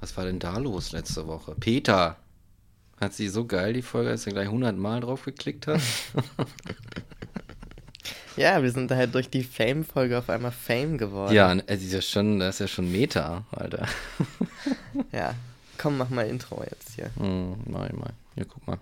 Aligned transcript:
Was 0.00 0.16
war 0.16 0.24
denn 0.24 0.38
da 0.38 0.56
los 0.58 0.92
letzte 0.92 1.26
Woche? 1.26 1.54
Peter. 1.60 2.16
Hat 3.00 3.14
sie 3.14 3.28
so 3.28 3.46
geil, 3.46 3.72
die 3.72 3.82
Folge, 3.82 4.10
dass 4.10 4.24
du 4.24 4.30
gleich 4.30 4.46
100 4.46 4.76
Mal 4.76 5.00
drauf 5.00 5.24
geklickt 5.24 5.66
hast? 5.66 6.12
ja, 8.36 8.62
wir 8.62 8.70
sind 8.70 8.90
halt 8.90 9.14
durch 9.14 9.30
die 9.30 9.42
Fame-Folge 9.42 10.18
auf 10.18 10.28
einmal 10.28 10.52
Fame 10.52 10.98
geworden. 10.98 11.32
Ja, 11.32 11.54
das 11.54 11.80
ist 11.80 11.92
ja 11.92 12.02
schon, 12.02 12.38
das 12.40 12.56
ist 12.56 12.60
ja 12.60 12.68
schon 12.68 12.92
Meta, 12.92 13.44
Alter. 13.52 13.86
ja, 15.12 15.34
komm, 15.78 15.96
mach 15.96 16.10
mal 16.10 16.26
Intro 16.26 16.62
jetzt 16.62 16.94
hier. 16.94 17.10
Mm, 17.16 17.54
ich 17.64 17.72
mal. 17.72 18.12
Hier, 18.34 18.44
guck 18.44 18.66
mal. 18.66 18.78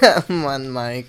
Mann, 0.28 0.72
Mike. 0.72 1.08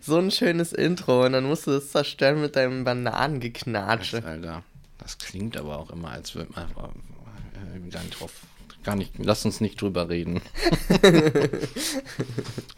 So 0.00 0.18
ein 0.18 0.30
schönes 0.30 0.72
Intro 0.72 1.24
und 1.26 1.32
dann 1.32 1.44
musst 1.44 1.66
du 1.66 1.72
es 1.72 1.90
zerstören 1.90 2.40
mit 2.40 2.56
deinem 2.56 2.84
Bananengeknatsche. 2.84 4.24
Alter. 4.24 4.62
Das 4.98 5.18
klingt 5.18 5.56
aber 5.56 5.78
auch 5.78 5.90
immer, 5.90 6.10
als 6.10 6.34
würde 6.34 6.52
man 6.54 6.66
äh, 6.68 7.90
gar 7.90 8.02
nicht 8.02 8.20
drauf. 8.20 8.32
Gar 8.84 8.96
nicht. 8.96 9.12
Lass 9.18 9.44
uns 9.44 9.60
nicht 9.60 9.80
drüber 9.80 10.08
reden. 10.08 10.40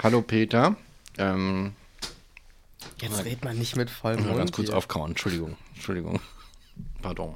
Hallo 0.02 0.20
Peter. 0.22 0.77
Ähm, 1.19 1.72
Jetzt 3.00 3.24
redet 3.24 3.44
man 3.44 3.58
nicht 3.58 3.77
mit 3.77 3.88
vollem 3.91 4.25
Mund. 4.25 4.36
ganz 4.36 4.53
kurz 4.53 4.69
hier. 4.69 4.77
aufkauen. 4.77 5.10
Entschuldigung. 5.12 5.56
Entschuldigung. 5.75 6.20
Pardon. 7.03 7.34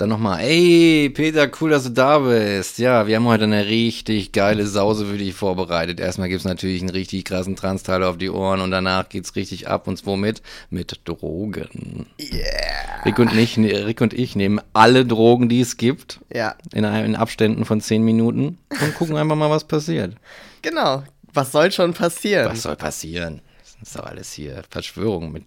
Dann 0.00 0.08
nochmal, 0.08 0.40
ey, 0.40 1.10
Peter, 1.10 1.46
cool, 1.60 1.68
dass 1.68 1.82
du 1.82 1.90
da 1.90 2.20
bist. 2.20 2.78
Ja, 2.78 3.06
wir 3.06 3.16
haben 3.16 3.26
heute 3.26 3.44
eine 3.44 3.66
richtig 3.66 4.32
geile 4.32 4.66
Sause 4.66 5.04
für 5.04 5.18
dich 5.18 5.34
vorbereitet. 5.34 6.00
Erstmal 6.00 6.30
gibt's 6.30 6.46
natürlich 6.46 6.80
einen 6.80 6.88
richtig 6.88 7.26
krassen 7.26 7.54
Transteil 7.54 8.02
auf 8.02 8.16
die 8.16 8.30
Ohren 8.30 8.62
und 8.62 8.70
danach 8.70 9.10
geht's 9.10 9.36
richtig 9.36 9.68
ab 9.68 9.86
und 9.86 9.98
zwar 9.98 10.16
mit, 10.16 10.40
mit 10.70 11.02
Drogen. 11.04 12.06
Yeah. 12.18 13.02
Rick 13.04 13.18
und, 13.18 13.36
ich, 13.36 13.58
Rick 13.58 14.00
und 14.00 14.14
ich 14.14 14.34
nehmen 14.36 14.62
alle 14.72 15.04
Drogen, 15.04 15.50
die 15.50 15.60
es 15.60 15.76
gibt, 15.76 16.18
Ja, 16.32 16.54
in, 16.72 16.84
in 16.84 17.14
Abständen 17.14 17.66
von 17.66 17.82
10 17.82 18.02
Minuten 18.02 18.56
und 18.70 18.94
gucken 18.94 19.18
einfach 19.18 19.36
mal, 19.36 19.50
was 19.50 19.64
passiert. 19.64 20.14
genau. 20.62 21.02
Was 21.34 21.52
soll 21.52 21.70
schon 21.72 21.92
passieren? 21.92 22.50
Was 22.50 22.62
soll 22.62 22.76
passieren? 22.76 23.42
Das 23.60 23.88
ist 23.90 23.98
doch 23.98 24.04
alles 24.06 24.32
hier 24.32 24.62
Verschwörung 24.70 25.30
mit, 25.30 25.44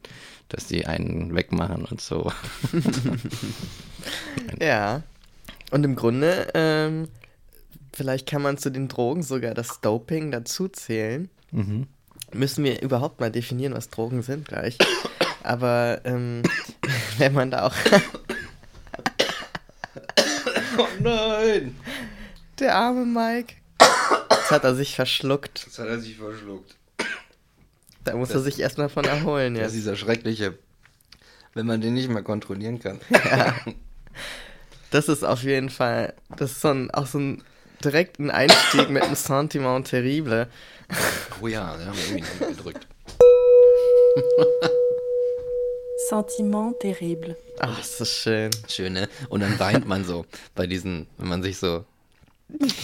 dass 0.53 0.67
die 0.67 0.85
einen 0.85 1.35
wegmachen 1.35 1.85
und 1.85 1.99
so. 1.99 2.31
Ja. 4.59 5.03
Und 5.71 5.83
im 5.83 5.95
Grunde, 5.95 6.49
ähm, 6.53 7.07
vielleicht 7.93 8.27
kann 8.27 8.41
man 8.41 8.57
zu 8.57 8.69
den 8.69 8.87
Drogen 8.87 9.23
sogar 9.23 9.53
das 9.53 9.81
Doping 9.81 10.31
dazu 10.31 10.67
zählen. 10.67 11.29
Mhm. 11.51 11.87
Müssen 12.33 12.63
wir 12.63 12.81
überhaupt 12.81 13.19
mal 13.19 13.31
definieren, 13.31 13.73
was 13.73 13.89
Drogen 13.89 14.21
sind 14.21 14.47
gleich. 14.47 14.77
Aber 15.43 16.01
ähm, 16.03 16.43
wenn 17.17 17.33
man 17.33 17.51
da 17.51 17.67
auch. 17.67 17.75
Oh 20.75 20.87
nein! 21.01 21.75
Der 22.57 22.75
arme 22.75 23.05
Mike. 23.05 23.53
Jetzt 24.31 24.49
hat 24.49 24.63
er 24.63 24.73
sich 24.73 24.95
verschluckt. 24.95 25.67
Das 25.67 25.77
hat 25.77 25.87
er 25.87 25.99
sich 25.99 26.17
verschluckt. 26.17 26.75
Da 28.03 28.15
muss 28.15 28.31
er 28.31 28.39
sich 28.41 28.59
erstmal 28.59 28.89
von 28.89 29.05
erholen 29.05 29.53
Das 29.53 29.61
jetzt. 29.63 29.67
ist 29.71 29.75
dieser 29.77 29.95
schreckliche, 29.95 30.57
wenn 31.53 31.65
man 31.65 31.81
den 31.81 31.93
nicht 31.93 32.09
mehr 32.09 32.23
kontrollieren 32.23 32.79
kann. 32.79 32.99
Das 34.91 35.09
ist 35.09 35.23
auf 35.23 35.41
jeden 35.41 35.71
Fall. 35.71 36.13
Das 36.37 36.51
ist 36.51 36.61
so 36.61 36.67
ein, 36.67 36.91
auch 36.91 37.07
so 37.07 37.17
ein 37.17 37.43
direkten 37.83 38.29
Einstieg 38.29 38.91
mit 38.91 39.01
einem 39.01 39.15
Sentiment 39.15 39.87
terrible. 39.87 40.47
Oh 41.41 41.47
ja, 41.47 41.75
da 41.75 41.85
haben 41.87 41.97
wir 41.97 42.17
irgendwie 42.17 42.43
noch 42.43 42.47
gedrückt. 42.49 42.87
Sentiment 46.09 46.79
terrible. 46.79 47.35
Ach, 47.59 47.79
ist 47.79 47.99
das 48.01 48.09
schön. 48.09 48.51
Schön, 48.67 48.93
ne? 48.93 49.09
Und 49.29 49.39
dann 49.41 49.57
weint 49.59 49.87
man 49.87 50.05
so 50.05 50.25
bei 50.53 50.67
diesen, 50.67 51.07
wenn 51.17 51.29
man 51.29 51.41
sich 51.41 51.57
so 51.57 51.85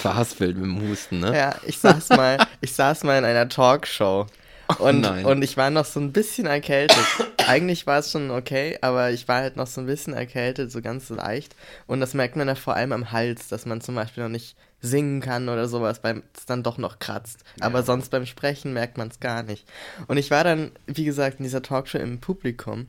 verhaspelt 0.01 0.55
mit 0.57 0.65
dem 0.65 0.89
Husten, 0.89 1.19
ne? 1.19 1.35
Ja, 1.35 1.55
ich 1.65 1.77
saß 1.77 2.09
mal, 2.09 2.37
ich 2.61 2.73
saß 2.73 3.03
mal 3.03 3.17
in 3.19 3.25
einer 3.25 3.47
Talkshow. 3.49 4.25
Und, 4.77 5.01
nein. 5.01 5.25
und 5.25 5.41
ich 5.41 5.57
war 5.57 5.71
noch 5.71 5.85
so 5.85 5.99
ein 5.99 6.11
bisschen 6.11 6.45
erkältet. 6.45 7.03
Eigentlich 7.47 7.87
war 7.87 7.99
es 7.99 8.11
schon 8.11 8.29
okay, 8.29 8.77
aber 8.81 9.09
ich 9.09 9.27
war 9.27 9.41
halt 9.41 9.55
noch 9.55 9.65
so 9.65 9.81
ein 9.81 9.87
bisschen 9.87 10.13
erkältet, 10.13 10.71
so 10.71 10.81
ganz 10.81 11.09
leicht. 11.09 11.55
Und 11.87 11.99
das 12.01 12.13
merkt 12.13 12.35
man 12.35 12.47
ja 12.47 12.53
vor 12.53 12.75
allem 12.75 12.91
am 12.91 13.11
Hals, 13.11 13.47
dass 13.47 13.65
man 13.65 13.81
zum 13.81 13.95
Beispiel 13.95 14.23
noch 14.23 14.29
nicht 14.29 14.55
singen 14.79 15.21
kann 15.21 15.49
oder 15.49 15.67
sowas, 15.67 16.03
weil 16.03 16.21
es 16.37 16.45
dann 16.45 16.63
doch 16.63 16.77
noch 16.77 16.99
kratzt. 16.99 17.43
Aber 17.59 17.83
sonst 17.83 18.09
beim 18.09 18.25
Sprechen 18.25 18.71
merkt 18.73 18.97
man 18.97 19.07
es 19.07 19.19
gar 19.19 19.43
nicht. 19.43 19.65
Und 20.07 20.17
ich 20.17 20.29
war 20.29 20.43
dann, 20.43 20.71
wie 20.85 21.03
gesagt, 21.03 21.39
in 21.39 21.43
dieser 21.43 21.63
Talkshow 21.63 21.97
im 21.97 22.19
Publikum. 22.19 22.87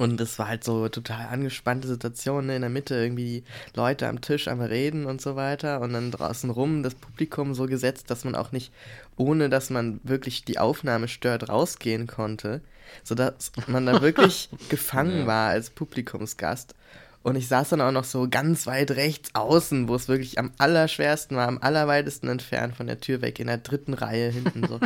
Und 0.00 0.18
es 0.18 0.38
war 0.38 0.48
halt 0.48 0.64
so 0.64 0.88
total 0.88 1.26
angespannte 1.26 1.86
Situation, 1.86 2.46
ne? 2.46 2.56
in 2.56 2.62
der 2.62 2.70
Mitte 2.70 2.94
irgendwie 2.94 3.44
Leute 3.74 4.08
am 4.08 4.22
Tisch 4.22 4.48
am 4.48 4.62
Reden 4.62 5.04
und 5.04 5.20
so 5.20 5.36
weiter 5.36 5.82
und 5.82 5.92
dann 5.92 6.10
draußen 6.10 6.48
rum 6.48 6.82
das 6.82 6.94
Publikum 6.94 7.52
so 7.52 7.66
gesetzt, 7.66 8.10
dass 8.10 8.24
man 8.24 8.34
auch 8.34 8.50
nicht, 8.50 8.72
ohne 9.18 9.50
dass 9.50 9.68
man 9.68 10.00
wirklich 10.02 10.46
die 10.46 10.58
Aufnahme 10.58 11.06
stört, 11.06 11.50
rausgehen 11.50 12.06
konnte, 12.06 12.62
sodass 13.04 13.52
man 13.66 13.84
da 13.84 14.00
wirklich 14.00 14.48
gefangen 14.70 15.18
Ja. 15.18 15.26
war 15.26 15.50
als 15.50 15.68
Publikumsgast. 15.68 16.74
Und 17.22 17.36
ich 17.36 17.48
saß 17.48 17.68
dann 17.68 17.82
auch 17.82 17.92
noch 17.92 18.04
so 18.04 18.26
ganz 18.26 18.66
weit 18.66 18.92
rechts 18.92 19.34
außen, 19.34 19.86
wo 19.86 19.96
es 19.96 20.08
wirklich 20.08 20.38
am 20.38 20.50
allerschwersten 20.56 21.36
war, 21.36 21.46
am 21.46 21.58
allerweitesten 21.58 22.28
entfernt 22.28 22.74
von 22.74 22.86
der 22.86 23.00
Tür 23.00 23.20
weg, 23.20 23.38
in 23.38 23.48
der 23.48 23.58
dritten 23.58 23.92
Reihe 23.92 24.30
hinten 24.30 24.66
so. 24.66 24.80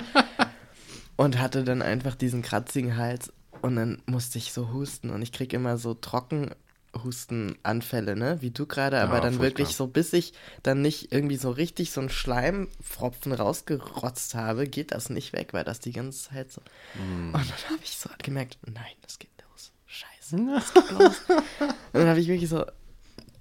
und 1.16 1.38
hatte 1.38 1.62
dann 1.62 1.82
einfach 1.82 2.16
diesen 2.16 2.42
kratzigen 2.42 2.96
Hals 2.96 3.32
und 3.64 3.76
dann 3.76 4.02
musste 4.04 4.36
ich 4.36 4.52
so 4.52 4.74
husten 4.74 5.08
und 5.08 5.22
ich 5.22 5.32
krieg 5.32 5.54
immer 5.54 5.78
so 5.78 5.94
Trockenhustenanfälle, 5.94 8.14
ne, 8.14 8.42
wie 8.42 8.50
du 8.50 8.66
gerade, 8.66 9.00
aber 9.00 9.14
Ja, 9.14 9.20
dann 9.22 9.40
wirklich 9.40 9.74
so, 9.74 9.86
bis 9.86 10.12
ich 10.12 10.34
dann 10.62 10.82
nicht 10.82 11.12
irgendwie 11.12 11.36
so 11.36 11.50
richtig 11.50 11.90
so 11.90 12.02
einen 12.02 12.10
Schleimfropfen 12.10 13.32
rausgerotzt 13.32 14.34
habe, 14.34 14.68
geht 14.68 14.92
das 14.92 15.08
nicht 15.08 15.32
weg, 15.32 15.54
weil 15.54 15.64
das 15.64 15.80
die 15.80 15.92
ganze 15.92 16.28
Zeit 16.28 16.52
so. 16.52 16.60
Mm. 16.94 17.28
Und 17.28 17.32
dann 17.32 17.70
habe 17.70 17.80
ich 17.82 17.96
so 17.96 18.10
gemerkt, 18.22 18.58
nein, 18.66 18.84
das 19.00 19.18
geht 19.18 19.30
los. 19.48 19.72
Scheiße, 19.86 20.36
das 20.54 20.74
geht 20.74 20.90
los. 20.90 21.22
und 21.60 21.72
dann 21.94 22.08
habe 22.08 22.20
ich 22.20 22.28
wirklich 22.28 22.50
so 22.50 22.66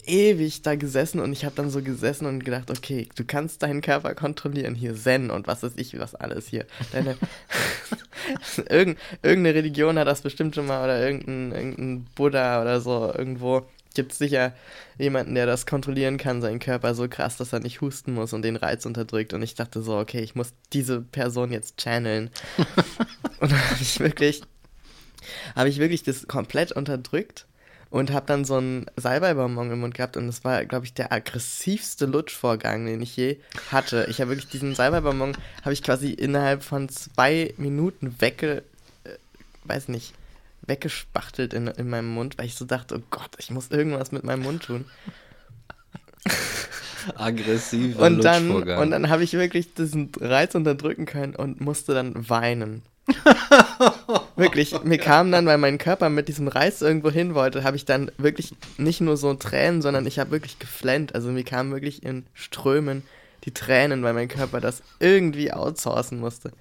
ewig 0.05 0.61
da 0.61 0.75
gesessen 0.75 1.19
und 1.19 1.31
ich 1.33 1.45
habe 1.45 1.55
dann 1.55 1.69
so 1.69 1.81
gesessen 1.81 2.25
und 2.25 2.43
gedacht, 2.43 2.69
okay, 2.71 3.07
du 3.15 3.23
kannst 3.25 3.63
deinen 3.63 3.81
Körper 3.81 4.15
kontrollieren, 4.15 4.75
hier 4.75 4.95
Zen 4.95 5.29
und 5.29 5.47
was 5.47 5.63
weiß 5.63 5.73
ich, 5.77 5.97
was 5.99 6.15
alles 6.15 6.47
hier. 6.47 6.65
Deine 6.91 7.17
Irgend, 8.69 8.97
irgendeine 9.21 9.55
Religion 9.55 9.97
hat 9.99 10.07
das 10.07 10.21
bestimmt 10.21 10.55
schon 10.55 10.65
mal 10.65 10.83
oder 10.83 10.99
irgendein, 11.05 11.51
irgendein 11.51 12.05
Buddha 12.15 12.61
oder 12.61 12.81
so 12.81 13.13
irgendwo. 13.13 13.65
Gibt 13.95 14.11
es 14.13 14.17
sicher 14.17 14.53
jemanden, 14.97 15.35
der 15.35 15.45
das 15.45 15.67
kontrollieren 15.67 16.17
kann, 16.17 16.41
seinen 16.41 16.59
Körper 16.59 16.95
so 16.95 17.07
krass, 17.07 17.37
dass 17.37 17.53
er 17.53 17.59
nicht 17.59 17.81
husten 17.81 18.13
muss 18.13 18.33
und 18.33 18.41
den 18.41 18.55
Reiz 18.55 18.85
unterdrückt. 18.85 19.33
Und 19.33 19.43
ich 19.43 19.53
dachte 19.53 19.83
so, 19.83 19.97
okay, 19.97 20.21
ich 20.21 20.33
muss 20.33 20.53
diese 20.71 21.01
Person 21.01 21.51
jetzt 21.51 21.77
channeln. 21.77 22.31
und 23.39 23.51
dann 23.51 23.69
habe 23.69 23.81
ich 23.81 23.99
wirklich, 23.99 24.41
habe 25.55 25.69
ich 25.69 25.77
wirklich 25.77 26.01
das 26.01 26.27
komplett 26.27 26.71
unterdrückt 26.71 27.45
und 27.93 28.11
habe 28.11 28.25
dann 28.25 28.43
so 28.43 28.55
einen 28.55 28.87
Salbeibonbon 28.95 29.69
im 29.69 29.81
Mund 29.81 29.93
gehabt 29.93 30.17
und 30.17 30.25
das 30.25 30.43
war, 30.43 30.65
glaube 30.65 30.83
ich, 30.87 30.95
der 30.95 31.13
aggressivste 31.13 32.07
Lutschvorgang, 32.07 32.87
den 32.87 33.03
ich 33.03 33.15
je 33.15 33.37
hatte. 33.71 34.07
Ich 34.09 34.19
habe 34.19 34.31
wirklich 34.31 34.49
diesen 34.49 34.73
Salbeibonbon, 34.73 35.37
habe 35.61 35.73
ich 35.73 35.83
quasi 35.83 36.09
innerhalb 36.09 36.63
von 36.63 36.89
zwei 36.89 37.53
Minuten 37.57 38.15
wegge, 38.19 38.63
äh, 39.03 39.09
weiß 39.65 39.89
nicht, 39.89 40.15
weggespachtelt 40.63 41.53
in, 41.53 41.67
in 41.67 41.87
meinem 41.87 42.11
Mund, 42.11 42.39
weil 42.39 42.47
ich 42.47 42.55
so 42.55 42.65
dachte, 42.65 42.95
oh 42.97 43.03
Gott, 43.11 43.35
ich 43.37 43.51
muss 43.51 43.69
irgendwas 43.69 44.11
mit 44.11 44.23
meinem 44.23 44.41
Mund 44.41 44.63
tun. 44.63 44.85
Aggressiver 47.15 48.07
Und 48.07 48.23
dann, 48.23 48.47
Lutschvorgang. 48.47 48.79
und 48.81 48.89
dann 48.89 49.09
habe 49.11 49.23
ich 49.23 49.33
wirklich 49.33 49.75
diesen 49.75 50.09
Reiz 50.19 50.55
unterdrücken 50.55 51.05
können 51.05 51.35
und 51.35 51.61
musste 51.61 51.93
dann 51.93 52.27
weinen. 52.27 52.81
wirklich, 54.35 54.73
mir 54.83 54.97
kam 54.97 55.31
dann, 55.31 55.45
weil 55.45 55.57
mein 55.57 55.77
Körper 55.77 56.09
mit 56.09 56.27
diesem 56.27 56.47
Reiz 56.47 56.81
irgendwo 56.81 57.11
hin 57.11 57.35
wollte, 57.35 57.63
habe 57.63 57.77
ich 57.77 57.85
dann 57.85 58.11
wirklich 58.17 58.53
nicht 58.77 59.01
nur 59.01 59.17
so 59.17 59.33
Tränen, 59.33 59.81
sondern 59.81 60.05
ich 60.05 60.19
habe 60.19 60.31
wirklich 60.31 60.59
geflennt. 60.59 61.15
Also 61.15 61.29
mir 61.31 61.43
kamen 61.43 61.71
wirklich 61.71 62.03
in 62.03 62.25
Strömen 62.33 63.03
die 63.45 63.53
Tränen, 63.53 64.03
weil 64.03 64.13
mein 64.13 64.27
Körper 64.27 64.61
das 64.61 64.83
irgendwie 64.99 65.51
outsourcen 65.51 66.19
musste. 66.19 66.51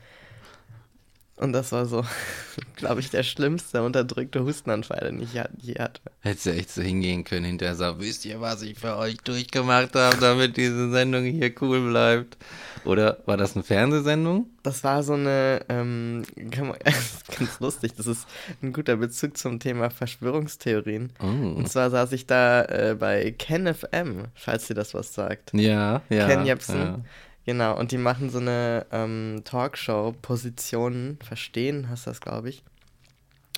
Und 1.37 1.53
das 1.53 1.73
war 1.73 1.87
so, 1.87 2.05
glaube 2.77 3.01
ich, 3.01 3.11
der 3.11 3.23
schlimmste 3.23 3.83
unterdrückte 3.83 4.45
Hustenanfall, 4.45 5.01
den 5.01 5.21
ich 5.21 5.33
je 5.33 5.75
hatte. 5.79 6.01
Hättest 6.21 6.47
du 6.47 6.51
echt 6.51 6.71
so 6.71 6.83
hingehen 6.83 7.25
können 7.25 7.47
hinterher 7.47 7.75
sagen, 7.75 8.01
wisst 8.01 8.25
ihr, 8.25 8.41
was 8.41 8.63
ich 8.63 8.79
für 8.79 8.97
euch 8.97 9.17
durchgemacht 9.19 9.95
habe, 9.95 10.17
damit 10.19 10.57
diese 10.57 10.91
Sendung 10.91 11.25
hier 11.25 11.53
cool 11.61 11.89
bleibt? 11.89 12.37
Oder 12.85 13.19
war 13.27 13.37
das 13.37 13.55
eine 13.55 13.65
Fernsehsendung? 13.65 14.47
Das 14.63 14.85
war 14.85 15.03
so 15.03 15.15
eine, 15.15 15.65
ähm, 15.69 16.23
kann 16.51 16.69
man, 16.69 16.79
ganz 17.39 17.61
lustig, 17.61 17.93
das 17.97 18.07
ist 18.07 18.27
ein 18.63 18.73
guter 18.73 18.97
Bezug 18.97 19.37
zum 19.37 19.59
Thema 19.59 19.91
Verschwörungstheorien. 19.91 21.13
Oh. 21.21 21.27
Und 21.27 21.69
zwar 21.69 21.91
saß 21.91 22.13
ich 22.13 22.27
da 22.27 22.65
äh, 22.65 22.97
bei 22.99 23.31
Ken 23.33 23.73
FM, 23.73 24.27
falls 24.35 24.67
dir 24.67 24.75
das 24.75 24.95
was 24.95 25.15
sagt. 25.15 25.53
Ja, 25.55 26.03
ja. 26.09 26.29
Ken 26.29 26.45
Jebsen. 26.45 26.77
Ja. 26.77 27.01
Genau, 27.45 27.77
und 27.77 27.91
die 27.91 27.99
machen 27.99 28.31
so 28.31 28.39
eine 28.39 28.87
ähm, 28.93 29.43
Talkshow, 29.45 30.15
Positionen 30.23 31.19
verstehen, 31.25 31.89
hast 31.89 32.07
das, 32.07 32.21
glaube 32.21 32.51
ich. 32.51 32.63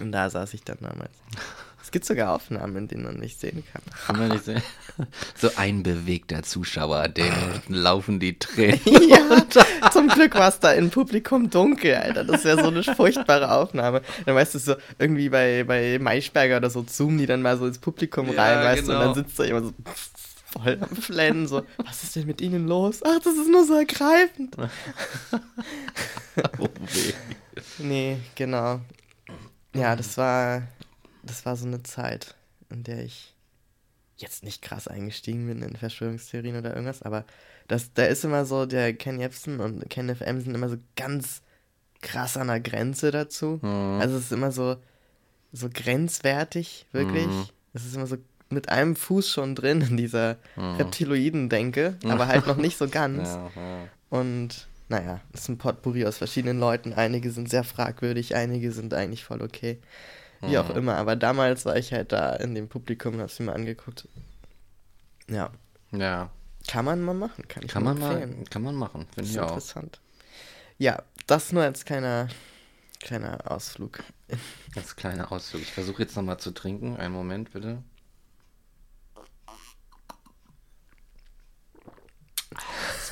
Und 0.00 0.12
da 0.12 0.28
saß 0.31 0.54
ich 0.54 0.64
dann 0.64 0.78
damals. 0.81 1.10
Es 1.84 1.90
gibt 1.90 2.06
sogar 2.06 2.34
Aufnahmen, 2.34 2.75
in 2.76 2.88
denen 2.88 3.04
man 3.04 3.20
mich 3.20 3.36
sehen 3.36 3.62
kann. 3.70 3.82
Kann 4.06 4.19
man 4.19 4.31
nicht 4.31 4.44
sehen. 4.44 4.62
So 5.36 5.50
ein 5.56 5.82
bewegter 5.82 6.42
Zuschauer, 6.42 7.08
dem 7.08 7.34
laufen 7.69 8.19
die 8.20 8.38
Tränen. 8.38 8.81
ja, 9.06 9.90
zum 9.90 10.08
Glück 10.08 10.34
war 10.34 10.48
es 10.48 10.60
da 10.60 10.72
im 10.72 10.88
Publikum 10.88 11.50
dunkel, 11.50 11.96
Alter. 11.96 12.25
Das 12.25 12.44
wäre 12.44 12.62
so 12.62 12.69
eine 12.69 12.82
furchtbare 12.82 13.52
Aufnahme. 13.52 14.00
Dann 14.25 14.34
weißt 14.34 14.54
du 14.54 14.60
so, 14.60 14.76
irgendwie 14.98 15.28
bei, 15.28 15.64
bei 15.64 15.98
Maischberger 15.98 16.56
oder 16.56 16.70
so 16.70 16.82
zoomen 16.84 17.19
die 17.19 17.26
dann 17.26 17.42
mal 17.42 17.58
so 17.58 17.66
ins 17.66 17.78
Publikum 17.78 18.32
Ja, 18.32 18.42
rein, 18.42 18.64
weißt 18.64 18.88
du, 18.88 18.92
und 18.92 18.98
genau. 18.98 19.12
dann 19.12 19.14
sitzt 19.14 19.38
da 19.38 19.44
jemand 19.44 19.66
so 19.66 19.72
voll 20.54 20.78
am 20.80 20.96
Flennen, 20.96 21.46
so, 21.46 21.62
was 21.78 22.04
ist 22.04 22.16
denn 22.16 22.26
mit 22.26 22.40
ihnen 22.40 22.66
los? 22.66 23.00
Ach, 23.04 23.18
das 23.18 23.34
ist 23.36 23.48
nur 23.48 23.64
so 23.64 23.74
ergreifend. 23.74 24.56
Oh, 26.58 26.66
weh. 26.92 27.12
Nee, 27.78 28.18
genau. 28.34 28.80
Ja, 29.72 29.94
das 29.94 30.18
war, 30.18 30.66
das 31.22 31.46
war 31.46 31.56
so 31.56 31.64
eine 31.64 31.84
Zeit, 31.84 32.34
in 32.70 32.82
der 32.82 33.04
ich 33.04 33.36
jetzt 34.16 34.42
nicht 34.42 34.60
krass 34.60 34.88
eingestiegen 34.88 35.46
bin 35.46 35.62
in 35.62 35.76
Verschwörungstheorien 35.76 36.56
oder 36.56 36.70
irgendwas, 36.70 37.02
aber 37.02 37.24
das, 37.68 37.92
da 37.94 38.04
ist 38.06 38.24
immer 38.24 38.44
so, 38.46 38.66
der 38.66 38.94
Ken 38.94 39.20
Jebsen 39.20 39.60
und 39.60 39.88
Ken 39.90 40.12
FM 40.12 40.40
sind 40.40 40.56
immer 40.56 40.68
so 40.68 40.76
ganz 40.96 41.42
krass 42.02 42.36
an 42.36 42.48
der 42.48 42.60
Grenze 42.60 43.12
dazu. 43.12 43.60
Mhm. 43.62 44.00
Also 44.00 44.16
es 44.16 44.24
ist 44.24 44.32
immer 44.32 44.50
so, 44.50 44.76
so 45.52 45.68
grenzwertig, 45.72 46.86
wirklich. 46.90 47.26
Mhm. 47.26 47.46
Es 47.72 47.84
ist 47.86 47.94
immer 47.94 48.08
so 48.08 48.16
mit 48.50 48.69
einem 48.69 48.94
Fuß 48.96 49.29
schon 49.31 49.55
drin 49.55 49.81
in 49.81 49.96
dieser 49.96 50.37
Mhm. 50.56 50.76
Reptiloiden-Denke, 50.76 51.96
aber 52.08 52.26
halt 52.29 52.46
noch 52.46 52.56
nicht 52.56 52.76
so 52.79 52.88
ganz. 52.88 53.29
Ja, 53.29 53.50
ja. 53.56 53.88
Und 54.11 54.69
naja, 54.88 55.20
es 55.32 55.41
ist 55.43 55.49
ein 55.49 55.58
Potpourri 55.58 56.05
aus 56.06 56.19
verschiedenen 56.19 56.61
Leuten. 56.61 56.93
Einige 56.93 57.31
sind 57.31 57.49
sehr 57.50 57.64
fragwürdig, 57.64 58.35
einige 58.37 58.70
sind 58.70 58.93
eigentlich 58.94 59.25
voll 59.25 59.43
okay. 59.43 59.79
Wie 60.43 60.58
auch 60.58 60.69
Mhm. 60.69 60.76
immer. 60.76 60.96
Aber 60.96 61.17
damals 61.17 61.64
war 61.64 61.76
ich 61.76 61.93
halt 61.93 62.12
da 62.12 62.35
in 62.37 62.55
dem 62.55 62.69
Publikum 62.69 63.14
und 63.14 63.20
hab's 63.23 63.38
mir 63.38 63.46
mal 63.46 63.55
angeguckt. 63.55 64.06
Ja. 65.29 65.50
ja. 65.93 66.31
Kann 66.69 66.85
man 66.85 67.00
mal 67.02 67.14
machen. 67.14 67.46
Kann, 67.49 67.62
ich 67.64 67.70
Kann 67.70 67.82
man 67.85 67.99
mal, 67.99 68.17
empfehlen. 68.23 68.44
kann 68.50 68.62
man 68.62 68.75
machen, 68.75 69.06
finde 69.14 69.31
ich 69.31 69.41
auch. 69.41 69.49
interessant. 69.49 70.00
Ja, 70.79 71.02
das 71.26 71.52
nur 71.52 71.62
als 71.62 71.85
kleiner, 71.85 72.29
kleiner 73.00 73.50
Ausflug. 73.50 74.02
Das 74.75 74.96
kleine 74.96 75.31
Ausflug. 75.31 75.62
Ich 75.62 75.73
versuche 75.73 76.02
jetzt 76.02 76.17
nochmal 76.17 76.38
zu 76.38 76.50
trinken. 76.50 76.96
Einen 76.96 77.14
Moment, 77.14 77.52
bitte. 77.52 77.79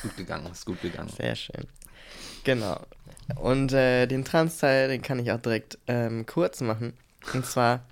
Ist 0.03 0.09
gut 0.11 0.17
gegangen, 0.17 0.51
ist 0.51 0.67
gut 0.67 0.83
gegangen. 0.83 1.09
Sehr 1.17 1.37
schön. 1.37 1.67
Genau. 2.43 2.81
Und 3.37 3.73
äh, 3.73 4.07
den 4.07 4.25
Trans-Teil, 4.25 4.89
den 4.89 5.01
kann 5.01 5.21
ich 5.21 5.31
auch 5.31 5.41
direkt 5.41 5.79
ähm, 5.87 6.27
kurz 6.27 6.61
machen. 6.61 6.95
Und 7.33 7.47
zwar 7.47 7.85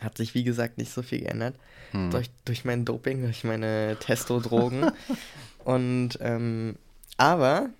hat 0.00 0.16
sich, 0.16 0.34
wie 0.34 0.44
gesagt, 0.44 0.78
nicht 0.78 0.92
so 0.92 1.02
viel 1.02 1.20
geändert. 1.20 1.56
Hm. 1.90 2.10
Durch, 2.10 2.30
durch 2.44 2.64
mein 2.64 2.84
Doping, 2.84 3.22
durch 3.22 3.42
meine 3.42 3.96
Testo-Drogen. 3.98 4.92
Und, 5.64 6.18
ähm, 6.20 6.76
aber 7.16 7.70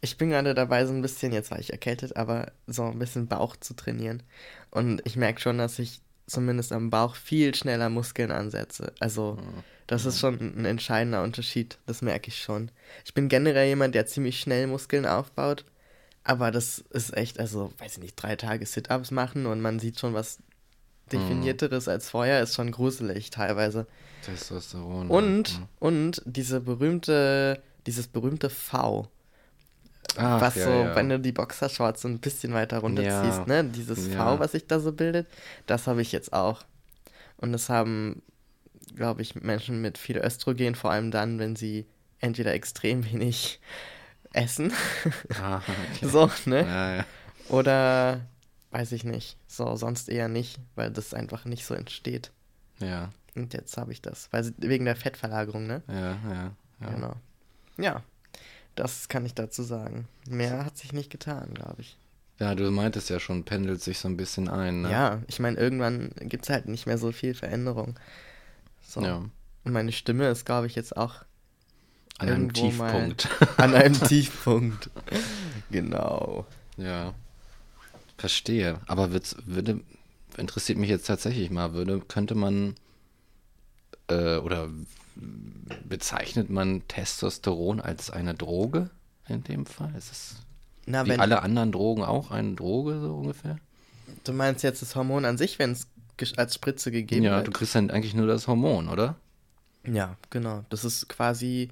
ich 0.00 0.18
bin 0.18 0.30
gerade 0.30 0.54
dabei, 0.54 0.84
so 0.86 0.92
ein 0.92 1.02
bisschen, 1.02 1.32
jetzt 1.32 1.52
war 1.52 1.58
ich 1.60 1.70
erkältet, 1.70 2.16
aber 2.16 2.50
so 2.66 2.84
ein 2.84 2.98
bisschen 2.98 3.28
Bauch 3.28 3.56
zu 3.56 3.74
trainieren. 3.74 4.22
Und 4.70 5.02
ich 5.04 5.16
merke 5.16 5.40
schon, 5.40 5.58
dass 5.58 5.78
ich 5.78 6.00
zumindest 6.26 6.72
am 6.72 6.90
Bauch 6.90 7.14
viel 7.14 7.54
schneller 7.54 7.90
Muskeln 7.90 8.32
ansetze. 8.32 8.92
Also, 8.98 9.38
das 9.88 10.04
ist 10.04 10.20
schon 10.20 10.38
ein 10.38 10.64
entscheidender 10.66 11.22
Unterschied. 11.22 11.78
Das 11.86 12.02
merke 12.02 12.28
ich 12.28 12.40
schon. 12.40 12.70
Ich 13.04 13.14
bin 13.14 13.28
generell 13.28 13.66
jemand, 13.66 13.94
der 13.94 14.06
ziemlich 14.06 14.38
schnell 14.38 14.66
Muskeln 14.66 15.06
aufbaut. 15.06 15.64
Aber 16.24 16.50
das 16.50 16.84
ist 16.90 17.16
echt, 17.16 17.40
also, 17.40 17.72
weiß 17.78 17.96
ich 17.96 18.02
nicht, 18.02 18.16
drei 18.16 18.36
Tage 18.36 18.66
Sit-Ups 18.66 19.10
machen 19.10 19.46
und 19.46 19.62
man 19.62 19.78
sieht 19.80 19.98
schon 19.98 20.12
was 20.12 20.38
Definierteres 21.10 21.88
als 21.88 22.10
vorher, 22.10 22.42
ist 22.42 22.54
schon 22.54 22.70
gruselig 22.70 23.30
teilweise. 23.30 23.86
Testosteron. 24.26 25.08
Und, 25.08 25.52
ja. 25.52 25.68
und 25.78 26.22
diese 26.26 26.60
berühmte, 26.60 27.62
dieses 27.86 28.08
berühmte 28.08 28.50
V, 28.50 29.08
Ach, 30.18 30.40
was 30.40 30.56
ja, 30.56 30.64
so, 30.64 30.70
ja. 30.70 30.96
wenn 30.96 31.08
du 31.08 31.18
die 31.18 31.32
Boxershorts 31.32 32.02
so 32.02 32.08
ein 32.08 32.18
bisschen 32.18 32.52
weiter 32.52 32.80
runterziehst, 32.80 33.46
ne? 33.46 33.64
Dieses. 33.64 34.08
V, 34.08 34.38
was 34.38 34.52
sich 34.52 34.66
da 34.66 34.80
so 34.80 34.92
bildet, 34.92 35.26
das 35.66 35.86
habe 35.86 36.02
ich 36.02 36.12
jetzt 36.12 36.34
auch. 36.34 36.64
Und 37.38 37.52
das 37.52 37.70
haben, 37.70 38.20
glaube 38.94 39.22
ich, 39.22 39.34
Menschen 39.34 39.80
mit 39.80 39.98
viel 39.98 40.18
Östrogen, 40.18 40.74
vor 40.74 40.90
allem 40.90 41.10
dann, 41.10 41.38
wenn 41.38 41.56
sie 41.56 41.86
entweder 42.20 42.52
extrem 42.54 43.04
wenig 43.04 43.60
essen, 44.32 44.72
Ah, 45.40 45.60
okay. 45.94 46.06
so, 46.08 46.30
ne? 46.46 46.62
Ja, 46.66 46.96
ja. 46.96 47.06
Oder, 47.48 48.20
weiß 48.72 48.92
ich 48.92 49.04
nicht, 49.04 49.36
so, 49.46 49.76
sonst 49.76 50.08
eher 50.08 50.28
nicht, 50.28 50.58
weil 50.74 50.90
das 50.90 51.14
einfach 51.14 51.44
nicht 51.44 51.64
so 51.64 51.74
entsteht. 51.74 52.30
Ja, 52.80 53.10
Und 53.34 53.54
jetzt 53.54 53.76
habe 53.76 53.92
ich 53.92 54.02
das, 54.02 54.28
weil 54.32 54.52
wegen 54.58 54.84
der 54.84 54.96
Fettverlagerung, 54.96 55.66
ne? 55.66 55.82
ja, 55.88 55.94
ja. 56.10 56.50
ja. 56.80 56.90
Genau. 56.90 57.14
Ja, 57.78 58.02
das 58.74 59.08
kann 59.08 59.24
ich 59.24 59.34
dazu 59.34 59.62
sagen. 59.62 60.06
Mehr 60.28 60.64
hat 60.64 60.76
sich 60.76 60.92
nicht 60.92 61.10
getan, 61.10 61.54
glaube 61.54 61.80
ich. 61.80 61.96
Ja, 62.38 62.54
du 62.54 62.70
meintest 62.70 63.10
ja 63.10 63.18
schon, 63.18 63.44
pendelt 63.44 63.82
sich 63.82 63.98
so 63.98 64.06
ein 64.08 64.16
bisschen 64.16 64.48
ein, 64.48 64.82
ne? 64.82 64.92
Ja, 64.92 65.22
ich 65.26 65.40
meine, 65.40 65.56
irgendwann 65.56 66.10
gibt 66.20 66.44
es 66.44 66.50
halt 66.50 66.68
nicht 66.68 66.86
mehr 66.86 66.98
so 66.98 67.10
viel 67.10 67.34
Veränderung. 67.34 67.98
So. 68.88 69.02
Ja. 69.02 69.16
Und 69.64 69.72
meine 69.72 69.92
Stimme 69.92 70.28
ist, 70.28 70.46
glaube 70.46 70.66
ich, 70.66 70.74
jetzt 70.74 70.96
auch 70.96 71.16
An 72.18 72.28
einem 72.30 72.52
Tiefpunkt. 72.52 73.28
an 73.58 73.74
einem 73.74 74.00
Tiefpunkt. 74.08 74.88
Genau. 75.70 76.46
Ja. 76.78 77.12
Verstehe. 78.16 78.80
Aber 78.86 79.12
wird's, 79.12 79.36
würde, 79.44 79.80
interessiert 80.38 80.78
mich 80.78 80.88
jetzt 80.88 81.06
tatsächlich 81.06 81.50
mal, 81.50 81.74
würde, 81.74 82.00
könnte 82.00 82.34
man 82.34 82.74
äh, 84.08 84.36
oder 84.38 84.70
bezeichnet 85.84 86.48
man 86.48 86.86
Testosteron 86.88 87.80
als 87.80 88.08
eine 88.10 88.34
Droge 88.34 88.88
in 89.28 89.44
dem 89.44 89.66
Fall? 89.66 89.92
Ist 89.98 90.10
es 90.12 90.36
Na, 90.86 91.04
wie 91.04 91.12
alle 91.18 91.42
anderen 91.42 91.72
Drogen 91.72 92.02
auch 92.04 92.30
eine 92.30 92.54
Droge, 92.54 93.00
so 93.00 93.14
ungefähr? 93.16 93.58
du 94.24 94.32
meinst 94.32 94.62
jetzt 94.62 94.80
das 94.80 94.96
Hormon 94.96 95.26
an 95.26 95.36
sich, 95.36 95.58
wenn 95.58 95.72
es 95.72 95.86
als 96.36 96.54
Spritze 96.54 96.90
gegeben 96.90 97.24
ja, 97.24 97.36
wird. 97.36 97.46
du 97.48 97.50
kriegst 97.52 97.74
dann 97.74 97.90
eigentlich 97.90 98.14
nur 98.14 98.26
das 98.26 98.46
Hormon, 98.48 98.88
oder? 98.88 99.16
Ja, 99.86 100.16
genau. 100.30 100.64
Das 100.70 100.84
ist 100.84 101.08
quasi 101.08 101.70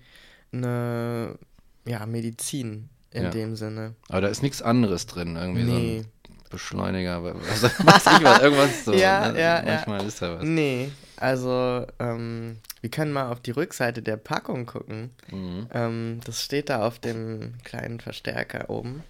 eine 0.53 1.39
ja, 1.85 2.05
Medizin 2.07 2.89
in 3.11 3.25
Ja. 3.25 3.31
dem 3.31 3.57
Sinne. 3.57 3.95
Aber 4.09 4.21
da 4.23 4.29
ist 4.29 4.43
nichts 4.43 4.63
anderes 4.63 5.07
drin, 5.07 5.37
irgendwie 5.37 5.65
so 5.65 5.73
Nee. 5.73 5.99
ein 5.99 6.07
Beschleuniger, 6.51 7.23
was 7.25 7.63
weiß 7.63 8.07
ich 8.19 8.25
was, 8.25 8.39
irgendwas 8.41 8.85
so. 8.85 8.93
Ja, 8.95 9.33
ne? 9.33 9.41
ja, 9.41 9.59
ja. 9.59 9.65
Manchmal 9.65 10.07
ist 10.07 10.23
da 10.23 10.39
was. 10.39 10.45
Nee, 10.45 10.91
also 11.17 11.87
ähm, 11.99 12.59
wir 12.81 12.91
können 12.91 13.13
mal 13.13 13.31
auf 13.33 13.41
die 13.41 13.51
Rückseite 13.51 14.01
der 14.03 14.17
Packung 14.17 14.65
gucken. 14.67 15.11
Mhm. 15.31 15.67
Ähm, 15.73 16.21
das 16.25 16.43
steht 16.43 16.71
da 16.71 16.87
auf 16.87 16.99
dem 17.01 17.55
kleinen 17.65 17.99
Verstärker 18.01 18.71
oben. 18.71 19.03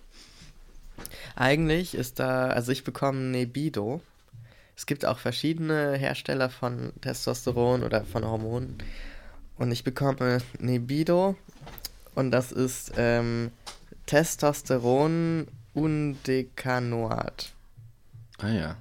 Eigentlich 1.35 1.95
ist 1.95 2.19
da, 2.21 2.47
also 2.49 2.73
ich 2.73 2.85
bekomme 2.85 3.19
Nebido. 3.21 4.01
Es 4.77 4.85
gibt 4.85 5.07
auch 5.07 5.19
verschiedene 5.19 5.97
Hersteller 5.97 6.51
von 6.51 6.93
Testosteron 7.01 7.83
oder 7.83 8.05
von 8.05 8.25
Hormonen. 8.25 8.77
Und 9.57 9.73
ich 9.73 9.85
bekomme 9.85 10.39
Nebido 10.59 11.35
und 12.15 12.31
das 12.31 12.53
ist 12.53 12.93
ähm, 12.97 13.51
Testosteron 14.05 15.49
Undecanoat. 15.73 17.53
Ah 18.39 18.49
ja. 18.49 18.77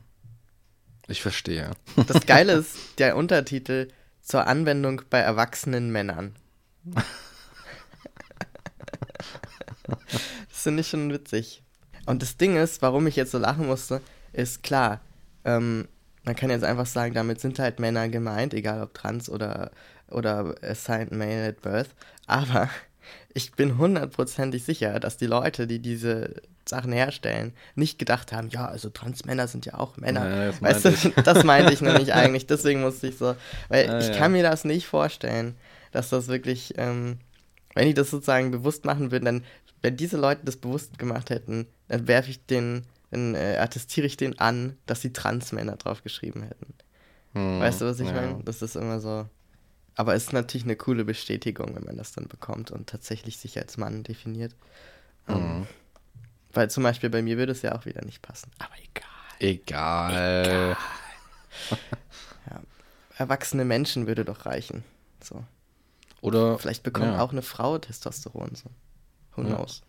Ich 1.07 1.21
verstehe. 1.21 1.71
Das 2.07 2.25
Geile 2.25 2.53
ist 2.59 2.77
der 2.97 3.15
Untertitel 3.15 3.89
zur 4.21 4.47
Anwendung 4.47 5.03
bei 5.09 5.19
erwachsenen 5.19 5.91
Männern. 5.91 6.35
das 6.93 7.05
finde 10.49 10.81
ich 10.81 10.87
schon 10.89 11.11
witzig. 11.13 11.63
Und 12.05 12.21
das 12.21 12.35
Ding 12.37 12.57
ist, 12.57 12.81
warum 12.81 13.07
ich 13.07 13.15
jetzt 13.15 13.31
so 13.31 13.37
lachen 13.37 13.67
musste, 13.67 14.01
ist 14.33 14.63
klar, 14.63 14.99
ähm, 15.45 15.87
man 16.23 16.35
kann 16.35 16.49
jetzt 16.49 16.63
einfach 16.63 16.87
sagen, 16.87 17.13
damit 17.13 17.39
sind 17.39 17.59
halt 17.59 17.79
Männer 17.79 18.09
gemeint, 18.09 18.53
egal 18.53 18.81
ob 18.81 18.93
trans 18.93 19.29
oder, 19.29 19.71
oder 20.09 20.55
assigned 20.63 21.11
male 21.11 21.47
at 21.49 21.61
birth. 21.61 21.89
Aber 22.27 22.69
ich 23.33 23.51
bin 23.53 23.77
hundertprozentig 23.77 24.63
sicher, 24.63 24.99
dass 24.99 25.17
die 25.17 25.27
Leute, 25.27 25.67
die 25.67 25.79
diese 25.79 26.41
Sachen 26.67 26.91
herstellen, 26.93 27.53
nicht 27.75 27.99
gedacht 27.99 28.31
haben, 28.31 28.49
ja, 28.49 28.65
also 28.65 28.89
Transmänner 28.89 29.47
sind 29.47 29.67
ja 29.67 29.75
auch 29.75 29.97
Männer. 29.97 30.27
Ja, 30.27 30.45
das 30.47 30.61
weißt 30.63 30.83
meinte 30.85 31.09
du, 31.11 31.21
das 31.21 31.43
meinte 31.43 31.73
ich 31.73 31.81
nämlich 31.81 32.13
eigentlich. 32.13 32.47
Deswegen 32.47 32.81
musste 32.81 33.07
ich 33.07 33.17
so, 33.17 33.35
weil 33.69 33.87
Ah, 33.87 33.99
ich 33.99 34.07
ja. 34.07 34.15
kann 34.17 34.31
mir 34.31 34.41
das 34.41 34.65
nicht 34.65 34.87
vorstellen, 34.87 35.55
dass 35.91 36.09
das 36.09 36.27
wirklich, 36.27 36.73
ähm, 36.77 37.19
wenn 37.75 37.85
die 37.87 37.93
das 37.93 38.09
sozusagen 38.09 38.49
bewusst 38.49 38.83
machen 38.83 39.11
würden, 39.11 39.25
dann, 39.25 39.43
wenn 39.83 39.95
diese 39.95 40.17
Leute 40.17 40.41
das 40.43 40.57
bewusst 40.57 40.97
gemacht 40.97 41.29
hätten, 41.29 41.67
dann 41.87 42.07
werfe 42.07 42.31
ich 42.31 42.43
den, 42.47 42.81
dann 43.11 43.35
äh, 43.35 43.57
attestiere 43.57 44.07
ich 44.07 44.17
den 44.17 44.39
an, 44.39 44.77
dass 44.85 45.01
sie 45.01 45.13
Transmänner 45.13 45.77
drauf 45.77 46.03
geschrieben 46.03 46.43
hätten. 46.43 46.73
Hm, 47.33 47.59
Weißt 47.59 47.81
du, 47.81 47.85
was 47.85 47.99
ich 47.99 48.07
ja. 48.07 48.13
meine? 48.13 48.43
Das 48.43 48.61
ist 48.61 48.75
immer 48.75 48.99
so. 48.99 49.27
Aber 49.95 50.15
es 50.15 50.23
ist 50.25 50.33
natürlich 50.33 50.65
eine 50.65 50.75
coole 50.75 51.05
Bestätigung, 51.05 51.75
wenn 51.75 51.83
man 51.85 51.97
das 51.97 52.11
dann 52.11 52.27
bekommt 52.27 52.71
und 52.71 52.89
tatsächlich 52.89 53.37
sich 53.37 53.57
als 53.57 53.77
Mann 53.77 54.03
definiert. 54.03 54.53
Mhm. 55.27 55.67
Weil 56.51 56.69
zum 56.69 56.83
Beispiel 56.83 57.09
bei 57.09 57.21
mir 57.21 57.37
würde 57.37 57.53
es 57.53 57.61
ja 57.61 57.73
auch 57.75 57.85
wieder 57.85 58.03
nicht 58.03 58.21
passen. 58.21 58.51
Aber 58.59 58.73
egal. 58.77 59.05
Egal. 59.39 60.77
Erwachsene 63.17 63.65
Menschen 63.65 64.07
würde 64.07 64.25
doch 64.25 64.45
reichen. 64.45 64.83
So. 65.23 65.43
Oder 66.21 66.57
Vielleicht 66.59 66.83
bekommt 66.83 67.13
ja. 67.13 67.21
auch 67.21 67.31
eine 67.31 67.41
Frau 67.41 67.77
Testosteron. 67.77 68.55
So. 68.55 68.69
Who 69.35 69.47
Ja. 69.47 69.55
knows? 69.55 69.81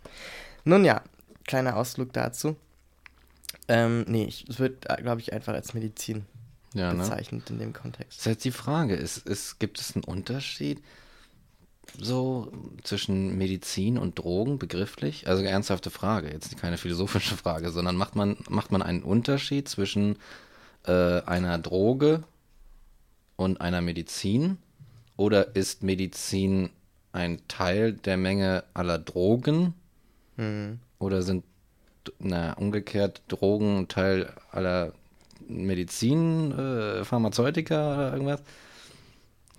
Nun 0.64 0.85
ja, 0.85 1.02
kleiner 1.44 1.76
Ausflug 1.76 2.12
dazu. 2.12 2.56
Ähm, 3.68 4.04
nee, 4.08 4.28
es 4.28 4.58
wird, 4.58 4.87
glaube 4.99 5.20
ich, 5.20 5.32
einfach 5.32 5.54
als 5.54 5.75
Medizin 5.75 6.26
ja, 6.75 6.92
ne? 6.92 7.02
bezeichnet 7.02 7.50
in 7.50 7.58
dem 7.58 7.73
Kontext. 7.73 8.18
Das 8.18 8.26
ist 8.26 8.26
jetzt 8.26 8.44
die 8.44 8.50
Frage, 8.52 8.94
ist, 8.94 9.18
ist, 9.26 9.58
gibt 9.58 9.80
es 9.80 9.94
einen 9.94 10.04
Unterschied 10.04 10.82
so 11.99 12.52
zwischen 12.82 13.38
Medizin 13.38 13.99
und 13.99 14.18
Drogen 14.18 14.58
begrifflich? 14.58 15.28
Also 15.28 15.42
ernsthafte 15.42 15.90
Frage, 15.90 16.30
jetzt 16.30 16.56
keine 16.58 16.78
philosophische 16.78 17.37
Frage, 17.37 17.70
sondern 17.70 17.96
macht 17.96 18.16
man, 18.16 18.37
macht 18.49 18.73
man 18.73 18.82
einen 18.82 19.02
Unterschied 19.02 19.68
zwischen 19.68 20.16
äh, 20.87 21.23
einer 21.23 21.58
Droge 21.58 22.23
und 23.37 23.61
einer 23.61 23.80
Medizin? 23.80 24.58
Oder 25.16 25.56
ist 25.56 25.82
Medizin 25.82 26.70
ein 27.12 27.40
Teil 27.49 27.94
der 27.94 28.16
Menge 28.16 28.64
aller 28.75 28.99
Drogen? 28.99 29.75
Hm. 30.37 30.78
Oder 30.99 31.23
sind, 31.23 31.44
na, 32.18 32.52
umgekehrt 32.54 33.22
Drogen 33.28 33.88
Teil 33.88 34.32
aller 34.50 34.92
Medizin, 35.48 36.52
äh, 36.52 37.04
Pharmazeutika 37.04 37.94
oder 37.94 38.12
irgendwas? 38.12 38.42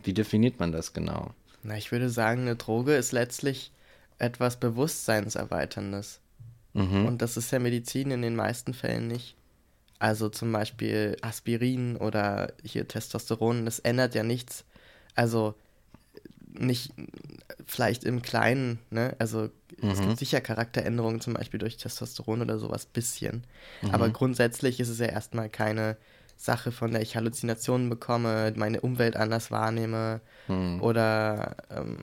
Wie 0.04 0.13
definiert 0.13 0.60
man 0.60 0.72
das 0.72 0.94
genau? 0.94 1.32
Na, 1.63 1.77
ich 1.77 1.92
würde 1.92 2.10
sagen, 2.10 2.42
eine 2.42 2.56
Droge 2.56 2.96
ist 2.96 3.12
letztlich 3.12 3.72
etwas 4.20 4.58
Bewusstseinserweiterndes. 4.58 6.20
Mhm. 6.74 7.06
Und 7.06 7.22
das 7.22 7.38
ist 7.38 7.51
ja 7.51 7.60
Medizin 7.60 8.12
in 8.12 8.22
den 8.22 8.36
meisten 8.36 8.74
Fällen 8.74 9.08
nicht. 9.08 9.36
Also 10.00 10.30
zum 10.30 10.51
Beispiel 10.51 11.18
Aspirin 11.22 11.98
oder 11.98 12.54
hier 12.63 12.88
Testosteron, 12.88 13.66
das 13.66 13.80
ändert 13.80 14.13
ja 14.13 14.24
nichts. 14.24 14.63
Also 15.16 15.56
nicht 16.60 16.94
vielleicht 17.66 18.04
im 18.04 18.22
Kleinen, 18.22 18.80
ne? 18.90 19.16
Also 19.20 19.50
es 19.82 20.00
Mhm. 20.00 20.08
gibt 20.08 20.20
sicher 20.20 20.42
Charakteränderungen, 20.42 21.22
zum 21.22 21.34
Beispiel 21.34 21.60
durch 21.60 21.78
Testosteron 21.78 22.42
oder 22.42 22.58
sowas, 22.60 22.86
bisschen. 22.86 23.44
Mhm. 23.84 23.92
Aber 23.92 24.10
grundsätzlich 24.10 24.80
ist 24.80 24.90
es 24.90 25.00
ja 25.00 25.08
erstmal 25.08 25.50
keine 25.50 25.98
Sache, 26.36 26.72
von 26.72 26.92
der 26.92 27.02
ich 27.02 27.16
Halluzinationen 27.16 27.90
bekomme, 27.90 28.54
meine 28.56 28.82
Umwelt 28.82 29.16
anders 29.16 29.52
wahrnehme 29.52 30.22
Hm. 30.48 30.82
oder 30.82 31.58
ähm, 31.70 31.98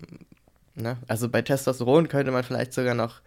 ne? 0.74 0.98
Also 1.08 1.28
bei 1.28 1.42
Testosteron 1.42 2.08
könnte 2.08 2.30
man 2.32 2.44
vielleicht 2.44 2.72
sogar 2.72 2.94
noch 2.94 3.20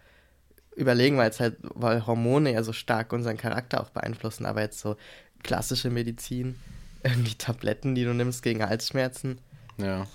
überlegen, 0.76 1.16
weil 1.16 1.30
es 1.30 1.40
halt, 1.40 1.56
weil 1.62 2.06
Hormone 2.06 2.52
ja 2.52 2.62
so 2.62 2.72
stark 2.72 3.12
unseren 3.12 3.36
Charakter 3.36 3.80
auch 3.82 3.90
beeinflussen, 3.90 4.46
aber 4.46 4.60
jetzt 4.60 4.78
so 4.80 4.96
klassische 5.42 5.90
Medizin, 5.90 6.56
irgendwie 7.02 7.34
Tabletten, 7.34 7.94
die 7.94 8.04
du 8.04 8.14
nimmst 8.14 8.42
gegen 8.42 8.64
Halsschmerzen, 8.64 9.40
Ja. 9.78 10.06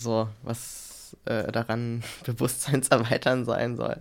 So 0.00 0.28
was 0.42 1.16
äh, 1.24 1.50
daran 1.52 2.02
bewusstseinserweitern 2.24 3.44
sein 3.44 3.76
soll. 3.76 3.96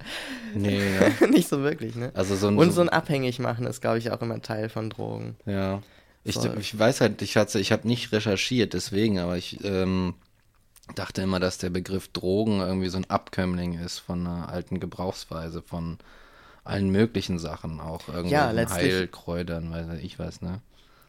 Nee, 0.54 0.82
ja. 1.20 1.28
Nicht 1.28 1.50
so 1.50 1.62
wirklich, 1.64 1.96
ne? 1.96 2.12
Also 2.14 2.36
so 2.36 2.48
ein, 2.48 2.58
Und 2.58 2.72
so 2.72 2.82
ein 2.82 2.90
abhängig 2.90 3.40
machen 3.40 3.66
ist, 3.66 3.82
glaube 3.82 3.98
ich, 3.98 4.12
auch 4.12 4.22
immer 4.22 4.42
Teil 4.42 4.70
von 4.70 4.90
Drogen. 4.90 5.36
Ja. 5.46 5.82
Ich, 6.24 6.36
So. 6.36 6.54
ich 6.56 6.78
weiß 6.78 7.02
halt, 7.02 7.22
ich 7.22 7.38
hatte, 7.38 7.60
ich 7.60 7.72
habe 7.72 7.88
nicht 7.88 8.12
recherchiert, 8.12 8.74
deswegen, 8.74 9.20
aber 9.20 9.38
ich 9.38 9.64
ähm, 9.64 10.14
dachte 10.96 11.22
immer, 11.22 11.40
dass 11.40 11.58
der 11.58 11.70
Begriff 11.70 12.10
Drogen 12.10 12.60
irgendwie 12.60 12.90
so 12.90 12.98
ein 12.98 13.10
Abkömmling 13.10 13.80
ist 13.80 14.00
von 14.00 14.28
einer 14.28 14.50
alten 14.50 14.80
Gebrauchsweise, 14.80 15.62
von 15.62 15.98
allen 16.64 16.90
möglichen 16.90 17.40
Sachen, 17.40 17.80
auch 17.80 18.08
irgendwie 18.10 18.34
Ja, 18.34 18.52
Heilkräutern, 18.52 19.72
weiß 19.72 20.00
ich 20.02 20.20
was, 20.20 20.42
ne? 20.42 20.62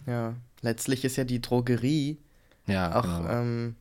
Ja. 0.06 0.34
Letztlich 0.62 1.04
ist 1.04 1.16
ja 1.16 1.24
die 1.24 1.42
Drogerie 1.42 2.18
Ja, 2.66 2.98
auch, 2.98 3.02
genau. 3.02 3.28
ähm, 3.28 3.76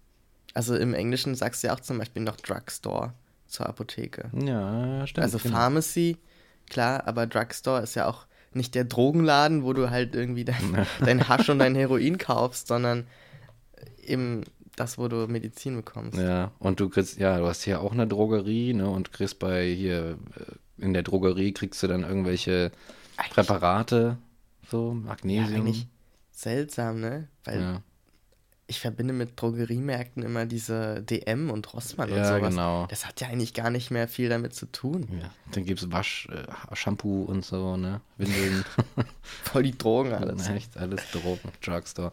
also 0.53 0.75
im 0.75 0.93
Englischen 0.93 1.35
sagst 1.35 1.63
du 1.63 1.67
ja 1.67 1.73
auch 1.75 1.79
zum 1.79 1.97
Beispiel 1.97 2.21
noch 2.23 2.35
Drugstore 2.37 3.13
zur 3.47 3.67
Apotheke. 3.67 4.29
ja, 4.33 5.05
stimmt. 5.07 5.23
Also 5.23 5.37
genau. 5.39 5.55
Pharmacy, 5.55 6.17
klar, 6.69 7.07
aber 7.07 7.27
Drugstore 7.27 7.81
ist 7.81 7.95
ja 7.95 8.07
auch 8.07 8.25
nicht 8.53 8.73
der 8.75 8.83
Drogenladen, 8.83 9.63
wo 9.63 9.73
du 9.73 9.89
halt 9.89 10.15
irgendwie 10.15 10.45
dein, 10.45 10.85
dein 11.05 11.27
Hasch 11.27 11.49
und 11.49 11.59
dein 11.59 11.75
Heroin 11.75 12.17
kaufst, 12.17 12.67
sondern 12.67 13.05
eben 14.03 14.43
das, 14.75 14.97
wo 14.97 15.07
du 15.07 15.27
Medizin 15.27 15.75
bekommst. 15.75 16.17
Ja, 16.17 16.51
und 16.59 16.79
du 16.79 16.89
kriegst, 16.89 17.19
ja, 17.19 17.37
du 17.37 17.45
hast 17.47 17.63
hier 17.63 17.81
auch 17.81 17.91
eine 17.91 18.07
Drogerie, 18.07 18.73
ne, 18.73 18.89
und 18.89 19.11
kriegst 19.11 19.39
bei 19.39 19.67
hier, 19.73 20.17
äh, 20.35 20.83
in 20.83 20.93
der 20.93 21.03
Drogerie 21.03 21.51
kriegst 21.53 21.83
du 21.83 21.87
dann 21.87 22.03
irgendwelche 22.03 22.71
Eigentlich- 23.17 23.33
Präparate, 23.33 24.17
so, 24.69 24.89
Ja, 24.89 24.93
Magnesium. 24.93 25.61
eigentlich 25.61 25.87
seltsam, 26.31 27.01
ne? 27.01 27.27
Weil 27.43 27.59
ja, 27.61 27.81
ich 28.69 28.79
verbinde 28.79 29.13
mit 29.13 29.41
Drogeriemärkten 29.41 30.23
immer 30.23 30.45
diese 30.45 31.01
DM 31.01 31.49
und 31.49 31.73
Rossmann 31.73 32.09
und 32.11 32.17
Ja, 32.17 32.37
sowas. 32.37 32.49
genau. 32.51 32.85
Das 32.89 33.05
hat 33.07 33.19
ja 33.19 33.27
eigentlich 33.27 33.53
gar 33.53 33.69
nicht 33.71 33.89
mehr 33.91 34.07
viel 34.07 34.29
damit 34.29 34.53
zu 34.53 34.67
tun. 34.71 35.07
ja. 35.21 35.29
Dann 35.51 35.65
gibt's 35.65 35.91
Wasch, 35.91 36.27
äh, 36.31 36.75
Shampoo 36.75 37.23
und 37.23 37.43
so, 37.43 37.75
ne, 37.77 38.01
Windeln. 38.17 38.63
Voll 39.43 39.63
die 39.63 39.77
Drogen 39.77 40.13
alles. 40.13 40.47
Echt, 40.49 40.77
alles 40.77 41.01
Drogen, 41.11 41.49
Drugstore. 41.63 42.11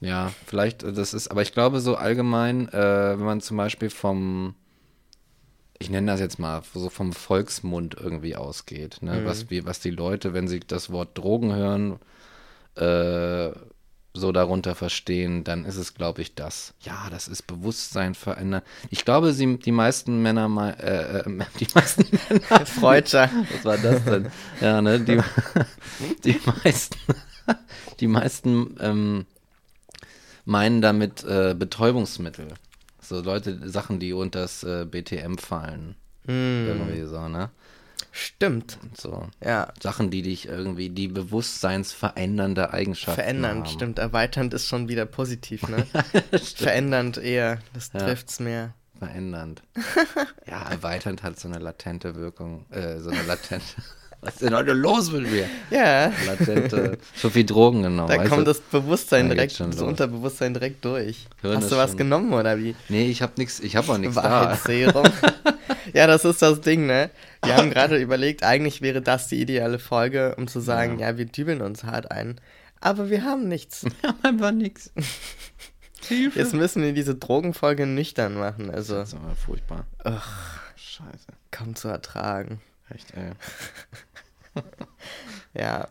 Ja, 0.00 0.32
vielleicht, 0.46 0.82
äh, 0.82 0.92
das 0.92 1.14
ist, 1.14 1.28
aber 1.28 1.42
ich 1.42 1.52
glaube 1.52 1.80
so 1.80 1.94
allgemein, 1.96 2.68
äh, 2.68 3.16
wenn 3.18 3.24
man 3.24 3.40
zum 3.40 3.56
Beispiel 3.56 3.90
vom, 3.90 4.54
ich 5.78 5.88
nenne 5.90 6.10
das 6.10 6.20
jetzt 6.20 6.38
mal, 6.40 6.62
so 6.74 6.90
vom 6.90 7.12
Volksmund 7.12 7.94
irgendwie 7.98 8.34
ausgeht, 8.36 8.98
ne? 9.00 9.20
Mhm. 9.20 9.24
was, 9.26 9.50
wir, 9.50 9.64
was 9.64 9.78
die 9.80 9.90
Leute, 9.90 10.34
wenn 10.34 10.48
sie 10.48 10.60
das 10.60 10.90
Wort 10.90 11.16
Drogen 11.16 11.54
hören, 11.54 11.98
äh, 12.76 13.52
so 14.14 14.30
darunter 14.30 14.76
verstehen, 14.76 15.42
dann 15.42 15.64
ist 15.64 15.76
es, 15.76 15.94
glaube 15.94 16.22
ich, 16.22 16.36
das. 16.36 16.72
Ja, 16.80 17.08
das 17.10 17.26
ist 17.26 17.48
Bewusstsein 17.48 18.14
verändern. 18.14 18.62
Ich 18.90 19.04
glaube, 19.04 19.32
sie, 19.32 19.58
die 19.58 19.72
meisten 19.72 20.22
Männer, 20.22 20.76
äh, 20.80 21.18
äh, 21.18 21.24
die 21.60 21.66
meisten 21.74 22.06
Männer, 22.28 22.66
Freudscher. 22.66 23.28
was 23.52 23.64
war 23.64 23.78
das 23.78 24.04
denn? 24.04 24.30
Ja, 24.60 24.80
ne, 24.80 25.00
die, 25.00 25.20
die 26.24 26.40
meisten, 26.62 26.96
die 27.98 28.06
meisten 28.06 28.76
ähm, 28.80 29.26
meinen 30.44 30.80
damit 30.80 31.24
äh, 31.24 31.54
Betäubungsmittel. 31.58 32.48
So 33.00 33.20
Leute, 33.20 33.68
Sachen, 33.68 33.98
die 33.98 34.12
unter 34.12 34.42
das 34.42 34.62
äh, 34.62 34.86
BTM 34.88 35.36
fallen. 35.38 35.96
Hm, 36.26 36.66
Irgendwie 36.68 37.02
so, 37.04 37.28
ne? 37.28 37.50
Stimmt. 38.14 38.78
Und 38.82 38.96
so. 39.00 39.26
Ja, 39.44 39.72
Sachen, 39.82 40.10
die 40.10 40.22
dich 40.22 40.46
irgendwie, 40.48 40.88
die 40.90 41.08
bewusstseinsverändernde 41.08 42.72
Eigenschaften 42.72 43.20
verändernd, 43.20 43.66
haben. 43.66 43.74
stimmt. 43.74 43.98
Erweiternd 43.98 44.54
ist 44.54 44.66
schon 44.68 44.88
wieder 44.88 45.06
positiv, 45.06 45.66
ne? 45.68 45.86
Verändernd 46.56 47.18
eher, 47.18 47.58
das 47.74 47.90
Ja. 47.92 48.00
trifft's 48.00 48.40
mehr. 48.40 48.74
Verändernd. 48.98 49.62
ja, 50.46 50.62
erweiternd 50.70 51.22
hat 51.22 51.38
so 51.40 51.48
eine 51.48 51.58
latente 51.58 52.14
Wirkung, 52.14 52.64
äh, 52.70 53.00
so 53.00 53.10
eine 53.10 53.22
latente. 53.22 53.64
Was 54.20 54.34
ist 54.34 54.42
denn 54.42 54.54
heute 54.54 54.72
los 54.72 55.12
mit 55.12 55.30
mir? 55.30 55.46
Ja, 55.70 56.10
Latente, 56.26 56.96
so 57.14 57.28
viel 57.28 57.44
Drogen 57.44 57.82
genommen. 57.82 58.08
da 58.08 58.16
kommt 58.26 58.40
du? 58.40 58.44
das 58.44 58.60
Bewusstsein 58.60 59.28
Da 59.28 59.34
direkt, 59.34 59.60
das 59.60 59.66
los. 59.76 59.80
Unterbewusstsein 59.82 60.54
direkt 60.54 60.82
durch. 60.82 61.26
Hirn 61.42 61.56
Hast 61.58 61.70
du 61.70 61.76
was 61.76 61.90
schon- 61.90 61.98
genommen 61.98 62.32
oder 62.32 62.56
wie? 62.56 62.74
Nee, 62.88 63.10
ich 63.10 63.20
hab 63.20 63.36
nix, 63.36 63.60
ich 63.60 63.76
hab 63.76 63.86
auch 63.90 63.98
nichts 63.98 64.14
da. 64.14 64.56
Ja, 65.92 66.06
das 66.06 66.24
ist 66.24 66.40
das 66.40 66.62
Ding, 66.62 66.86
ne? 66.86 67.10
Wir 67.44 67.56
haben 67.56 67.70
gerade 67.70 67.98
überlegt, 67.98 68.42
eigentlich 68.42 68.82
wäre 68.82 69.02
das 69.02 69.28
die 69.28 69.40
ideale 69.40 69.78
Folge, 69.78 70.34
um 70.36 70.46
zu 70.48 70.60
sagen, 70.60 70.98
ja. 70.98 71.16
wir 71.16 71.26
dübeln 71.26 71.60
uns 71.60 71.84
hart 71.84 72.10
ein. 72.10 72.40
Aber 72.80 73.10
wir 73.10 73.24
haben 73.24 73.48
nichts. 73.48 73.84
Wir 74.00 74.10
haben 74.10 74.24
einfach 74.24 74.52
nichts. 74.52 74.92
Hilfe. 76.08 76.38
Jetzt 76.38 76.52
müssen 76.52 76.82
wir 76.82 76.92
diese 76.92 77.14
Drogenfolge 77.14 77.86
nüchtern 77.86 78.34
machen. 78.34 78.70
Also 78.70 78.96
Das 78.96 79.08
ist 79.08 79.14
aber 79.14 79.34
furchtbar. 79.34 79.86
Ach. 80.04 80.60
Scheiße. 80.76 81.26
kaum 81.50 81.74
zu 81.74 81.88
ertragen. 81.88 82.60
Echt, 82.90 83.12
ey. 83.14 83.32
Ja. 85.54 85.88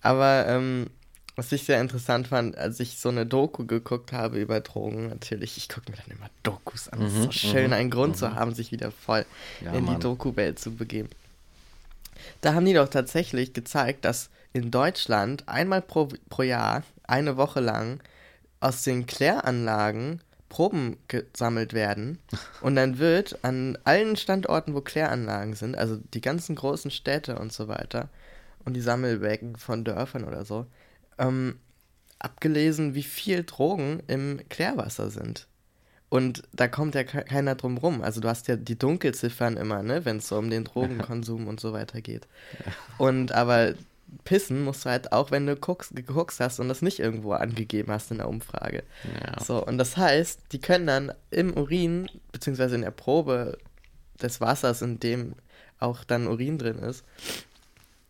Aber 0.00 0.46
ähm, 0.46 0.90
Was 1.38 1.52
ich 1.52 1.62
sehr 1.64 1.80
interessant 1.80 2.26
fand, 2.28 2.58
als 2.58 2.80
ich 2.80 2.98
so 2.98 3.10
eine 3.10 3.24
Doku 3.24 3.64
geguckt 3.64 4.12
habe 4.12 4.40
über 4.40 4.58
Drogen, 4.60 5.08
natürlich, 5.08 5.56
ich 5.56 5.68
gucke 5.68 5.88
mir 5.90 5.96
dann 5.96 6.16
immer 6.16 6.28
Dokus 6.42 6.88
an. 6.88 7.00
Es 7.00 7.12
ist 7.14 7.18
Mhm, 7.18 7.22
so 7.22 7.30
schön, 7.30 7.66
mhm, 7.68 7.72
einen 7.74 7.90
Grund 7.90 8.16
mhm. 8.16 8.18
zu 8.18 8.34
haben, 8.34 8.54
sich 8.54 8.72
wieder 8.72 8.90
voll 8.90 9.24
Ja, 9.60 9.72
in 9.72 9.86
die 9.86 9.92
Mann. 9.92 10.00
Doku-Welt 10.00 10.58
zu 10.58 10.74
begeben. 10.74 11.10
Da 12.40 12.54
haben 12.54 12.66
die 12.66 12.72
doch 12.74 12.88
tatsächlich 12.88 13.52
gezeigt, 13.52 14.04
dass 14.04 14.30
in 14.52 14.70
Deutschland 14.70 15.48
einmal 15.48 15.82
pro, 15.82 16.08
pro 16.28 16.42
Jahr, 16.42 16.82
eine 17.04 17.36
Woche 17.36 17.60
lang, 17.60 18.00
aus 18.60 18.82
den 18.82 19.06
Kläranlagen 19.06 20.20
Proben 20.48 20.96
gesammelt 21.08 21.74
werden 21.74 22.18
und 22.60 22.74
dann 22.74 22.98
wird 22.98 23.44
an 23.44 23.78
allen 23.84 24.16
Standorten, 24.16 24.74
wo 24.74 24.80
Kläranlagen 24.80 25.54
sind, 25.54 25.76
also 25.76 25.98
die 26.14 26.20
ganzen 26.22 26.56
großen 26.56 26.90
Städte 26.90 27.38
und 27.38 27.52
so 27.52 27.68
weiter 27.68 28.08
und 28.64 28.74
die 28.74 28.80
Sammelbecken 28.80 29.56
von 29.56 29.84
Dörfern 29.84 30.24
oder 30.24 30.44
so, 30.44 30.66
ähm, 31.18 31.58
abgelesen, 32.18 32.94
wie 32.94 33.02
viel 33.02 33.44
Drogen 33.44 34.02
im 34.06 34.40
Klärwasser 34.48 35.10
sind. 35.10 35.46
Und 36.08 36.42
da 36.52 36.68
kommt 36.68 36.94
ja 36.94 37.04
ke- 37.04 37.24
keiner 37.24 37.54
drum 37.54 37.76
rum. 37.76 38.02
Also 38.02 38.20
du 38.20 38.28
hast 38.28 38.48
ja 38.48 38.56
die 38.56 38.78
Dunkelziffern 38.78 39.56
immer, 39.56 39.82
ne, 39.82 40.04
wenn 40.04 40.16
es 40.16 40.28
so 40.28 40.38
um 40.38 40.48
den 40.48 40.64
Drogenkonsum 40.64 41.46
und 41.46 41.60
so 41.60 41.72
weiter 41.72 42.00
geht. 42.00 42.26
Und 42.96 43.32
aber 43.32 43.74
pissen 44.24 44.64
musst 44.64 44.86
du 44.86 44.90
halt 44.90 45.12
auch, 45.12 45.30
wenn 45.30 45.46
du 45.46 45.54
guckst, 45.54 45.94
geguckst 45.94 46.40
hast 46.40 46.60
und 46.60 46.68
das 46.68 46.80
nicht 46.80 46.98
irgendwo 46.98 47.32
angegeben 47.32 47.92
hast 47.92 48.10
in 48.10 48.16
der 48.16 48.28
Umfrage. 48.28 48.84
Ja. 49.04 49.44
So, 49.44 49.62
und 49.64 49.76
das 49.76 49.98
heißt, 49.98 50.40
die 50.52 50.60
können 50.60 50.86
dann 50.86 51.12
im 51.30 51.54
Urin, 51.54 52.08
beziehungsweise 52.32 52.74
in 52.74 52.82
der 52.82 52.90
Probe 52.90 53.58
des 54.22 54.40
Wassers, 54.40 54.80
in 54.80 54.98
dem 54.98 55.34
auch 55.78 56.04
dann 56.04 56.26
Urin 56.26 56.56
drin 56.56 56.78
ist, 56.78 57.04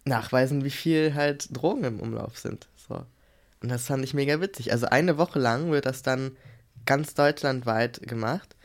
nachweisen, 0.05 0.65
wie 0.65 0.71
viel 0.71 1.15
halt 1.15 1.49
Drogen 1.51 1.83
im 1.83 1.99
Umlauf 1.99 2.39
sind. 2.39 2.69
Und 3.63 3.71
das 3.71 3.87
fand 3.87 4.05
ich 4.05 4.15
mega 4.15 4.41
witzig. 4.41 4.73
Also 4.73 4.87
eine 4.87 5.19
Woche 5.19 5.39
lang 5.39 5.71
wird 5.71 5.87
das 5.87 6.03
dann 6.03 6.37
ganz 6.87 7.15
deutschlandweit 7.15 8.01
gemacht. 8.03 8.57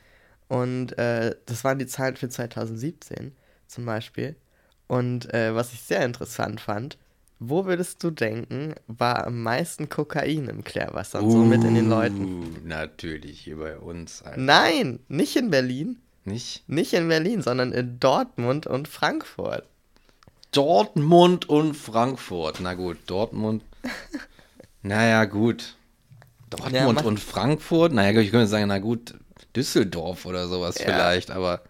Und 0.47 0.97
äh, 0.97 1.35
das 1.45 1.63
waren 1.63 1.79
die 1.79 1.87
Zahlen 1.87 2.15
für 2.15 2.29
2017 2.29 3.35
zum 3.67 3.85
Beispiel. 3.85 4.35
Und 4.87 5.33
äh, 5.33 5.55
was 5.55 5.73
ich 5.73 5.81
sehr 5.81 6.05
interessant 6.05 6.61
fand, 6.61 6.97
wo 7.39 7.65
würdest 7.65 8.03
du 8.03 8.11
denken, 8.11 8.75
war 8.87 9.25
am 9.27 9.41
meisten 9.41 9.89
Kokain 9.89 10.47
im 10.47 10.63
Klärwasser 10.63 11.21
und 11.21 11.31
so 11.31 11.37
mit 11.39 11.63
in 11.63 11.75
den 11.75 11.89
Leuten? 11.89 12.25
Uh, 12.25 12.45
Natürlich, 12.63 13.41
hier 13.41 13.57
bei 13.57 13.77
uns. 13.77 14.21
Alter. 14.21 14.39
Nein, 14.39 14.99
nicht 15.07 15.35
in 15.35 15.49
Berlin. 15.49 15.97
Nicht? 16.25 16.63
Nicht 16.69 16.93
in 16.93 17.09
Berlin, 17.09 17.41
sondern 17.41 17.73
in 17.73 17.99
Dortmund 17.99 18.65
und 18.65 18.87
Frankfurt. 18.87 19.67
Dortmund 20.51 21.49
und 21.49 21.73
Frankfurt. 21.73 22.59
Na 22.61 22.75
gut, 22.75 22.99
Dortmund. 23.07 23.63
naja, 24.83 25.25
gut. 25.25 25.75
Dortmund 26.49 26.99
Ja, 27.01 27.05
und 27.07 27.19
Frankfurt. 27.19 27.93
Naja, 27.93 28.19
ich 28.19 28.29
könnte 28.31 28.47
sagen, 28.47 28.67
na 28.67 28.77
gut, 28.79 29.15
Düsseldorf 29.55 30.25
oder 30.25 30.47
sowas 30.47 30.77
Ja. 30.77 30.85
vielleicht, 30.85 31.31
aber 31.31 31.61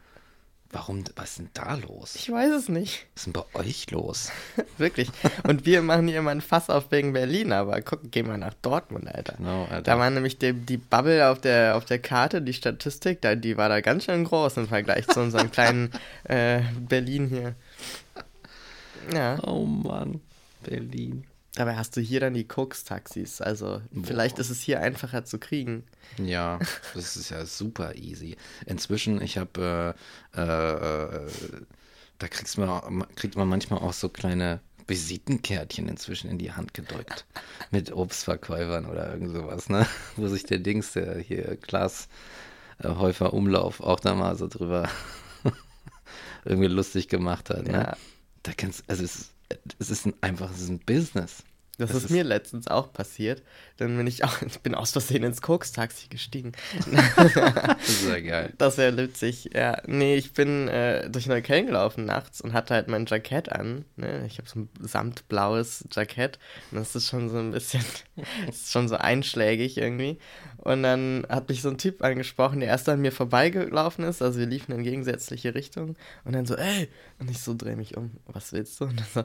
warum, 0.72 1.04
was 1.16 1.30
ist 1.32 1.40
denn 1.40 1.50
da 1.54 1.76
los? 1.76 2.16
Ich 2.16 2.30
weiß 2.32 2.52
es 2.52 2.68
nicht. 2.68 3.06
Was 3.14 3.22
ist 3.22 3.26
denn 3.28 3.34
bei 3.34 3.60
euch 3.60 3.92
los? 3.92 4.32
Wirklich. 4.78 5.10
Und 5.48 5.66
wir 5.66 5.82
machen 5.84 6.08
hier 6.08 6.20
immer 6.20 6.32
ein 6.32 6.42
Fass 6.42 6.70
auf 6.70 6.92
wegen 6.92 7.14
Berlin, 7.14 7.52
aber 7.54 7.80
guck, 7.82 8.12
gehen 8.12 8.28
wir 8.28 8.38
nach 8.38 8.56
Dortmund, 8.62 9.08
Alter. 9.08 9.36
Genau, 9.38 9.64
Alter. 9.66 9.82
Da 9.84 10.00
war 10.00 10.10
nämlich 10.10 10.38
die, 10.40 10.52
die 10.54 10.78
Bubble 10.78 11.30
auf 11.30 11.40
der, 11.40 11.78
auf 11.78 11.86
der 11.86 12.00
Karte, 12.00 12.42
die 12.42 12.54
Statistik, 12.54 13.22
da, 13.22 13.36
die 13.36 13.56
war 13.56 13.70
da 13.70 13.80
ganz 13.82 14.06
schön 14.06 14.24
groß 14.26 14.58
im 14.58 14.68
Vergleich 14.68 15.08
zu 15.08 15.20
unserem 15.22 15.52
kleinen 15.52 15.92
äh, 16.26 16.62
Berlin 16.90 17.28
hier. 17.30 17.56
Ja, 19.14 19.38
Oh 19.46 19.66
Mann, 19.66 20.22
Berlin. 20.64 21.26
Dabei 21.56 21.76
hast 21.76 21.96
du 21.96 22.02
hier 22.02 22.20
dann 22.20 22.34
die 22.34 22.48
Koks-Taxis. 22.48 23.42
Also 23.42 23.82
vielleicht 24.04 24.40
ist 24.40 24.50
es 24.50 24.62
hier 24.62 24.80
einfacher 24.80 25.26
zu 25.26 25.40
kriegen. 25.40 25.84
Ja, 26.18 26.60
das 26.94 27.16
ist 27.16 27.30
ja 27.30 27.46
super 27.46 27.96
easy. 27.96 28.38
Inzwischen, 28.66 29.22
ich 29.22 29.38
habe, 29.38 29.96
äh, 30.36 30.42
äh, 30.42 31.26
äh, 31.26 31.30
da 32.20 32.28
kriegst 32.28 32.58
man, 32.58 33.06
kriegt 33.16 33.36
man 33.36 33.48
manchmal 33.48 33.80
auch 33.80 33.94
so 33.94 34.10
kleine 34.10 34.62
Visitenkärtchen 34.88 35.88
inzwischen 35.88 36.30
in 36.30 36.38
die 36.38 36.52
Hand 36.52 36.74
gedrückt. 36.74 37.26
Mit 37.72 37.92
Obstverkäufern 37.92 38.86
oder 38.86 39.12
irgend 39.12 39.32
sowas, 39.32 39.70
ne? 39.70 39.88
Wo 40.16 40.28
sich 40.28 40.44
der 40.44 40.60
Dings, 40.60 40.94
der 40.94 41.20
hier 41.20 41.56
Klaas 41.58 42.10
äh, 42.80 42.90
Häufer 42.90 43.34
Umlauf 43.34 43.80
auch 43.80 44.00
da 44.00 44.16
mal 44.16 44.36
so 44.36 44.48
drüber 44.48 44.90
irgendwie 46.46 46.68
lustig 46.68 47.08
gemacht 47.08 47.50
hat, 47.50 47.68
ne? 47.68 47.74
Ja. 47.74 47.98
Da 48.44 48.52
kannst, 48.58 48.84
also 48.88 49.04
es, 49.04 49.33
es 49.80 49.90
ist 49.90 50.06
ein, 50.06 50.14
einfach, 50.22 50.52
es 50.52 50.62
ist 50.62 50.70
ein 50.70 50.80
Business. 50.80 51.44
Das, 51.80 51.90
Das 51.90 51.98
ist, 51.98 52.04
ist- 52.06 52.10
mir 52.12 52.24
letztlich 52.24 52.70
auch 52.70 52.94
passiert. 52.94 53.42
Dann 53.78 53.98
bin 53.98 54.06
ich 54.06 54.24
auch, 54.24 54.42
ich 54.48 54.60
bin 54.60 54.76
aus 54.76 54.92
Versehen 54.92 55.24
ins 55.24 55.42
Koks-Taxi 55.42 56.08
gestiegen. 56.08 56.52
Das 56.86 57.90
ist 57.90 58.08
ja 58.08 58.20
geil. 58.20 58.54
Das 58.58 58.78
wäre 58.78 58.96
witzig. 58.98 59.50
Ja, 59.54 59.82
nee, 59.88 60.16
ich 60.16 60.34
bin 60.34 60.68
äh, 60.68 61.10
durch 61.10 61.26
Neukölln 61.28 61.66
gelaufen 61.66 62.06
nachts 62.06 62.42
und 62.42 62.54
hatte 62.54 62.74
halt 62.76 62.88
mein 62.88 63.06
Jackett 63.08 63.52
an. 63.52 63.86
Ne? 63.96 64.26
Ich 64.28 64.38
habe 64.38 64.48
so 64.48 64.60
ein 64.60 64.70
samtblaues 64.80 65.86
Jackett 65.92 66.40
und 66.72 66.78
das 66.80 66.96
ist 66.96 67.08
schon 67.10 67.30
so 67.30 67.38
ein 67.40 67.52
bisschen, 67.52 67.84
das 68.46 68.56
ist 68.58 68.72
schon 68.72 68.88
so 68.88 68.96
einschlägig 68.96 69.78
irgendwie. 69.78 70.20
Und 70.58 70.84
dann 70.84 71.26
hat 71.30 71.50
mich 71.50 71.62
so 71.62 71.70
ein 71.70 71.78
Typ 71.78 72.04
angesprochen, 72.04 72.60
der 72.60 72.70
erst 72.70 72.88
an 72.90 73.02
mir 73.02 73.12
vorbeigelaufen 73.12 74.06
ist. 74.06 74.22
Also 74.22 74.40
wir 74.40 74.46
liefen 74.48 74.72
in 74.74 74.84
gegensätzliche 74.84 75.56
Richtungen 75.56 75.98
und 76.24 76.34
dann 76.34 76.46
so, 76.46 76.56
ey! 76.56 76.88
Und 77.20 77.30
ich 77.32 77.40
so 77.40 77.54
drehe 77.56 77.76
mich 77.76 77.98
um. 77.98 78.12
Was 78.28 78.54
willst 78.54 78.80
du? 78.80 78.86
Und 78.86 79.00
dann 79.00 79.08
so, 79.14 79.24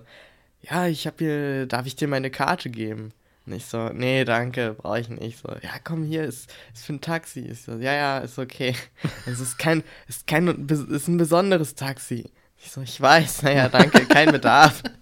ja, 0.63 0.87
ich 0.87 1.07
habe 1.07 1.17
hier, 1.19 1.67
darf 1.67 1.87
ich 1.87 1.97
dir 1.97 2.09
meine 2.09 2.31
Karte 2.31 2.71
geben? 2.71 3.13
Und 3.47 3.55
ich 3.55 3.65
so, 3.65 3.89
nee, 3.91 4.25
danke, 4.25 4.75
brauche 4.75 5.01
ich 5.01 5.09
nicht. 5.09 5.39
So, 5.41 5.49
ja, 5.63 5.71
komm 5.83 6.05
hier, 6.05 6.25
ist, 6.25 6.53
ist 6.75 6.85
für 6.85 6.93
ein 6.95 7.01
Taxi. 7.01 7.41
Ich 7.41 7.63
so, 7.63 7.73
ja, 7.77 7.95
ja, 7.95 8.19
ist 8.19 8.39
okay. 8.39 8.75
Es 9.27 9.41
ist 9.41 9.59
kein, 9.59 9.83
ist 10.07 10.27
kein, 10.27 10.49
ist 10.69 11.09
ein 11.09 11.17
besonderes 11.17 11.75
Taxi. 11.75 12.31
Ich 12.63 12.71
so, 12.73 12.83
ich 12.83 13.01
weiß, 13.01 13.43
naja, 13.43 13.69
danke, 13.69 14.05
kein 14.07 14.33
Bedarf. 14.33 14.83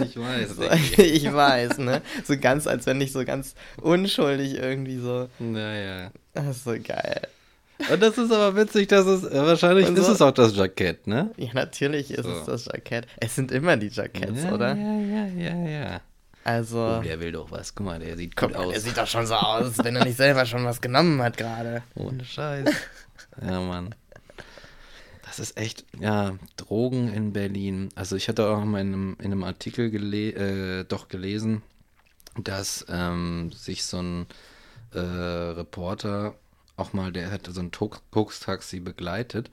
Ich 0.00 0.16
weiß. 0.18 0.48
So, 0.56 0.62
ich 1.00 1.32
weiß, 1.32 1.78
ne? 1.78 2.02
So 2.24 2.36
ganz, 2.36 2.66
als 2.66 2.84
wenn 2.86 3.00
ich 3.00 3.12
so 3.12 3.24
ganz 3.24 3.54
unschuldig 3.80 4.54
irgendwie 4.54 4.98
so, 4.98 5.28
Naja. 5.38 6.10
das 6.32 6.56
ist 6.56 6.64
so 6.64 6.72
geil. 6.72 7.28
Und 7.90 8.02
das 8.02 8.16
ist 8.18 8.32
aber 8.32 8.56
witzig, 8.56 8.88
dass 8.88 9.06
es, 9.06 9.24
äh, 9.24 9.44
wahrscheinlich 9.46 9.86
Und 9.88 9.98
ist 9.98 10.08
es 10.08 10.22
auch 10.22 10.32
das 10.32 10.56
Jackett, 10.56 11.06
ne? 11.06 11.30
Ja, 11.36 11.52
natürlich 11.54 12.10
ist 12.10 12.24
So. 12.24 12.30
es 12.30 12.44
das 12.46 12.64
Jackett. 12.66 13.06
Es 13.20 13.34
sind 13.34 13.52
immer 13.52 13.76
die 13.76 13.88
Jacketts, 13.88 14.44
ja, 14.44 14.52
oder? 14.52 14.74
Ja, 14.74 14.98
ja, 14.98 15.26
ja, 15.26 15.68
ja. 15.68 16.00
Also, 16.44 16.98
Oh, 16.98 17.02
der 17.02 17.20
will 17.20 17.32
doch 17.32 17.50
was. 17.50 17.74
Guck 17.74 17.86
mal, 17.86 17.98
der 17.98 18.16
sieht 18.16 18.36
gut 18.36 18.54
aus. 18.54 18.72
der 18.72 18.80
sieht 18.80 18.96
doch 18.98 19.06
schon 19.06 19.26
so 19.26 19.34
aus, 19.34 19.78
wenn 19.82 19.96
er 19.96 20.04
nicht 20.04 20.16
selber 20.16 20.44
schon 20.46 20.64
was 20.64 20.80
genommen 20.80 21.22
hat 21.22 21.36
gerade. 21.36 21.82
Ohne 21.94 22.24
Scheiß. 22.24 22.68
ja, 23.42 23.60
Mann. 23.60 23.94
Das 25.24 25.38
ist 25.38 25.56
echt, 25.58 25.84
ja, 25.98 26.34
Drogen 26.56 27.12
in 27.12 27.32
Berlin. 27.32 27.88
Also 27.94 28.14
ich 28.16 28.28
hatte 28.28 28.46
auch 28.46 28.62
mal 28.64 28.80
in 28.82 28.88
einem, 28.92 29.16
in 29.20 29.26
einem 29.32 29.42
Artikel 29.44 29.90
gele 29.90 30.80
äh, 30.80 30.84
doch 30.84 31.08
gelesen, 31.08 31.62
dass 32.36 32.84
ähm, 32.88 33.50
sich 33.52 33.84
so 33.84 33.98
ein 34.00 34.26
äh, 34.92 34.98
Reporter 35.00 36.34
auch 36.76 36.92
mal, 36.92 37.12
der 37.12 37.30
hatte 37.30 37.52
so 37.52 37.60
ein 37.60 37.70
Koks-Taxi 37.70 38.80
begleitet 38.80 39.50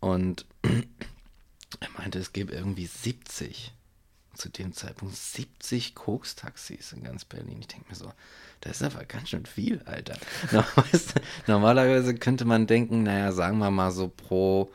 und 0.00 0.46
er 0.62 1.90
meinte, 1.96 2.18
es 2.18 2.32
gäbe 2.32 2.52
irgendwie 2.52 2.86
70 2.86 3.72
zu 4.34 4.48
dem 4.48 4.72
Zeitpunkt 4.72 5.14
70 5.14 5.94
Koks-Taxis 5.94 6.92
in 6.92 7.04
ganz 7.04 7.24
Berlin. 7.24 7.58
Ich 7.60 7.68
denke 7.68 7.90
mir 7.90 7.96
so, 7.96 8.12
das 8.60 8.80
ist 8.80 8.94
aber 8.94 9.04
ganz 9.04 9.30
schön 9.30 9.46
viel, 9.46 9.82
Alter. 9.84 10.16
Normalerweise 11.46 12.14
könnte 12.14 12.44
man 12.44 12.66
denken, 12.66 13.02
naja, 13.02 13.32
sagen 13.32 13.58
wir 13.58 13.70
mal 13.70 13.90
so 13.90 14.08
pro, 14.08 14.72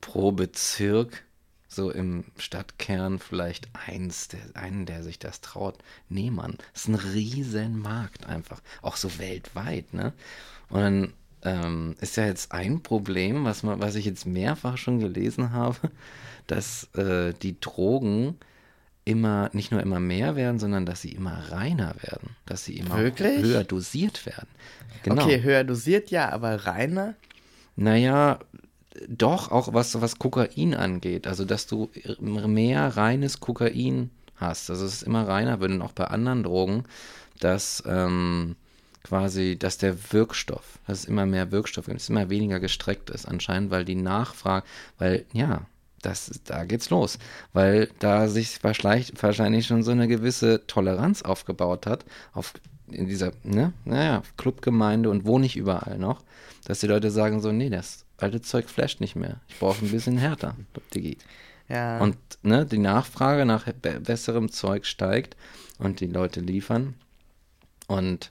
pro 0.00 0.32
Bezirk, 0.32 1.24
so 1.68 1.90
im 1.90 2.24
Stadtkern 2.36 3.18
vielleicht 3.18 3.68
eins, 3.86 4.28
der, 4.28 4.40
einen, 4.54 4.86
der 4.86 5.02
sich 5.02 5.18
das 5.18 5.40
traut. 5.40 5.78
Nee, 6.08 6.30
Mann, 6.30 6.58
das 6.72 6.82
ist 6.82 6.88
ein 6.88 6.94
riesen 6.94 7.78
Markt 7.78 8.26
einfach. 8.26 8.60
Auch 8.82 8.96
so 8.96 9.18
weltweit, 9.18 9.94
ne? 9.94 10.12
Und 10.72 10.80
dann 10.80 11.12
ähm, 11.44 11.94
ist 12.00 12.16
ja 12.16 12.26
jetzt 12.26 12.52
ein 12.52 12.82
Problem, 12.82 13.44
was, 13.44 13.62
man, 13.62 13.80
was 13.80 13.94
ich 13.94 14.06
jetzt 14.06 14.26
mehrfach 14.26 14.78
schon 14.78 14.98
gelesen 14.98 15.52
habe, 15.52 15.76
dass 16.46 16.88
äh, 16.94 17.34
die 17.42 17.60
Drogen 17.60 18.36
immer, 19.04 19.50
nicht 19.52 19.70
nur 19.70 19.80
immer 19.80 20.00
mehr 20.00 20.34
werden, 20.34 20.58
sondern 20.58 20.86
dass 20.86 21.02
sie 21.02 21.12
immer 21.12 21.50
reiner 21.50 21.94
werden. 22.02 22.36
Dass 22.46 22.64
sie 22.64 22.78
immer 22.78 22.98
Wirklich? 22.98 23.42
höher 23.42 23.64
dosiert 23.64 24.26
werden. 24.26 24.48
Genau. 25.02 25.24
Okay, 25.24 25.42
höher 25.42 25.64
dosiert, 25.64 26.10
ja, 26.10 26.30
aber 26.30 26.66
reiner? 26.66 27.14
Naja, 27.76 28.38
doch, 29.08 29.50
auch 29.50 29.74
was, 29.74 30.00
was 30.00 30.18
Kokain 30.18 30.74
angeht. 30.74 31.26
Also, 31.26 31.44
dass 31.44 31.66
du 31.66 31.90
mehr 32.20 32.96
reines 32.96 33.40
Kokain 33.40 34.10
hast. 34.36 34.70
Also, 34.70 34.86
es 34.86 34.94
ist 34.94 35.02
immer 35.02 35.26
reiner 35.26 35.60
wird 35.60 35.72
und 35.72 35.82
auch 35.82 35.92
bei 35.92 36.04
anderen 36.04 36.44
Drogen, 36.44 36.84
dass 37.40 37.82
ähm, 37.86 38.56
quasi, 39.02 39.56
dass 39.58 39.78
der 39.78 40.12
Wirkstoff, 40.12 40.78
dass 40.86 41.00
es 41.00 41.04
immer 41.06 41.26
mehr 41.26 41.50
Wirkstoff 41.50 41.86
gibt, 41.86 41.96
dass 41.96 42.04
es 42.04 42.10
immer 42.10 42.30
weniger 42.30 42.60
gestreckt 42.60 43.10
ist. 43.10 43.26
Anscheinend, 43.26 43.70
weil 43.70 43.84
die 43.84 43.94
Nachfrage, 43.94 44.66
weil, 44.98 45.24
ja, 45.32 45.62
das, 46.02 46.40
da 46.44 46.64
geht's 46.64 46.90
los, 46.90 47.18
weil 47.52 47.88
da 48.00 48.28
sich 48.28 48.62
wahrscheinlich, 48.62 49.12
wahrscheinlich 49.20 49.66
schon 49.66 49.82
so 49.82 49.92
eine 49.92 50.08
gewisse 50.08 50.66
Toleranz 50.66 51.22
aufgebaut 51.22 51.86
hat, 51.86 52.04
auf 52.32 52.54
in 52.90 53.06
dieser, 53.06 53.32
ne, 53.42 53.72
naja, 53.84 54.22
Clubgemeinde 54.36 55.08
und 55.08 55.24
wo 55.24 55.38
nicht 55.38 55.56
überall 55.56 55.98
noch, 55.98 56.22
dass 56.64 56.80
die 56.80 56.86
Leute 56.86 57.10
sagen 57.10 57.40
so, 57.40 57.52
nee, 57.52 57.70
das 57.70 58.04
alte 58.18 58.42
Zeug 58.42 58.68
flasht 58.68 59.00
nicht 59.00 59.16
mehr. 59.16 59.40
Ich 59.48 59.58
brauche 59.58 59.84
ein 59.84 59.90
bisschen 59.90 60.18
härter, 60.18 60.56
Digi. 60.94 61.16
Ja. 61.68 62.00
Und 62.00 62.16
ne, 62.42 62.66
die 62.66 62.78
Nachfrage 62.78 63.46
nach 63.46 63.64
be 63.64 64.00
besserem 64.00 64.50
Zeug 64.50 64.84
steigt 64.84 65.36
und 65.78 66.00
die 66.00 66.06
Leute 66.06 66.40
liefern. 66.40 66.94
Und 67.86 68.30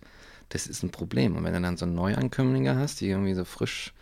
das 0.53 0.67
ist 0.67 0.83
ein 0.83 0.91
Problem. 0.91 1.35
Und 1.35 1.43
wenn 1.43 1.53
du 1.53 1.61
dann 1.61 1.77
so 1.77 1.85
Neuankömmlinge 1.85 2.75
hast, 2.75 3.01
die 3.01 3.09
irgendwie 3.09 3.33
so 3.33 3.45
frisch 3.45 3.93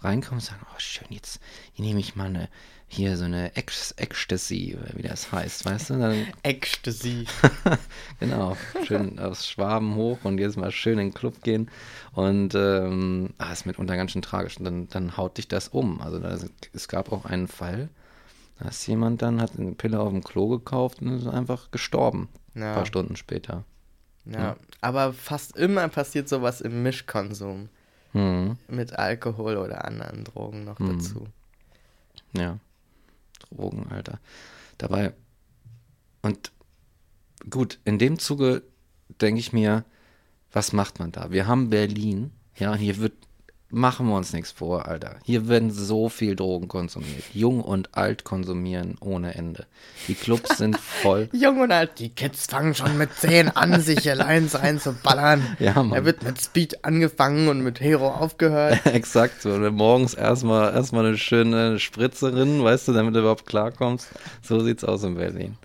reinkommen 0.00 0.40
und 0.40 0.44
sagen, 0.44 0.62
oh 0.70 0.78
schön, 0.78 1.08
jetzt 1.10 1.40
hier 1.72 1.84
nehme 1.84 2.00
ich 2.00 2.16
mal 2.16 2.26
eine, 2.26 2.48
hier 2.88 3.16
so 3.16 3.24
eine 3.24 3.54
Ecstasy, 3.54 4.76
oder 4.80 4.96
wie 4.96 5.02
das 5.02 5.30
heißt, 5.30 5.64
weißt 5.64 5.90
du? 5.90 5.98
Dann, 5.98 6.26
Ecstasy. 6.42 7.26
genau, 8.20 8.56
schön 8.86 9.18
aus 9.18 9.46
Schwaben 9.46 9.94
hoch 9.94 10.18
und 10.24 10.38
jetzt 10.38 10.56
mal 10.56 10.72
schön 10.72 10.98
in 10.98 11.08
den 11.08 11.14
Club 11.14 11.42
gehen. 11.42 11.70
Und 12.12 12.54
ähm, 12.54 13.34
ah, 13.38 13.52
ist 13.52 13.66
mitunter 13.66 13.96
ganz 13.96 14.12
schön 14.12 14.22
tragisch. 14.22 14.56
Und 14.58 14.64
dann, 14.64 14.88
dann 14.88 15.16
haut 15.16 15.36
dich 15.38 15.48
das 15.48 15.68
um. 15.68 16.00
Also 16.00 16.18
da, 16.18 16.36
es 16.72 16.88
gab 16.88 17.12
auch 17.12 17.26
einen 17.26 17.46
Fall, 17.46 17.90
da 18.58 18.68
ist 18.68 18.86
jemand 18.86 19.22
dann, 19.22 19.40
hat 19.40 19.52
eine 19.58 19.72
Pille 19.72 20.00
auf 20.00 20.10
dem 20.10 20.24
Klo 20.24 20.48
gekauft 20.48 21.00
und 21.00 21.18
ist 21.18 21.26
einfach 21.26 21.70
gestorben. 21.70 22.28
Ein 22.54 22.62
Ja. 22.62 22.74
paar 22.74 22.86
Stunden 22.86 23.16
später. 23.16 23.64
Ja. 24.24 24.56
Aber 24.80 25.12
fast 25.12 25.56
immer 25.56 25.88
passiert 25.88 26.28
sowas 26.28 26.60
im 26.60 26.82
Mischkonsum. 26.82 27.68
Mhm. 28.12 28.56
Mit 28.68 28.98
Alkohol 28.98 29.56
oder 29.56 29.84
anderen 29.84 30.24
Drogen 30.24 30.64
noch 30.64 30.78
Hm. 30.78 30.98
dazu. 30.98 31.26
Ja. 32.32 32.58
Drogen, 33.50 33.86
Alter. 33.90 34.18
Dabei. 34.78 35.12
Und 36.22 36.52
gut, 37.48 37.78
in 37.84 37.98
dem 37.98 38.18
Zuge 38.18 38.62
denke 39.20 39.40
ich 39.40 39.52
mir, 39.52 39.84
was 40.52 40.72
macht 40.72 40.98
man 40.98 41.12
da? 41.12 41.30
Wir 41.30 41.46
haben 41.46 41.70
Berlin. 41.70 42.32
Ja, 42.56 42.74
hier 42.74 42.98
wird, 42.98 43.14
machen 43.70 44.08
wir 44.08 44.16
uns 44.16 44.32
nichts 44.32 44.50
vor, 44.50 44.86
Alter. 44.86 45.16
Hier 45.24 45.48
werden 45.48 45.70
so 45.70 46.08
viel 46.08 46.36
Drogen 46.36 46.68
konsumiert. 46.68 47.24
Jung 47.32 47.60
und 47.60 47.94
alt 47.96 48.24
konsumieren 48.24 48.96
ohne 49.00 49.34
Ende. 49.34 49.66
Die 50.08 50.14
Clubs 50.14 50.58
sind 50.58 50.76
voll. 51.02 51.28
Jung 51.32 51.60
und 51.60 51.72
alt, 51.72 51.98
die 51.98 52.10
Kids 52.10 52.46
fangen 52.46 52.74
schon 52.74 52.98
mit 52.98 53.12
10 53.14 53.50
an, 53.50 53.80
sich 53.80 54.08
allein 54.10 54.46
reinzuballern. 54.46 55.46
Ja, 55.60 55.82
Mann. 55.82 55.92
Er 55.92 56.04
wird 56.04 56.22
mit 56.22 56.40
Speed 56.40 56.84
angefangen 56.84 57.48
und 57.48 57.60
mit 57.60 57.80
Hero 57.80 58.08
aufgehört. 58.08 58.80
Exakt 58.86 59.42
so. 59.42 59.50
Morgens 59.70 60.14
erstmal 60.14 60.72
erstmal 60.74 61.06
eine 61.06 61.18
schöne 61.18 61.78
Spritze 61.78 62.34
rein, 62.34 62.62
weißt 62.62 62.88
du, 62.88 62.92
damit 62.92 63.14
du 63.14 63.20
überhaupt 63.20 63.46
klarkommst. 63.46 64.08
So 64.42 64.60
sieht's 64.60 64.84
aus 64.84 65.04
in 65.04 65.14
Berlin. 65.16 65.56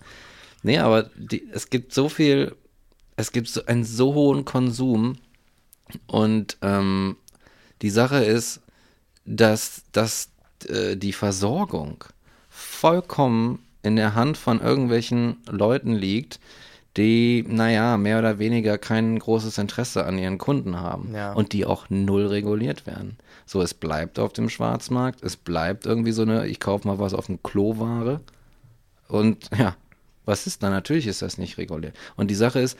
Nee, 0.62 0.78
aber 0.78 1.10
die, 1.16 1.48
es 1.52 1.70
gibt 1.70 1.94
so 1.94 2.08
viel, 2.08 2.54
es 3.16 3.32
gibt 3.32 3.48
so 3.48 3.64
einen 3.66 3.84
so 3.84 4.14
hohen 4.14 4.44
Konsum 4.44 5.16
und 6.06 6.58
ähm, 6.62 7.16
die 7.82 7.90
Sache 7.90 8.24
ist, 8.24 8.60
dass, 9.24 9.82
dass 9.92 10.28
äh, 10.68 10.96
die 10.96 11.12
Versorgung 11.12 12.04
vollkommen 12.48 13.60
in 13.82 13.96
der 13.96 14.14
Hand 14.14 14.36
von 14.36 14.60
irgendwelchen 14.60 15.36
Leuten 15.48 15.92
liegt, 15.94 16.40
die, 16.96 17.44
naja, 17.46 17.98
mehr 17.98 18.18
oder 18.18 18.38
weniger 18.38 18.78
kein 18.78 19.18
großes 19.18 19.58
Interesse 19.58 20.06
an 20.06 20.16
ihren 20.18 20.38
Kunden 20.38 20.80
haben 20.80 21.12
Ja. 21.14 21.34
und 21.34 21.52
die 21.52 21.66
auch 21.66 21.90
null 21.90 22.26
reguliert 22.26 22.86
werden. 22.86 23.18
So, 23.44 23.60
es 23.60 23.74
bleibt 23.74 24.18
auf 24.18 24.32
dem 24.32 24.48
Schwarzmarkt, 24.48 25.22
es 25.22 25.36
bleibt 25.36 25.84
irgendwie 25.84 26.12
so 26.12 26.22
eine, 26.22 26.46
ich 26.46 26.58
kaufe 26.58 26.88
mal 26.88 26.98
was 26.98 27.12
auf 27.12 27.26
dem 27.26 27.42
Klo-Ware 27.42 28.20
und 29.08 29.50
ja, 29.56 29.76
was 30.24 30.46
ist 30.48 30.62
da? 30.62 30.70
Natürlich 30.70 31.06
ist 31.06 31.22
das 31.22 31.38
nicht 31.38 31.58
reguliert. 31.58 31.94
Und 32.16 32.28
die 32.30 32.34
Sache 32.34 32.58
ist, 32.58 32.76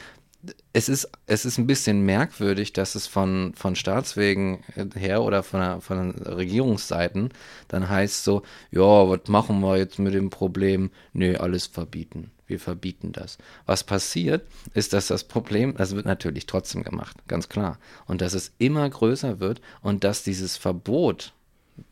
es 0.72 0.88
ist, 0.88 1.10
es 1.26 1.44
ist 1.44 1.58
ein 1.58 1.66
bisschen 1.66 2.04
merkwürdig, 2.04 2.72
dass 2.72 2.94
es 2.94 3.06
von, 3.06 3.52
von 3.54 3.76
Staatswegen 3.76 4.62
her 4.94 5.22
oder 5.22 5.42
von, 5.42 5.60
der, 5.60 5.80
von 5.80 6.10
Regierungsseiten 6.10 7.30
dann 7.68 7.88
heißt 7.88 8.24
so, 8.24 8.42
ja, 8.70 9.08
was 9.08 9.28
machen 9.28 9.60
wir 9.60 9.78
jetzt 9.78 9.98
mit 9.98 10.14
dem 10.14 10.30
Problem? 10.30 10.90
Nee, 11.12 11.36
alles 11.36 11.66
verbieten. 11.66 12.30
Wir 12.46 12.60
verbieten 12.60 13.12
das. 13.12 13.38
Was 13.64 13.84
passiert, 13.84 14.46
ist, 14.72 14.92
dass 14.92 15.08
das 15.08 15.24
Problem, 15.24 15.74
das 15.76 15.96
wird 15.96 16.06
natürlich 16.06 16.46
trotzdem 16.46 16.84
gemacht, 16.84 17.16
ganz 17.26 17.48
klar. 17.48 17.78
Und 18.06 18.20
dass 18.20 18.34
es 18.34 18.52
immer 18.58 18.88
größer 18.88 19.40
wird 19.40 19.60
und 19.82 20.04
dass 20.04 20.22
dieses 20.22 20.56
Verbot, 20.56 21.32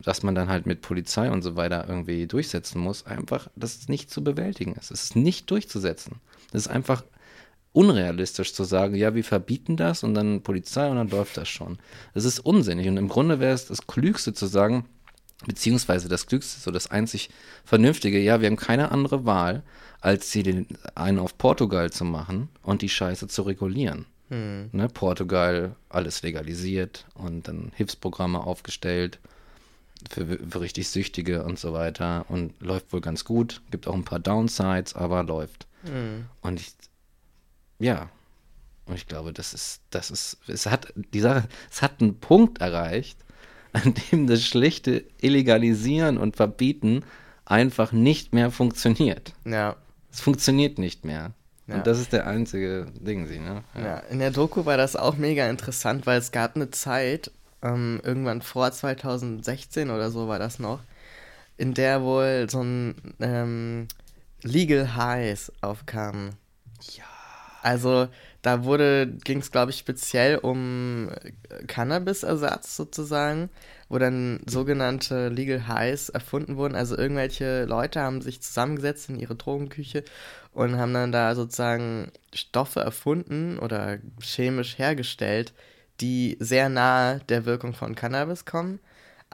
dass 0.01 0.23
man 0.23 0.35
dann 0.35 0.49
halt 0.49 0.67
mit 0.67 0.81
Polizei 0.81 1.31
und 1.31 1.43
so 1.43 1.57
weiter 1.57 1.87
irgendwie 1.89 2.27
durchsetzen 2.27 2.81
muss, 2.81 3.05
einfach, 3.05 3.49
das 3.57 3.89
nicht 3.89 4.11
zu 4.11 4.23
bewältigen 4.23 4.75
ist. 4.75 4.91
Es 4.91 5.03
ist 5.05 5.17
nicht 5.17 5.51
durchzusetzen. 5.51 6.21
Das 6.53 6.63
ist 6.63 6.69
einfach 6.69 7.03
unrealistisch 7.75 8.55
zu 8.55 8.65
sagen, 8.65 8.95
ja, 8.95 9.15
wir 9.15 9.25
verbieten 9.25 9.77
das 9.77 10.05
und 10.05 10.15
dann 10.15 10.43
Polizei 10.43 10.89
und 10.89 10.97
dann 10.97 11.11
läuft 11.11 11.37
das 11.37 11.49
schon. 11.49 11.79
Das 12.15 12.25
ist 12.25 12.39
unsinnig 12.39 12.89
und 12.89 12.97
im 12.97 13.09
Grunde 13.09 13.41
wäre 13.41 13.53
es 13.53 13.67
das 13.67 13.87
Klügste 13.87 14.33
zu 14.33 14.47
sagen, 14.47 14.87
beziehungsweise 15.45 16.09
das 16.09 16.27
Klügste, 16.27 16.61
so 16.61 16.71
das 16.71 16.91
einzig 16.91 17.31
Vernünftige, 17.65 18.19
ja, 18.21 18.41
wir 18.41 18.47
haben 18.47 18.57
keine 18.57 18.93
andere 18.93 19.27
Wahl, 19.27 19.65
als 20.01 20.33
hier 20.33 20.45
den 20.45 20.67
einen 20.95 21.19
auf 21.19 21.37
Portugal 21.37 21.91
zu 21.91 22.05
machen 22.05 22.49
und 22.63 22.81
die 22.81 22.89
Scheiße 22.89 23.27
zu 23.27 23.43
regulieren. 23.43 24.07
Ne, 24.73 24.89
Portugal 24.89 25.75
alles 25.89 26.23
legalisiert 26.23 27.07
und 27.15 27.49
dann 27.49 27.73
Hilfsprogramme 27.75 28.41
aufgestellt 28.41 29.19
für, 30.11 30.27
für 30.27 30.61
richtig 30.61 30.89
Süchtige 30.89 31.45
und 31.45 31.59
so 31.59 31.73
weiter 31.73 32.25
und 32.29 32.55
läuft 32.61 32.93
wohl 32.93 33.01
ganz 33.01 33.25
gut. 33.25 33.63
Gibt 33.71 33.89
auch 33.89 33.95
ein 33.95 34.05
paar 34.05 34.21
Downsides, 34.21 34.95
aber 34.95 35.25
läuft. 35.25 35.67
Und 36.41 36.61
ich, 36.61 36.73
ja, 37.79 38.09
und 38.87 38.97
ich 38.97 39.07
glaube, 39.07 39.33
das 39.33 39.55
ist, 39.55 39.81
das 39.91 40.11
ist, 40.11 40.39
es 40.47 40.67
hat, 40.67 40.93
die 40.95 41.21
Sache, 41.21 41.49
es 41.71 41.83
hat 41.83 42.01
einen 42.01 42.19
Punkt 42.19 42.61
erreicht, 42.61 43.19
an 43.73 43.95
dem 44.13 44.27
das 44.27 44.45
schlichte 44.45 45.05
Illegalisieren 45.21 46.19
und 46.19 46.37
Verbieten 46.37 47.05
einfach 47.45 47.93
nicht 47.93 48.33
mehr 48.33 48.51
funktioniert. 48.51 49.33
Ja. 49.45 49.77
Es 50.13 50.21
funktioniert 50.21 50.79
nicht 50.79 51.05
mehr. 51.05 51.33
Ja. 51.67 51.77
Und 51.77 51.87
das 51.87 51.99
ist 51.99 52.13
der 52.13 52.27
einzige 52.27 52.87
Ding, 53.01 53.27
sie, 53.27 53.39
ne? 53.39 53.65
Ja, 53.75 53.99
in 54.11 54.19
der 54.19 54.31
Doku 54.31 54.67
war 54.67 54.77
das 54.77 54.97
auch 54.97 55.17
mega 55.17 55.49
interessant, 55.49 56.07
weil 56.07 56.19
es 56.19 56.31
gab 56.31 56.57
eine 56.57 56.71
Zeit, 56.71 57.31
ähm, 57.63 58.01
irgendwann 58.05 58.43
vor 58.43 58.71
2016 58.71 59.91
oder 59.91 60.11
so 60.11 60.29
war 60.29 60.39
das 60.39 60.59
noch, 60.59 60.81
in 61.57 61.73
der 61.73 62.03
wohl 62.03 62.49
so 62.51 62.63
ein 62.63 62.95
ähm, 63.19 63.89
Legal 64.43 64.95
Highs 64.95 65.51
aufkam. 65.63 66.31
Also 67.65 68.09
da 68.43 68.65
wurde, 68.65 69.07
ging 69.25 69.39
es 69.39 69.51
glaube 69.51 69.71
ich 69.71 69.79
speziell 69.79 70.37
um 70.37 71.09
äh, 71.49 71.65
Cannabis-Ersatz 71.67 72.77
sozusagen, 72.77 73.49
wo 73.89 73.99
dann 73.99 74.41
sogenannte 74.47 75.29
Legal 75.31 75.67
Highs 75.67 76.11
erfunden 76.11 76.59
wurden. 76.59 76.75
Also 76.75 76.97
irgendwelche 76.97 77.65
Leute 77.65 78.01
haben 78.03 78.21
sich 78.21 78.43
zusammengesetzt 78.43 79.09
in 79.09 79.19
ihre 79.19 79.35
Drogenküche 79.35 80.05
und 80.53 80.77
haben 80.77 80.93
dann 80.93 81.11
da 81.11 81.35
sozusagen 81.35 82.13
Stoffe 82.35 82.81
erfunden 82.81 83.59
oder 83.59 83.99
chemisch 84.21 84.77
hergestellt, 84.79 85.55
die 86.03 86.37
sehr 86.41 86.69
nahe 86.69 87.21
der 87.31 87.47
Wirkung 87.47 87.73
von 87.73 87.95
Cannabis 87.95 88.45
kommen, 88.45 88.79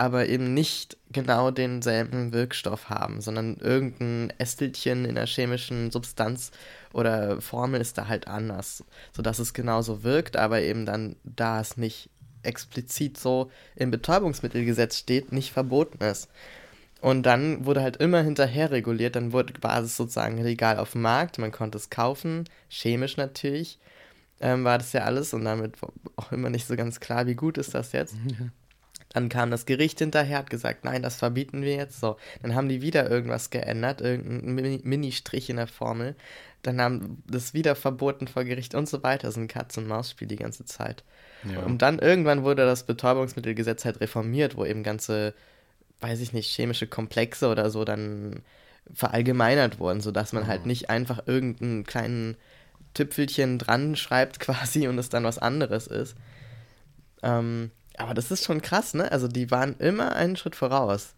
aber 0.01 0.31
eben 0.31 0.55
nicht 0.55 0.97
genau 1.13 1.51
denselben 1.51 2.33
Wirkstoff 2.33 2.89
haben, 2.89 3.21
sondern 3.21 3.57
irgendein 3.57 4.33
Ästelchen 4.39 5.05
in 5.05 5.15
der 5.15 5.27
chemischen 5.27 5.91
Substanz 5.91 6.53
oder 6.95 7.43
Formel 7.43 7.83
ist 7.83 7.99
da 7.99 8.09
halt 8.09 8.27
anders, 8.27 8.83
sodass 9.15 9.39
es 9.39 9.53
genauso 9.53 10.03
wirkt, 10.03 10.39
aber 10.39 10.63
eben 10.63 10.87
dann, 10.87 11.17
da 11.23 11.61
es 11.61 11.77
nicht 11.77 12.09
explizit 12.43 13.19
so 13.19 13.51
im 13.77 13.91
Betäubungsmittelgesetz 13.91 14.97
steht, 14.97 15.33
nicht 15.33 15.53
verboten 15.53 16.03
ist. 16.03 16.31
Und 17.03 17.25
dann 17.25 17.67
wurde 17.67 17.83
halt 17.83 17.99
immer 17.99 18.23
hinterher 18.23 18.71
reguliert, 18.71 19.17
dann 19.17 19.35
wurde 19.35 19.53
war 19.61 19.85
sozusagen 19.85 20.39
legal 20.39 20.79
auf 20.79 20.93
dem 20.93 21.03
Markt, 21.03 21.37
man 21.37 21.53
konnte 21.53 21.77
es 21.77 21.91
kaufen, 21.91 22.45
chemisch 22.71 23.19
natürlich, 23.19 23.79
ähm, 24.41 24.65
war 24.65 24.79
das 24.79 24.95
ja 24.95 25.03
alles 25.03 25.35
und 25.35 25.45
damit 25.45 25.75
auch 26.17 26.33
immer 26.33 26.49
nicht 26.49 26.67
so 26.67 26.75
ganz 26.75 27.01
klar, 27.01 27.27
wie 27.27 27.35
gut 27.35 27.59
ist 27.59 27.75
das 27.75 27.93
jetzt. 27.93 28.17
Dann 29.13 29.29
kam 29.29 29.51
das 29.51 29.67
Gericht 29.67 29.99
hinterher, 29.99 30.39
hat 30.39 30.51
gesagt, 30.51 30.85
nein, 30.85 31.03
das 31.03 31.17
verbieten 31.17 31.63
wir 31.63 31.75
jetzt. 31.75 31.99
So, 32.01 32.17
dann 32.43 32.55
haben 32.55 32.69
die 32.69 32.81
wieder 32.81 33.11
irgendwas 33.11 33.51
geändert, 33.51 34.01
irgendein 34.01 34.55
Mini- 34.55 34.81
Mini-Strich 34.85 35.51
in 35.51 35.57
der 35.57 35.67
Formel. 35.67 36.15
Dann 36.63 36.81
haben 36.81 37.23
das 37.27 37.53
wieder 37.53 37.75
verboten 37.75 38.29
vor 38.29 38.45
Gericht 38.45 38.75
und 38.75 38.89
so 38.89 39.03
weiter. 39.03 39.27
Das 39.27 39.37
ist 39.37 39.43
ein 39.43 39.49
Katz-und-Maus-Spiel 39.49 40.29
die 40.29 40.37
ganze 40.37 40.65
Zeit. 40.65 41.03
Ja. 41.51 41.61
Und 41.61 41.83
dann 41.83 41.99
irgendwann 41.99 42.45
wurde 42.45 42.65
das 42.67 42.85
Betäubungsmittelgesetz 42.85 43.85
halt 43.85 44.01
reformiert, 44.01 44.57
wo 44.57 44.65
eben 44.65 44.83
ganze, 44.83 45.35
weiß 46.01 46.21
ich 46.21 46.33
nicht, 46.33 46.55
chemische 46.55 46.87
Komplexe 46.87 47.49
oder 47.49 47.71
so 47.71 47.85
dann 47.85 48.43
verallgemeinert 48.95 49.79
wurden, 49.79 50.01
sodass 50.01 50.33
man 50.33 50.47
halt 50.47 50.67
nicht 50.67 50.91
einfach 50.91 51.27
irgendeinen 51.27 51.85
kleinen 51.85 52.37
Tüpfelchen 52.95 53.59
dran 53.59 53.97
schreibt 53.97 54.39
quasi 54.41 54.87
und 54.87 54.99
es 54.99 55.09
dann 55.09 55.25
was 55.25 55.39
anderes 55.39 55.87
ist. 55.87 56.15
Ähm, 57.23 57.71
Aber 57.97 58.15
das 58.15 58.31
ist 58.31 58.45
schon 58.45 58.63
krass, 58.63 58.95
ne? 58.95 59.11
Also 59.13 59.29
die 59.29 59.51
waren 59.51 59.77
immer 59.79 60.15
einen 60.17 60.37
Schritt 60.37 60.57
voraus. 60.57 61.15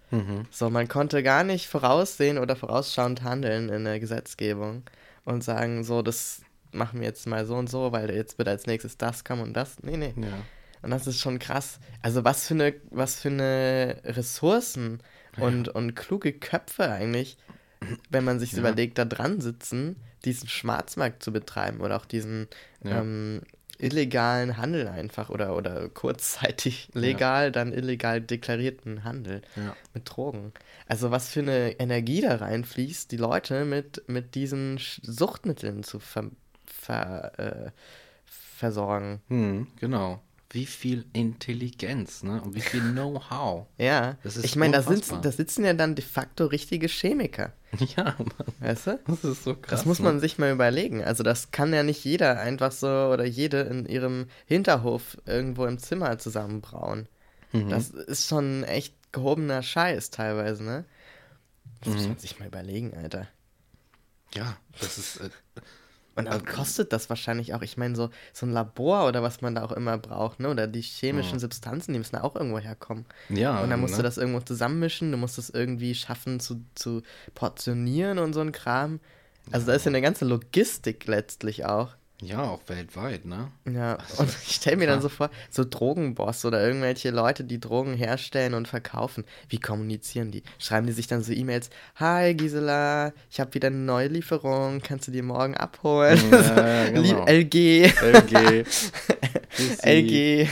So, 0.51 0.69
man 0.69 0.89
konnte 0.89 1.23
gar 1.23 1.43
nicht 1.45 1.67
voraussehen 1.69 2.37
oder 2.39 2.55
vorausschauend 2.55 3.23
handeln 3.23 3.71
in 3.71 3.85
der 3.85 3.99
Gesetzgebung 3.99 4.83
und 5.25 5.43
sagen, 5.43 5.85
so, 5.85 6.03
das 6.03 6.43
machen 6.73 7.01
wir 7.01 7.07
jetzt 7.07 7.27
mal 7.27 7.47
so 7.47 7.55
und 7.55 7.71
so, 7.71 7.93
weil 7.93 8.11
jetzt 8.11 8.37
wird 8.37 8.49
als 8.49 8.67
nächstes 8.67 8.99
das 8.99 9.25
kommen 9.25 9.41
und 9.43 9.55
das. 9.55 9.77
Nee, 9.83 9.97
nee. 9.97 10.13
Ja. 10.17 10.45
Und 10.83 10.91
das 10.91 11.07
ist 11.07 11.19
schon 11.21 11.39
krass. 11.39 11.79
Also 12.03 12.25
was 12.25 12.47
für 12.47 12.55
eine, 12.55 12.75
was 12.91 13.15
für 13.21 13.29
eine 13.29 14.01
Ressourcen 14.05 15.01
und, 15.39 15.69
und 15.69 15.95
kluge 15.95 16.33
Köpfe 16.33 16.91
eigentlich, 16.91 17.39
wenn 18.11 18.25
man 18.25 18.39
sich 18.39 18.53
Ja. 18.53 18.59
überlegt, 18.59 18.99
da 18.99 19.05
dran 19.05 19.41
sitzen, 19.41 19.97
diesen 20.25 20.49
Schwarzmarkt 20.49 21.23
zu 21.23 21.33
betreiben 21.33 21.81
oder 21.81 21.97
auch 21.97 22.05
diesen 22.07 22.49
Ja. 22.85 23.01
ähm, 23.01 23.43
illegalen 23.79 24.57
Handel 24.57 24.89
einfach 24.89 25.31
oder, 25.31 25.57
oder 25.57 25.89
kurzzeitig 25.89 26.89
legal, 26.95 27.53
dann 27.53 27.73
illegal 27.73 28.21
deklarierten 28.21 29.05
Handel 29.05 29.43
Ja. 29.57 29.77
mit 29.95 30.09
Drogen. 30.09 30.53
Also 30.87 31.11
was 31.11 31.29
für 31.29 31.41
eine 31.41 31.79
Energie 31.81 32.21
da 32.21 32.37
reinfließt, 32.37 33.11
die 33.11 33.17
Leute 33.17 33.65
mit, 33.65 34.03
mit 34.09 34.35
diesen 34.35 34.79
Suchtmitteln 35.03 35.83
zu 35.83 35.99
ver, 35.99 36.31
ver, 36.67 37.39
äh, 37.39 37.71
versorgen. 38.25 39.21
Hm, 39.29 39.67
genau. 39.81 40.21
Wie 40.53 40.67
viel 40.67 41.07
Intelligenz, 41.15 42.23
ne? 42.23 42.43
Und 42.43 42.55
wie 42.55 42.61
viel 42.61 42.83
Know-how. 42.83 43.67
Ja, 43.79 44.17
Das 44.23 44.37
ist 44.37 44.45
ich 44.45 44.55
meine, 44.55 44.73
da, 44.81 44.83
da 45.23 45.33
sitzen 45.33 45.65
ja 45.65 45.73
dann 45.73 45.95
de 45.95 46.05
facto 46.05 46.45
richtige 46.47 46.89
Chemiker, 46.89 47.53
Ja, 47.97 48.05
Mann, 48.19 48.29
weißt 48.61 48.87
du? 48.89 49.01
das 49.07 49.25
ist 49.25 49.45
so 49.45 49.55
krass. 49.55 49.71
Das 49.71 49.85
muss 49.87 49.99
ne? 49.99 50.05
man 50.05 50.21
sich 50.21 50.37
mal 50.39 50.53
überlegen. 50.53 51.03
Also 51.03 51.23
das 51.23 51.53
kann 51.53 51.73
ja 51.73 51.83
nicht 51.83 52.05
jeder 52.05 52.39
einfach 52.39 52.71
so 52.71 52.87
oder 52.87 53.25
jede 53.25 53.63
in 53.63 53.87
ihrem 53.87 54.27
Hinterhof 54.45 55.17
irgendwo 55.25 55.65
im 55.65 55.79
Zimmer 55.79 56.19
zusammenbrauen. 56.19 57.09
Mhm. 57.53 57.71
Das 57.71 57.89
ist 57.89 58.29
schon 58.29 58.63
echt 58.65 58.95
gehobener 59.13 59.63
Scheiß 59.63 60.11
teilweise, 60.11 60.63
ne? 60.65 60.85
Das 61.81 61.89
Mhm. 61.89 61.95
muss 61.95 62.09
man 62.09 62.19
sich 62.19 62.39
mal 62.39 62.49
überlegen, 62.49 62.95
Alter. 62.95 63.27
Ja, 64.35 64.57
das 64.81 64.99
ist. 64.99 65.21
Äh, 66.15 66.21
Und 66.21 66.27
dann 66.27 66.45
kostet 66.45 66.93
das 66.93 67.09
wahrscheinlich 67.09 67.55
auch, 67.55 67.63
ich 67.63 67.77
meine, 67.77 67.97
so, 67.97 68.11
so 68.33 68.47
ein 68.47 68.53
Labor 68.53 69.07
oder 69.07 69.23
was 69.23 69.41
man 69.41 69.55
da 69.55 69.65
auch 69.65 69.73
immer 69.73 69.99
braucht, 69.99 70.41
ne? 70.41 70.49
Oder 70.51 70.67
die 70.67 70.83
chemischen 70.83 71.39
Substanzen, 71.39 71.93
die 71.93 71.99
müssen 71.99 72.17
auch 72.17 72.37
irgendwo 72.37 72.59
herkommen. 72.59 73.07
ja. 73.29 73.61
Und 73.61 73.71
dann 73.71 73.81
musst 73.81 73.93
ne? 73.95 73.99
du 73.99 74.03
das 74.03 74.19
irgendwo 74.19 74.41
zusammenmischen, 74.41 75.11
du 75.11 75.17
musst 75.19 75.39
es 75.39 75.51
irgendwie 75.51 75.95
schaffen 75.95 76.41
zu, 76.41 76.65
zu 76.75 77.03
portionieren 77.35 78.19
und 78.19 78.33
so 78.33 78.41
ein 78.41 78.53
Kram. 78.53 79.01
Also 79.51 79.67
da 79.67 79.75
ist 79.75 79.85
ja 79.85 79.91
eine 79.91 80.03
ganze 80.03 80.25
Logistik 80.25 81.07
letztlich 81.07 81.65
auch. 81.65 81.95
Ja, 82.25 82.43
auch 82.45 82.61
weltweit, 82.69 83.25
ne? 83.25 83.49
Ja, 83.69 83.99
und 84.19 84.29
ich 84.47 84.55
stelle 84.55 84.77
mir 84.77 84.87
dann 84.87 85.01
krass. 85.01 85.03
so 85.03 85.09
vor, 85.09 85.31
so 85.51 85.65
Drogenboss 85.69 86.45
oder 86.45 86.65
irgendwelche 86.65 87.11
Leute, 87.11 87.43
die 87.43 87.59
Drogen 87.59 87.95
herstellen 87.95 88.55
und 88.55 88.69
verkaufen, 88.69 89.25
wie 89.49 89.59
kommunizieren 89.59 90.31
die? 90.31 90.45
Schreiben 90.61 90.87
die 90.87 90.93
sich 90.93 91.09
dann 91.09 91.25
so 91.25 91.33
E-Mails, 91.33 91.69
Hi 91.97 92.35
Gisela, 92.35 93.13
ich 93.29 93.41
habe 93.41 93.53
wieder 93.55 93.67
eine 93.69 93.77
neue 93.79 94.07
Lieferung, 94.07 94.81
kannst 94.81 95.09
du 95.09 95.11
die 95.11 95.21
morgen 95.23 95.57
abholen? 95.57 96.21
Ja, 96.31 96.89
genau. 96.91 97.27
LG, 97.27 97.87
LG. 98.01 98.65
LG. 99.85 100.49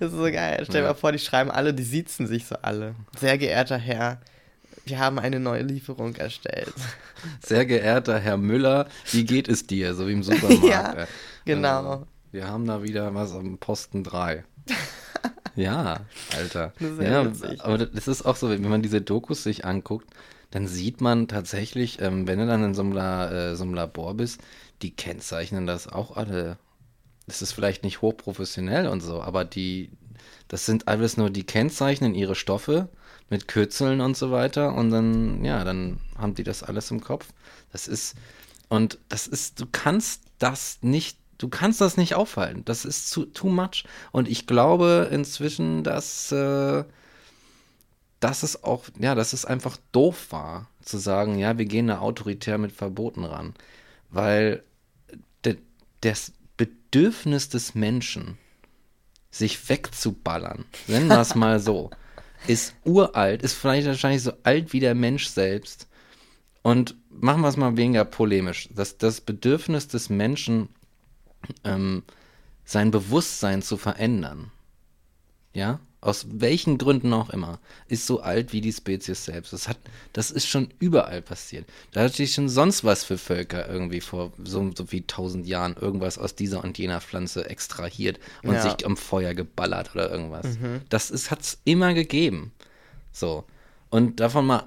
Das 0.00 0.10
ist 0.10 0.16
so 0.18 0.24
geil. 0.24 0.62
Stell 0.64 0.80
dir 0.80 0.86
Ja. 0.86 0.88
mal 0.88 0.94
vor, 0.94 1.12
die 1.12 1.18
schreiben 1.20 1.50
alle, 1.50 1.72
die 1.72 1.84
siezen 1.84 2.26
sich 2.26 2.46
so 2.46 2.56
alle. 2.60 2.96
Sehr 3.20 3.38
geehrter 3.38 3.78
Herr, 3.78 4.20
wir 4.84 4.98
haben 4.98 5.18
eine 5.18 5.40
neue 5.40 5.62
Lieferung 5.62 6.14
erstellt. 6.16 6.74
Sehr 7.44 7.66
geehrter 7.66 8.18
Herr 8.18 8.36
Müller, 8.36 8.88
wie 9.10 9.24
geht 9.24 9.48
es 9.48 9.66
dir? 9.66 9.94
So 9.94 10.08
wie 10.08 10.12
im 10.12 10.22
Supermarkt. 10.22 10.62
Ja, 10.64 10.92
äh. 10.92 11.06
genau. 11.44 11.90
Also, 11.90 12.06
wir 12.32 12.48
haben 12.48 12.66
da 12.66 12.82
wieder 12.82 13.14
was 13.14 13.32
am 13.32 13.58
Posten 13.58 14.04
3. 14.04 14.44
ja, 15.56 16.00
Alter. 16.34 16.72
Das 16.78 16.98
ja, 16.98 17.26
witzig. 17.26 17.62
aber 17.62 17.78
das 17.78 18.08
ist 18.08 18.24
auch 18.24 18.36
so, 18.36 18.50
wenn 18.50 18.62
man 18.62 18.82
diese 18.82 19.00
Dokus 19.00 19.42
sich 19.42 19.64
anguckt, 19.64 20.08
dann 20.50 20.66
sieht 20.66 21.00
man 21.00 21.28
tatsächlich, 21.28 22.00
ähm, 22.00 22.26
wenn 22.26 22.38
du 22.38 22.46
dann 22.46 22.64
in 22.64 22.74
so 22.74 22.82
einem, 22.82 22.92
La, 22.92 23.30
äh, 23.30 23.56
so 23.56 23.64
einem 23.64 23.74
Labor 23.74 24.14
bist, 24.14 24.40
die 24.82 24.94
kennzeichnen 24.94 25.66
das 25.66 25.88
auch 25.88 26.16
alle. 26.16 26.58
Das 27.26 27.40
ist 27.40 27.52
vielleicht 27.52 27.84
nicht 27.84 28.02
hochprofessionell 28.02 28.88
und 28.88 29.00
so, 29.00 29.22
aber 29.22 29.44
die, 29.44 29.90
das 30.48 30.66
sind 30.66 30.88
alles 30.88 31.16
nur, 31.16 31.30
die 31.30 31.44
kennzeichnen 31.44 32.14
ihre 32.14 32.34
Stoffe 32.34 32.88
mit 33.32 33.48
Kürzeln 33.48 34.02
und 34.02 34.14
so 34.14 34.30
weiter 34.30 34.74
und 34.74 34.90
dann, 34.90 35.42
ja, 35.42 35.64
dann 35.64 35.98
haben 36.18 36.34
die 36.34 36.44
das 36.44 36.62
alles 36.62 36.90
im 36.90 37.00
Kopf. 37.00 37.28
Das 37.72 37.88
ist, 37.88 38.14
und 38.68 38.98
das 39.08 39.26
ist, 39.26 39.58
du 39.58 39.64
kannst 39.72 40.24
das 40.38 40.76
nicht, 40.82 41.16
du 41.38 41.48
kannst 41.48 41.80
das 41.80 41.96
nicht 41.96 42.14
aufhalten. 42.14 42.62
Das 42.66 42.84
ist 42.84 43.08
zu, 43.08 43.24
too 43.24 43.48
much. 43.48 43.84
Und 44.12 44.28
ich 44.28 44.46
glaube 44.46 45.08
inzwischen, 45.10 45.82
dass, 45.82 46.30
äh, 46.30 46.84
dass 48.20 48.42
es 48.42 48.64
auch, 48.64 48.84
ja, 48.98 49.14
dass 49.14 49.32
es 49.32 49.46
einfach 49.46 49.78
doof 49.92 50.26
war, 50.28 50.68
zu 50.82 50.98
sagen, 50.98 51.38
ja, 51.38 51.56
wir 51.56 51.64
gehen 51.64 51.86
da 51.86 52.00
autoritär 52.00 52.58
mit 52.58 52.72
Verboten 52.72 53.24
ran. 53.24 53.54
Weil 54.10 54.62
de, 55.46 55.56
das 56.02 56.32
Bedürfnis 56.58 57.48
des 57.48 57.74
Menschen, 57.74 58.36
sich 59.30 59.70
wegzuballern, 59.70 60.66
nennen 60.86 61.08
wir 61.08 61.20
es 61.22 61.34
mal 61.34 61.60
so, 61.60 61.88
ist 62.46 62.74
uralt, 62.84 63.42
ist 63.42 63.54
vielleicht 63.54 63.86
wahrscheinlich 63.86 64.22
so 64.22 64.32
alt 64.42 64.72
wie 64.72 64.80
der 64.80 64.94
Mensch 64.94 65.26
selbst. 65.26 65.88
Und 66.62 66.96
machen 67.10 67.42
wir 67.42 67.48
es 67.48 67.56
mal 67.56 67.76
weniger 67.76 68.04
polemisch. 68.04 68.68
Das, 68.72 68.98
das 68.98 69.20
Bedürfnis 69.20 69.88
des 69.88 70.10
Menschen, 70.10 70.68
ähm, 71.64 72.04
sein 72.64 72.90
Bewusstsein 72.90 73.62
zu 73.62 73.76
verändern, 73.76 74.52
ja, 75.52 75.80
aus 76.02 76.26
welchen 76.30 76.78
Gründen 76.78 77.12
auch 77.14 77.30
immer, 77.30 77.60
ist 77.86 78.06
so 78.06 78.20
alt 78.20 78.52
wie 78.52 78.60
die 78.60 78.72
Spezies 78.72 79.24
selbst. 79.24 79.52
Das, 79.52 79.68
hat, 79.68 79.78
das 80.12 80.32
ist 80.32 80.48
schon 80.48 80.68
überall 80.80 81.22
passiert. 81.22 81.64
Da 81.92 82.02
hat 82.02 82.14
sich 82.14 82.34
schon 82.34 82.48
sonst 82.48 82.82
was 82.82 83.04
für 83.04 83.16
Völker 83.16 83.68
irgendwie 83.68 84.00
vor 84.00 84.32
so, 84.44 84.68
so 84.76 84.90
wie 84.90 85.02
tausend 85.06 85.46
Jahren 85.46 85.76
irgendwas 85.80 86.18
aus 86.18 86.34
dieser 86.34 86.64
und 86.64 86.76
jener 86.76 87.00
Pflanze 87.00 87.48
extrahiert 87.48 88.18
und 88.42 88.54
Ja. 88.54 88.62
sich 88.62 88.84
am 88.84 88.96
Feuer 88.96 89.32
geballert 89.34 89.94
oder 89.94 90.10
irgendwas. 90.10 90.58
Das 90.88 91.30
hat 91.30 91.40
es 91.42 91.58
immer 91.64 91.94
gegeben. 91.94 92.52
So. 93.12 93.44
Und 93.88 94.18
davon 94.18 94.44
mal 94.44 94.66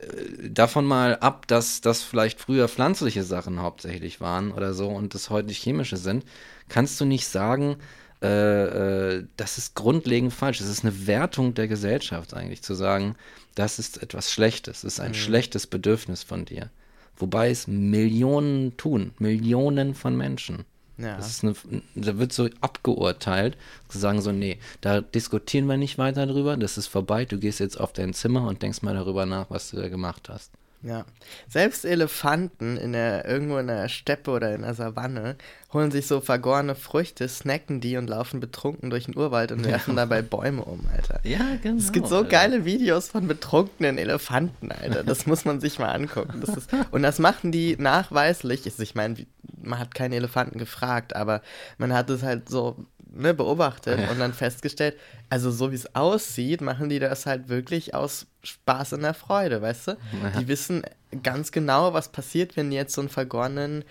äh, 0.00 0.48
davon 0.48 0.86
mal 0.86 1.16
ab, 1.18 1.46
dass 1.48 1.82
das 1.82 2.02
vielleicht 2.02 2.40
früher 2.40 2.66
pflanzliche 2.68 3.24
Sachen 3.24 3.60
hauptsächlich 3.60 4.22
waren 4.22 4.52
oder 4.52 4.72
so 4.72 4.88
und 4.88 5.14
das 5.14 5.28
heute 5.28 5.52
chemische 5.52 5.98
sind, 5.98 6.24
kannst 6.70 6.98
du 7.00 7.04
nicht 7.04 7.26
sagen, 7.26 7.76
äh, 8.22 9.16
äh, 9.16 9.26
das 9.36 9.58
ist 9.58 9.74
grundlegend 9.74 10.32
falsch. 10.32 10.58
Das 10.58 10.68
ist 10.68 10.84
eine 10.84 11.06
Wertung 11.06 11.54
der 11.54 11.68
Gesellschaft 11.68 12.34
eigentlich, 12.34 12.62
zu 12.62 12.74
sagen, 12.74 13.16
das 13.54 13.78
ist 13.78 14.02
etwas 14.02 14.30
Schlechtes, 14.30 14.82
das 14.82 14.94
ist 14.94 15.00
ein 15.00 15.14
schlechtes 15.14 15.66
Bedürfnis 15.66 16.22
von 16.22 16.44
dir. 16.44 16.70
Wobei 17.16 17.50
es 17.50 17.66
Millionen 17.66 18.76
tun, 18.76 19.12
Millionen 19.18 19.94
von 19.94 20.16
Menschen. 20.16 20.64
Ja. 20.96 21.18
Eine, 21.42 21.54
da 21.94 22.18
wird 22.18 22.32
so 22.32 22.48
abgeurteilt, 22.60 23.56
zu 23.88 23.98
sagen 23.98 24.20
so, 24.20 24.32
nee, 24.32 24.58
da 24.82 25.00
diskutieren 25.00 25.66
wir 25.66 25.78
nicht 25.78 25.96
weiter 25.96 26.26
drüber, 26.26 26.56
das 26.56 26.76
ist 26.76 26.88
vorbei, 26.88 27.24
du 27.24 27.38
gehst 27.38 27.58
jetzt 27.58 27.80
auf 27.80 27.92
dein 27.92 28.12
Zimmer 28.12 28.46
und 28.46 28.62
denkst 28.62 28.82
mal 28.82 28.94
darüber 28.94 29.24
nach, 29.24 29.48
was 29.48 29.70
du 29.70 29.76
da 29.78 29.88
gemacht 29.88 30.28
hast. 30.28 30.52
Ja. 30.82 31.04
Selbst 31.48 31.84
Elefanten 31.84 32.76
in 32.78 32.92
der, 32.92 33.26
irgendwo 33.26 33.58
in 33.58 33.66
der 33.66 33.88
Steppe 33.90 34.30
oder 34.30 34.54
in 34.54 34.62
der 34.62 34.72
Savanne 34.74 35.36
holen 35.74 35.90
sich 35.90 36.06
so 36.06 36.20
vergorene 36.20 36.74
Früchte, 36.74 37.28
snacken 37.28 37.80
die 37.80 37.96
und 37.98 38.08
laufen 38.08 38.40
betrunken 38.40 38.88
durch 38.90 39.04
den 39.04 39.16
Urwald 39.16 39.52
und 39.52 39.64
werfen 39.64 39.94
dabei 39.94 40.22
Bäume 40.22 40.64
um, 40.64 40.80
Alter. 40.96 41.20
Ja, 41.22 41.40
genau. 41.62 41.76
Es 41.78 41.92
gibt 41.92 42.08
so 42.08 42.24
geile 42.24 42.64
Videos 42.64 43.08
von 43.08 43.28
betrunkenen 43.28 43.98
Elefanten, 43.98 44.72
Alter. 44.72 45.04
Das 45.04 45.26
muss 45.26 45.44
man 45.44 45.60
sich 45.60 45.78
mal 45.78 45.90
angucken. 45.92 46.42
Das 46.44 46.56
ist, 46.56 46.70
und 46.90 47.02
das 47.02 47.18
machen 47.18 47.52
die 47.52 47.76
nachweislich. 47.78 48.64
Also 48.64 48.82
Ich 48.82 48.94
meine, 48.94 49.18
wie- 49.18 49.26
man 49.62 49.78
hat 49.78 49.94
keine 49.94 50.16
Elefanten 50.16 50.58
gefragt, 50.58 51.16
aber 51.16 51.42
man 51.78 51.92
hat 51.92 52.10
es 52.10 52.22
halt 52.22 52.48
so 52.48 52.76
ne, 53.12 53.34
beobachtet 53.34 54.00
Ja. 54.00 54.08
und 54.10 54.18
dann 54.18 54.32
festgestellt, 54.32 54.96
also 55.28 55.50
so 55.50 55.70
wie 55.70 55.76
es 55.76 55.94
aussieht, 55.94 56.60
machen 56.60 56.88
die 56.88 56.98
das 56.98 57.26
halt 57.26 57.48
wirklich 57.48 57.94
aus 57.94 58.26
Spaß 58.42 58.94
und 58.94 59.02
der 59.02 59.14
Freude, 59.14 59.60
weißt 59.62 59.88
du? 59.88 59.96
Die 60.38 60.48
wissen 60.48 60.82
ganz 61.22 61.52
genau, 61.52 61.92
was 61.92 62.08
passiert, 62.10 62.56
wenn 62.56 62.70
die 62.70 62.76
jetzt 62.76 62.94
so 62.94 63.00
einen 63.00 63.10
vergorenen, 63.10 63.84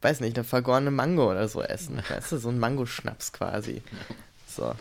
weiß 0.00 0.20
nicht, 0.20 0.36
eine 0.36 0.44
vergorene 0.44 0.90
Mango 0.90 1.30
oder 1.30 1.48
so 1.48 1.62
essen. 1.62 2.00
Weißt 2.08 2.32
du, 2.32 2.38
so 2.38 2.48
ein 2.48 2.58
Mangoschnaps 2.58 3.32
quasi. 3.32 3.82
So. 4.46 4.74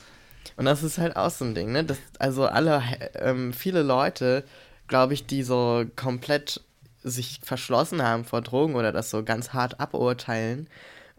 Und 0.58 0.66
das 0.66 0.84
ist 0.84 0.98
halt 0.98 1.16
auch 1.16 1.30
so 1.32 1.46
ein 1.46 1.56
Ding, 1.56 1.72
ne? 1.72 1.84
Das, 1.84 1.98
also 2.20 2.46
alle, 2.46 2.84
ähm, 3.16 3.54
viele 3.54 3.84
Leute, 3.84 4.44
glaube 4.88 5.14
ich, 5.14 5.26
die 5.26 5.44
so 5.44 5.86
komplett 5.96 6.62
sich 7.04 7.40
verschlossen 7.44 8.02
haben 8.02 8.26
vor 8.26 8.42
Drogen 8.42 8.76
oder 8.76 8.92
das 8.92 9.10
so 9.10 9.24
ganz 9.24 9.54
hart 9.54 9.80
aburteilen, 9.80 10.68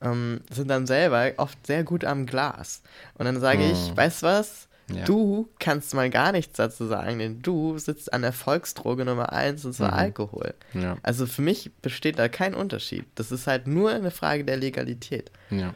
ähm, 0.00 0.40
sind 0.50 0.68
dann 0.68 0.86
selber 0.86 1.32
oft 1.36 1.66
sehr 1.66 1.84
gut 1.84 2.04
am 2.04 2.26
Glas. 2.26 2.82
Und 3.14 3.26
dann 3.26 3.40
sage 3.40 3.64
ich, 3.64 3.96
weißt 3.96 4.22
du 4.22 4.26
was? 4.26 4.68
Ja. 4.92 5.04
Du 5.04 5.48
kannst 5.58 5.94
mal 5.94 6.10
gar 6.10 6.32
nichts 6.32 6.56
dazu 6.56 6.86
sagen, 6.86 7.18
denn 7.18 7.40
du 7.40 7.78
sitzt 7.78 8.12
an 8.12 8.22
der 8.22 8.32
Volksdroge 8.32 9.04
Nummer 9.04 9.32
eins 9.32 9.64
und 9.64 9.72
zwar 9.72 9.92
Alkohol. 9.92 10.54
Ja. 10.74 10.96
Also 11.02 11.26
für 11.26 11.40
mich 11.40 11.70
besteht 11.80 12.18
da 12.18 12.28
kein 12.28 12.52
Unterschied. 12.52 13.06
Das 13.14 13.32
ist 13.32 13.46
halt 13.46 13.66
nur 13.66 13.90
eine 13.90 14.10
Frage 14.10 14.44
der 14.44 14.56
Legalität. 14.56 15.30
Ja. 15.50 15.74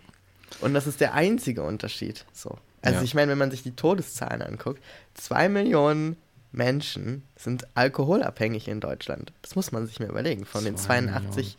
Und 0.60 0.74
das 0.74 0.86
ist 0.86 1.00
der 1.00 1.14
einzige 1.14 1.62
Unterschied. 1.62 2.24
So. 2.32 2.58
Also 2.82 3.02
ich 3.02 3.14
meine, 3.14 3.32
wenn 3.32 3.38
man 3.38 3.50
sich 3.50 3.62
die 3.62 3.74
Todeszahlen 3.74 4.42
anguckt, 4.42 4.82
zwei 5.14 5.48
Millionen 5.48 6.16
Menschen 6.52 7.22
sind 7.36 7.66
alkoholabhängig 7.76 8.68
in 8.68 8.80
Deutschland. 8.80 9.32
Das 9.42 9.56
muss 9.56 9.72
man 9.72 9.86
sich 9.86 10.00
mal 10.00 10.08
überlegen. 10.08 10.44
Von 10.44 10.64
den 10.64 10.76
Zwei 10.76 11.00
82, 11.00 11.56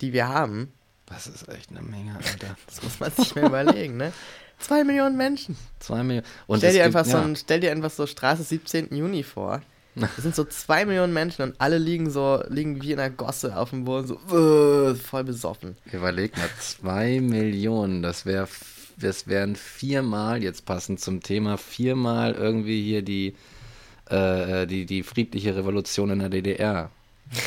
die 0.00 0.12
wir 0.12 0.28
haben, 0.28 0.72
Das 1.06 1.26
ist 1.26 1.48
echt 1.48 1.70
eine 1.70 1.82
Menge, 1.82 2.16
Alter. 2.16 2.56
das 2.66 2.82
muss 2.82 2.98
man 3.00 3.10
sich 3.12 3.34
mal 3.34 3.46
überlegen, 3.46 3.96
ne? 3.96 4.12
Zwei 4.58 4.84
Millionen 4.84 5.16
Menschen. 5.16 5.56
Zwei 5.80 6.02
Millionen. 6.02 6.26
Und 6.46 6.58
stell, 6.58 6.70
es 6.70 6.76
dir 6.76 6.84
gibt- 6.84 6.96
einfach 6.96 7.10
so 7.10 7.18
ja. 7.18 7.24
ein, 7.24 7.36
stell 7.36 7.60
dir 7.60 7.70
einfach 7.72 7.90
so 7.90 8.06
Straße 8.06 8.42
17. 8.42 8.94
Juni 8.94 9.22
vor. 9.22 9.60
Das 9.94 10.16
sind 10.16 10.34
so 10.34 10.44
zwei 10.44 10.84
Millionen 10.84 11.14
Menschen 11.14 11.40
und 11.42 11.54
alle 11.58 11.78
liegen 11.78 12.10
so, 12.10 12.42
liegen 12.48 12.82
wie 12.82 12.92
in 12.92 12.98
einer 13.00 13.08
Gosse 13.08 13.56
auf 13.56 13.70
dem 13.70 13.84
Boden, 13.86 14.06
so 14.06 14.14
äh, 14.90 14.94
voll 14.94 15.24
besoffen. 15.24 15.76
Überleg 15.90 16.36
mal, 16.36 16.50
zwei 16.60 17.18
Millionen, 17.20 18.02
das 18.02 18.26
wäre, 18.26 18.46
das 18.98 19.26
wären 19.26 19.56
viermal, 19.56 20.42
jetzt 20.42 20.66
passend 20.66 21.00
zum 21.00 21.22
Thema, 21.22 21.56
viermal 21.56 22.34
irgendwie 22.34 22.82
hier 22.84 23.00
die, 23.00 23.36
äh, 24.10 24.66
die, 24.66 24.86
die 24.86 25.02
friedliche 25.02 25.54
Revolution 25.56 26.10
in 26.10 26.18
der 26.20 26.28
DDR. 26.28 26.90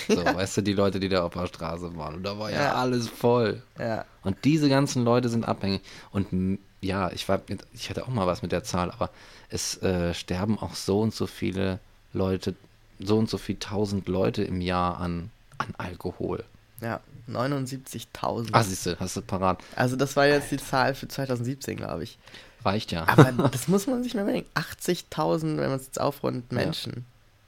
So, 0.08 0.18
weißt 0.26 0.58
du, 0.58 0.62
die 0.62 0.74
Leute, 0.74 1.00
die 1.00 1.10
da 1.10 1.24
auf 1.24 1.34
der 1.34 1.48
Straße 1.48 1.96
waren. 1.96 2.16
Und 2.16 2.24
da 2.24 2.38
war 2.38 2.52
ja, 2.52 2.62
Ja. 2.64 2.74
alles 2.76 3.08
voll. 3.08 3.62
Ja. 3.78 4.06
Und 4.24 4.38
diese 4.44 4.68
ganzen 4.70 5.04
Leute 5.06 5.30
sind 5.30 5.48
abhängig. 5.48 5.82
Und 6.12 6.60
ja, 6.82 7.12
ich 7.12 7.28
war, 7.30 7.42
ich 7.74 7.90
hatte 7.90 8.04
auch 8.04 8.10
mal 8.10 8.28
was 8.28 8.42
mit 8.42 8.52
der 8.52 8.64
Zahl, 8.64 8.92
aber 8.92 9.10
es 9.50 9.82
äh, 9.82 10.14
sterben 10.14 10.58
auch 10.60 10.76
so 10.76 11.00
und 11.02 11.14
so 11.14 11.28
viele 11.28 11.80
Leute, 12.14 12.56
so 13.00 13.18
und 13.18 13.30
so 13.30 13.38
viel 13.38 13.56
tausend 13.58 14.08
Leute 14.08 14.44
im 14.44 14.62
Jahr 14.62 15.00
an, 15.00 15.30
an 15.58 15.74
Alkohol. 15.78 16.44
Ja, 16.82 17.00
79.000. 17.30 18.50
Ah, 18.54 18.64
siehst 18.64 18.86
du, 18.86 19.00
hast 19.00 19.16
du 19.18 19.22
parat. 19.22 19.60
Also 19.76 19.96
das 19.96 20.16
war 20.16 20.28
jetzt 20.28 20.52
die 20.52 20.58
Zahl 20.58 20.94
für 20.96 21.08
2017, 21.08 21.78
glaube 21.78 22.04
ich. 22.04 22.18
Reicht 22.66 22.92
ja. 22.92 23.08
Aber 23.08 23.32
das 23.52 23.68
muss 23.68 23.88
man 23.88 24.04
sich 24.04 24.14
mal 24.14 24.24
überlegen. 24.24 24.48
80.000, 24.56 25.42
wenn 25.58 25.70
man 25.70 25.74
es 25.80 25.86
jetzt 25.86 26.00
aufrundet, 26.02 26.52
Menschen 26.52 27.06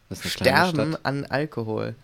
kleine 0.10 0.30
sterben 0.30 0.97
an 1.04 1.26
Alkohol. 1.26 1.95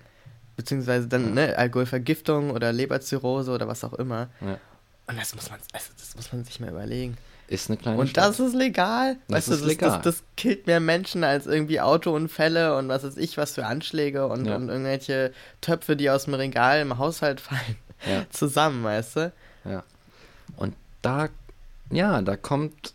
Beziehungsweise 0.55 1.07
dann, 1.07 1.33
ne, 1.33 1.55
Alkoholvergiftung 1.57 2.51
oder 2.51 2.71
Leberzirrhose 2.73 3.51
oder 3.51 3.67
was 3.67 3.83
auch 3.83 3.93
immer. 3.93 4.27
Ja. 4.41 4.57
Und 5.07 5.19
das 5.19 5.35
muss 5.35 5.49
man, 5.49 5.59
also 5.73 5.87
das 5.97 6.15
muss 6.15 6.31
man 6.33 6.43
sich 6.43 6.59
mal 6.59 6.69
überlegen. 6.69 7.17
Ist 7.47 7.69
eine 7.69 7.77
kleine 7.77 7.97
Und 7.97 8.09
Stadt. 8.09 8.27
das 8.27 8.39
ist 8.41 8.53
legal. 8.55 9.15
Das 9.29 9.37
weißt 9.37 9.47
du, 9.47 9.51
ist 9.53 9.61
das, 9.61 9.67
legal. 9.67 9.89
Das, 9.91 10.01
das 10.17 10.23
killt 10.35 10.67
mehr 10.67 10.79
Menschen 10.81 11.23
als 11.23 11.45
irgendwie 11.45 11.79
Autounfälle 11.79 12.75
und 12.75 12.89
was 12.89 13.03
weiß 13.03 13.15
ich, 13.17 13.37
was 13.37 13.53
für 13.53 13.65
Anschläge 13.65 14.27
und, 14.27 14.45
Ja. 14.45 14.55
und 14.57 14.67
irgendwelche 14.67 15.31
Töpfe, 15.61 15.95
die 15.95 16.09
aus 16.09 16.25
dem 16.25 16.33
Regal 16.33 16.81
im 16.81 16.97
Haushalt 16.97 17.39
fallen. 17.41 17.77
Ja. 18.09 18.25
Zusammen, 18.31 18.83
weißt 18.83 19.15
du? 19.15 19.31
Ja. 19.63 19.83
Und 20.57 20.75
da, 21.01 21.29
ja, 21.89 22.21
da 22.21 22.35
kommt, 22.35 22.93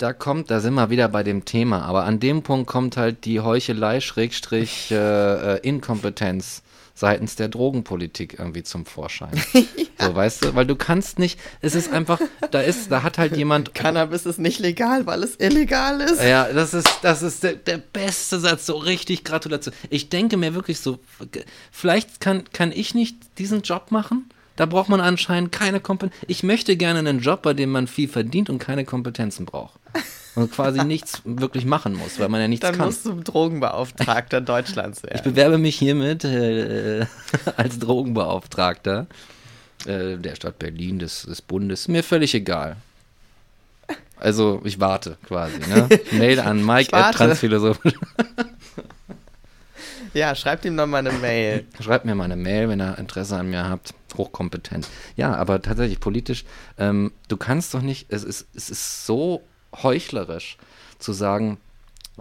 da 0.00 0.12
kommt, 0.12 0.50
da 0.50 0.60
sind 0.60 0.74
wir 0.74 0.90
wieder 0.90 1.08
bei 1.08 1.22
dem 1.22 1.44
Thema, 1.44 1.82
aber 1.82 2.04
an 2.04 2.20
dem 2.20 2.42
Punkt 2.42 2.66
kommt 2.66 2.96
halt 2.96 3.24
die 3.24 3.40
Heuchelei, 3.40 4.00
Schrägstrich, 4.00 4.90
äh, 4.90 5.56
äh, 5.56 5.58
Inkompetenz 5.58 6.62
seitens 6.94 7.36
der 7.36 7.48
Drogenpolitik 7.48 8.38
irgendwie 8.38 8.62
zum 8.62 8.86
Vorschein. 8.86 9.32
So, 10.02 10.14
weißt 10.14 10.44
du, 10.46 10.54
weil 10.54 10.64
du 10.64 10.76
kannst 10.76 11.18
nicht, 11.18 11.38
es 11.60 11.74
ist 11.74 11.92
einfach, 11.92 12.22
da 12.52 12.62
ist, 12.62 12.90
da 12.90 13.02
hat 13.02 13.18
halt 13.18 13.36
jemand 13.36 13.74
Cannabis 13.74 14.24
ist 14.24 14.38
nicht 14.38 14.58
legal, 14.58 15.04
weil 15.04 15.22
es 15.22 15.36
illegal 15.36 16.00
ist. 16.00 16.22
Ja, 16.22 16.50
das 16.50 16.72
ist, 16.72 16.88
das 17.02 17.20
ist 17.20 17.42
der, 17.42 17.56
der 17.56 17.76
beste 17.76 18.40
Satz, 18.40 18.64
so 18.64 18.78
richtig 18.78 19.24
Gratulation. 19.24 19.74
Ich 19.90 20.08
denke 20.08 20.38
mir 20.38 20.54
wirklich 20.54 20.80
so, 20.80 21.00
vielleicht 21.70 22.18
kann, 22.18 22.44
kann 22.50 22.72
ich 22.72 22.94
nicht 22.94 23.18
diesen 23.36 23.60
Job 23.60 23.90
machen. 23.90 24.30
Da 24.60 24.66
braucht 24.66 24.90
man 24.90 25.00
anscheinend 25.00 25.52
keine 25.52 25.80
Kompetenz. 25.80 26.22
Ich 26.26 26.42
möchte 26.42 26.76
gerne 26.76 26.98
einen 26.98 27.20
Job, 27.20 27.40
bei 27.40 27.54
dem 27.54 27.70
man 27.70 27.86
viel 27.86 28.08
verdient 28.08 28.50
und 28.50 28.58
keine 28.58 28.84
Kompetenzen 28.84 29.46
braucht. 29.46 29.80
Und 30.34 30.52
quasi 30.52 30.84
nichts 30.84 31.22
wirklich 31.24 31.64
machen 31.64 31.94
muss, 31.94 32.18
weil 32.18 32.28
man 32.28 32.42
ja 32.42 32.46
nichts 32.46 32.66
Dann 32.66 32.76
kann. 32.76 32.84
musst 32.84 33.06
du 33.06 33.14
Drogenbeauftragter 33.14 34.40
Deutschlands 34.42 34.98
Ich 34.98 35.04
werden. 35.04 35.22
bewerbe 35.22 35.56
mich 35.56 35.78
hiermit 35.78 36.24
äh, 36.24 37.06
als 37.56 37.78
Drogenbeauftragter 37.78 39.06
äh, 39.86 40.18
der 40.18 40.34
Stadt 40.34 40.58
Berlin, 40.58 40.98
des, 40.98 41.22
des 41.22 41.40
Bundes. 41.40 41.88
Mir 41.88 42.04
völlig 42.04 42.34
egal. 42.34 42.76
Also 44.18 44.60
ich 44.64 44.78
warte 44.78 45.16
quasi. 45.26 45.56
Ne? 45.70 45.88
Mail 46.10 46.38
an 46.38 46.62
Mike 46.62 46.82
Ich 46.82 46.92
warte. 46.92 47.34
Ja, 50.12 50.34
schreibt 50.34 50.64
ihm 50.64 50.74
noch 50.74 50.86
mal 50.86 50.98
eine 50.98 51.12
Mail. 51.12 51.66
Schreibt 51.80 52.04
mir 52.04 52.14
mal 52.14 52.24
eine 52.24 52.36
Mail, 52.36 52.68
wenn 52.68 52.80
ihr 52.80 52.98
Interesse 52.98 53.36
an 53.36 53.50
mir 53.50 53.68
habt. 53.68 53.94
Hochkompetent. 54.16 54.88
Ja, 55.16 55.34
aber 55.34 55.62
tatsächlich 55.62 56.00
politisch, 56.00 56.44
ähm, 56.78 57.12
du 57.28 57.36
kannst 57.36 57.74
doch 57.74 57.82
nicht, 57.82 58.06
es 58.08 58.24
ist, 58.24 58.48
es 58.54 58.70
ist 58.70 59.06
so 59.06 59.42
heuchlerisch 59.82 60.56
zu 60.98 61.12
sagen, 61.12 61.58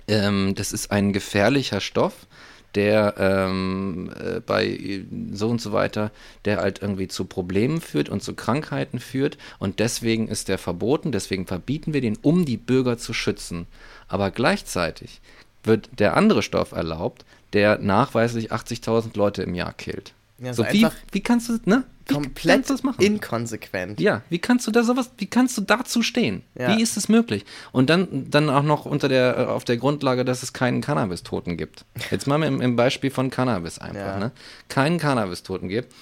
ähm, 0.08 0.54
das 0.56 0.72
ist 0.72 0.92
ein 0.92 1.14
gefährlicher 1.14 1.82
Stoff, 1.82 2.28
der 2.76 3.16
ähm, 3.18 4.12
äh, 4.20 4.40
bei 4.42 5.04
so 5.32 5.50
und 5.50 5.60
so 5.60 5.72
weiter, 5.72 6.12
der 6.46 6.58
halt 6.58 6.82
irgendwie 6.82 7.08
zu 7.08 7.26
Problemen 7.26 7.82
führt 7.82 8.10
und 8.10 8.22
zu 8.22 8.36
Krankheiten 8.36 9.00
führt 9.00 9.38
und 9.58 9.80
deswegen 9.80 10.28
ist 10.28 10.48
der 10.48 10.60
verboten, 10.60 11.12
deswegen 11.12 11.48
verbieten 11.48 11.94
wir 11.94 12.02
den, 12.02 12.18
um 12.22 12.46
die 12.46 12.58
Bürger 12.58 12.98
zu 12.98 13.14
schützen. 13.14 13.66
Aber 14.08 14.30
gleichzeitig 14.30 15.22
wird 15.64 15.90
der 15.98 16.16
andere 16.16 16.44
Stoff 16.44 16.72
erlaubt, 16.72 17.26
der 17.54 17.80
nachweislich 17.80 18.52
80.000 18.52 19.18
Leute 19.18 19.44
im 19.44 19.56
Jahr 19.56 19.74
killt. 19.74 20.14
Ja, 20.42 20.54
so 20.54 20.64
so 20.64 20.70
wie, 20.72 20.88
wie 21.12 21.20
kannst 21.22 21.50
du, 21.50 21.60
ne? 21.66 21.84
Wie 22.08 22.14
Komplett 22.14 22.54
kannst 22.56 22.70
du 22.70 22.74
das 22.74 22.84
machen? 22.84 23.02
inkonsequent. 23.04 24.00
Ja, 24.00 24.22
wie 24.30 24.40
kannst 24.40 24.66
du 24.66 24.72
da 24.72 24.84
sowas, 24.84 25.12
wie 25.18 25.26
kannst 25.28 25.58
du 25.58 25.62
dazu 25.62 26.02
stehen? 26.02 26.44
Ja. 26.58 26.76
Wie 26.76 26.82
ist 26.82 26.96
es 26.98 27.10
möglich? 27.10 27.46
Und 27.72 27.90
dann, 27.90 28.30
dann 28.32 28.50
auch 28.50 28.64
noch 28.64 28.86
unter 28.86 29.10
der, 29.10 29.38
äh, 29.38 29.46
auf 29.46 29.64
der 29.66 29.78
Grundlage, 29.78 30.24
dass 30.26 30.42
es 30.42 30.54
keinen 30.54 30.82
Cannabis-Toten 30.82 31.58
gibt. 31.58 31.86
Jetzt 32.10 32.26
mal 32.26 32.42
im, 32.42 32.62
im 32.62 32.76
Beispiel 32.78 33.12
von 33.12 33.30
Cannabis 33.30 33.80
einfach, 33.80 34.00
Ja. 34.00 34.18
ne? 34.20 34.32
Keinen 34.70 34.98
Cannabis-Toten 34.98 35.68
gibt. 35.68 35.94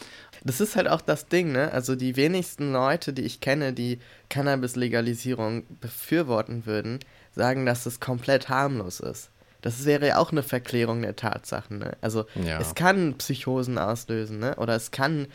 Das 0.44 0.62
ist 0.62 0.76
halt 0.76 0.88
auch 0.88 1.02
das 1.02 1.28
Ding, 1.28 1.52
ne? 1.52 1.72
Also 1.74 1.96
die 1.96 2.16
wenigsten 2.16 2.72
Leute, 2.72 3.12
die 3.12 3.24
ich 3.24 3.42
kenne, 3.42 3.74
die 3.74 4.00
Cannabis-Legalisierung 4.30 5.64
befürworten 5.82 6.66
würden, 6.66 7.00
sagen, 7.36 7.66
dass 7.66 7.86
es 7.86 8.00
komplett 8.00 8.50
harmlos 8.50 9.00
ist. 9.00 9.30
Das 9.62 9.86
wäre 9.86 10.08
ja 10.08 10.18
auch 10.18 10.32
eine 10.32 10.44
Verklärung 10.44 11.02
der 11.02 11.16
Tatsachen, 11.16 11.80
ne? 11.80 11.98
Also 12.02 12.26
Ja. 12.36 12.60
es 12.60 12.76
kann 12.76 13.16
Psychosen 13.18 13.78
auslösen, 13.78 14.40
ne? 14.40 14.56
Oder 14.56 14.76
es 14.76 14.92
kann 14.92 15.28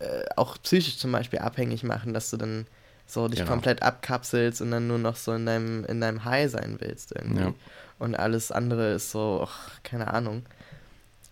äh, 0.00 0.24
auch 0.36 0.56
psychisch 0.62 0.98
zum 0.98 1.10
Beispiel 1.12 1.38
abhängig 1.40 1.82
machen, 1.84 2.14
dass 2.14 2.30
du 2.30 2.36
dann 2.36 2.66
so 3.06 3.26
dich 3.28 3.40
Genau. 3.40 3.50
komplett 3.52 3.82
abkapselst 3.82 4.60
und 4.60 4.70
dann 4.70 4.86
nur 4.86 4.98
noch 4.98 5.16
so 5.16 5.32
in 5.32 5.46
deinem, 5.46 5.84
in 5.86 6.00
deinem 6.00 6.24
High 6.24 6.50
sein 6.50 6.76
willst 6.80 7.12
irgendwie. 7.16 7.40
Ja. 7.42 7.54
Und 7.98 8.14
alles 8.14 8.52
andere 8.52 8.92
ist 8.92 9.10
so, 9.10 9.44
ach, 9.48 9.70
keine 9.82 10.12
Ahnung. 10.12 10.44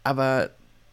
Aber 0.02 0.50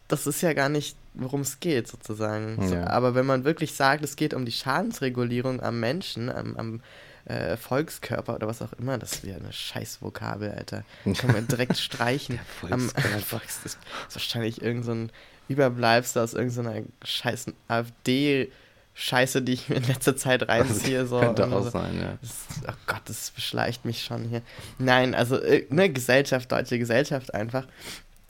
das 0.08 0.28
ist 0.28 0.42
ja 0.42 0.54
gar 0.54 0.70
nicht, 0.70 0.98
worum 1.14 1.42
es 1.42 1.60
geht, 1.60 1.88
sozusagen. 1.88 2.68
So, 2.68 2.76
Ja. 2.76 2.88
aber 2.88 3.16
wenn 3.16 3.26
man 3.26 3.44
wirklich 3.44 3.74
sagt, 3.74 4.04
es 4.04 4.16
geht 4.16 4.34
um 4.34 4.46
die 4.46 4.52
Schadensregulierung 4.52 5.62
am 5.62 5.80
Menschen, 5.80 6.30
am, 6.30 6.56
am 6.58 6.82
äh, 7.26 7.56
Volkskörper 7.58 8.36
oder 8.36 8.48
was 8.48 8.62
auch 8.62 8.74
immer, 8.74 8.98
das 8.98 9.14
ist 9.14 9.24
wieder 9.24 9.38
eine 9.38 9.54
scheiß 9.54 10.02
Vokabel, 10.02 10.52
Alter. 10.52 10.84
Kann 11.18 11.32
man 11.32 11.48
direkt 11.50 11.78
streichen. 11.78 12.40
Der 12.62 12.74
am 12.74 12.82
Volkskörper. 12.82 13.20
Volks, 13.26 13.60
das 13.64 13.74
ist 13.74 14.16
wahrscheinlich 14.16 14.62
irgend 14.62 14.86
so 14.86 14.92
ein 14.92 15.12
Überbleibsel 15.48 16.22
aus 16.22 16.34
irgendeiner 16.34 16.84
scheiß 17.04 17.48
AfD-Scheiße, 17.68 19.42
die 19.42 19.54
ich 19.54 19.70
mir 19.70 19.76
in 19.76 19.84
letzter 19.84 20.16
Zeit 20.18 20.48
reinziehe. 20.48 21.06
So, 21.06 21.20
Könnte 21.20 21.46
und 21.46 21.54
auch 21.54 21.64
so. 21.64 21.70
sein, 21.70 22.00
ja. 22.00 22.18
Das, 22.22 22.46
oh 22.68 22.74
Gott, 22.88 23.02
das 23.06 23.32
beschleicht 23.32 23.86
mich 23.86 24.04
schon 24.04 24.24
hier. 24.26 24.42
Nein, 24.78 25.16
also 25.16 25.38
äh, 25.38 25.66
ne, 25.70 25.90
Gesellschaft, 25.90 26.52
deutsche 26.52 26.80
Gesellschaft 26.80 27.34
einfach. 27.34 27.68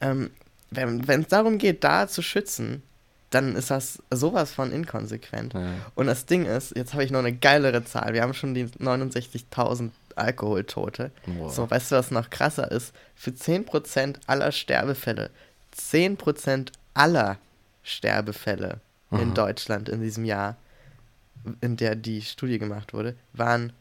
Ähm, 0.02 0.32
wenn 0.70 1.22
es 1.22 1.28
darum 1.28 1.60
geht, 1.60 1.84
da 1.84 2.08
zu 2.08 2.24
schützen, 2.24 2.82
dann 3.34 3.56
ist 3.56 3.72
das 3.72 4.00
sowas 4.12 4.52
von 4.52 4.72
inkonsequent. 4.72 5.54
ja. 5.54 5.74
Und 5.96 6.08
das 6.08 6.26
Ding 6.26 6.46
ist, 6.46 6.76
jetzt 6.76 6.94
habe 6.94 7.04
ich 7.04 7.12
noch 7.12 7.20
eine 7.20 7.34
geilere 7.34 7.84
Zahl. 7.86 8.14
Wir 8.14 8.22
haben 8.22 8.34
schon 8.34 8.54
die 8.54 8.66
69.000 8.66 9.92
Alkoholtote. 10.16 11.12
Boah. 11.26 11.50
So, 11.50 11.70
weißt 11.70 11.92
du, 11.92 11.96
was 11.96 12.12
noch 12.12 12.30
krasser 12.30 12.70
ist? 12.72 12.94
Für 13.16 13.32
10% 13.32 14.18
aller 14.28 14.52
Sterbefälle, 14.52 15.30
10% 15.76 16.72
aller 16.94 17.38
Sterbefälle 17.84 18.80
in 19.12 19.30
Mhm. 19.30 19.34
Deutschland 19.34 19.90
in 19.90 20.02
diesem 20.02 20.26
Jahr, 20.26 20.56
in 21.62 21.78
der 21.78 21.96
die 21.96 22.22
Studie 22.22 22.60
gemacht 22.60 22.94
wurde, 22.94 23.16
waren 23.34 23.74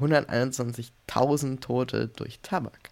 121.000 0.00 1.60
Tote 1.60 2.08
durch 2.08 2.40
Tabak. 2.42 2.90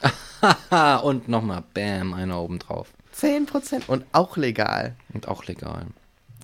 Und 1.02 1.28
nochmal, 1.28 1.64
bam, 1.74 2.14
einer 2.14 2.40
oben 2.40 2.58
drauf. 2.58 2.92
10% 3.14 3.88
und 3.88 4.04
auch 4.12 4.36
legal. 4.36 4.94
Und 5.14 5.26
auch 5.28 5.46
legal. 5.46 5.86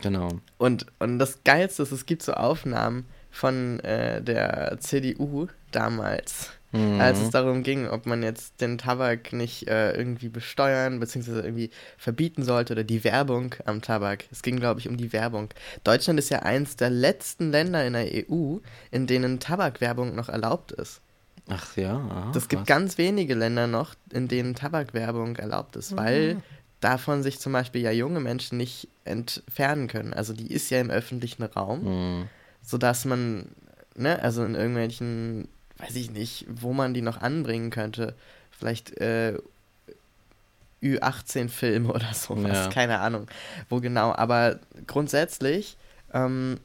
Genau. 0.00 0.40
Und, 0.56 0.86
und 0.98 1.18
das 1.18 1.44
Geilste 1.44 1.82
ist, 1.82 1.92
es 1.92 2.06
gibt 2.06 2.22
so 2.22 2.32
Aufnahmen 2.32 3.04
von 3.30 3.78
äh, 3.80 4.22
der 4.22 4.78
CDU 4.80 5.48
damals, 5.70 6.50
als 6.98 7.20
es 7.20 7.28
darum 7.28 7.62
ging, 7.62 7.86
ob 7.86 8.06
man 8.06 8.22
jetzt 8.22 8.62
den 8.62 8.78
Tabak 8.78 9.34
nicht 9.34 9.68
äh, 9.68 9.92
irgendwie 9.92 10.30
besteuern 10.30 11.00
bzw. 11.00 11.40
irgendwie 11.40 11.70
verbieten 11.98 12.44
sollte 12.44 12.72
oder 12.72 12.84
die 12.84 13.04
Werbung 13.04 13.54
am 13.66 13.82
Tabak. 13.82 14.24
Es 14.30 14.40
ging, 14.40 14.58
glaube 14.58 14.80
ich, 14.80 14.88
um 14.88 14.96
die 14.96 15.12
Werbung. 15.12 15.50
Deutschland 15.84 16.18
ist 16.18 16.30
ja 16.30 16.38
eins 16.40 16.76
der 16.76 16.88
letzten 16.88 17.50
Länder 17.50 17.84
in 17.84 17.92
der 17.92 18.06
EU, 18.06 18.56
in 18.90 19.06
denen 19.06 19.38
Tabakwerbung 19.38 20.14
noch 20.14 20.30
erlaubt 20.30 20.72
ist. 20.72 21.02
Ach 21.48 21.76
ja. 21.76 21.96
aha, 21.96 22.30
Das 22.32 22.48
gibt 22.48 22.62
was? 22.62 22.68
ganz 22.68 22.98
wenige 22.98 23.34
Länder 23.34 23.66
noch, 23.66 23.94
in 24.12 24.28
denen 24.28 24.54
Tabakwerbung 24.54 25.36
erlaubt 25.36 25.76
ist, 25.76 25.96
weil 25.96 26.40
davon 26.80 27.22
sich 27.22 27.38
zum 27.40 27.52
Beispiel 27.52 27.82
ja 27.82 27.90
junge 27.90 28.20
Menschen 28.20 28.58
nicht 28.58 28.88
entfernen 29.04 29.88
können. 29.88 30.12
Also 30.14 30.32
die 30.32 30.52
ist 30.52 30.70
ja 30.70 30.80
im 30.80 30.90
öffentlichen 30.90 31.42
Raum, 31.42 31.84
Hm. 31.84 32.28
sodass 32.62 33.04
man, 33.04 33.46
ne, 33.96 34.20
also 34.22 34.44
in 34.44 34.54
irgendwelchen, 34.54 35.48
weiß 35.78 35.96
ich 35.96 36.10
nicht, 36.10 36.46
wo 36.48 36.72
man 36.72 36.94
die 36.94 37.02
noch 37.02 37.20
anbringen 37.20 37.70
könnte, 37.70 38.14
vielleicht 38.50 38.96
äh, 39.00 39.36
Ü18-Filme 40.82 41.88
oder 41.92 42.12
sowas, 42.14 42.52
Ja. 42.66 42.68
keine 42.68 42.98
Ahnung, 43.00 43.26
wo 43.68 43.80
genau. 43.80 44.12
Aber 44.14 44.58
grundsätzlich 44.86 45.76
ähm, 46.12 46.58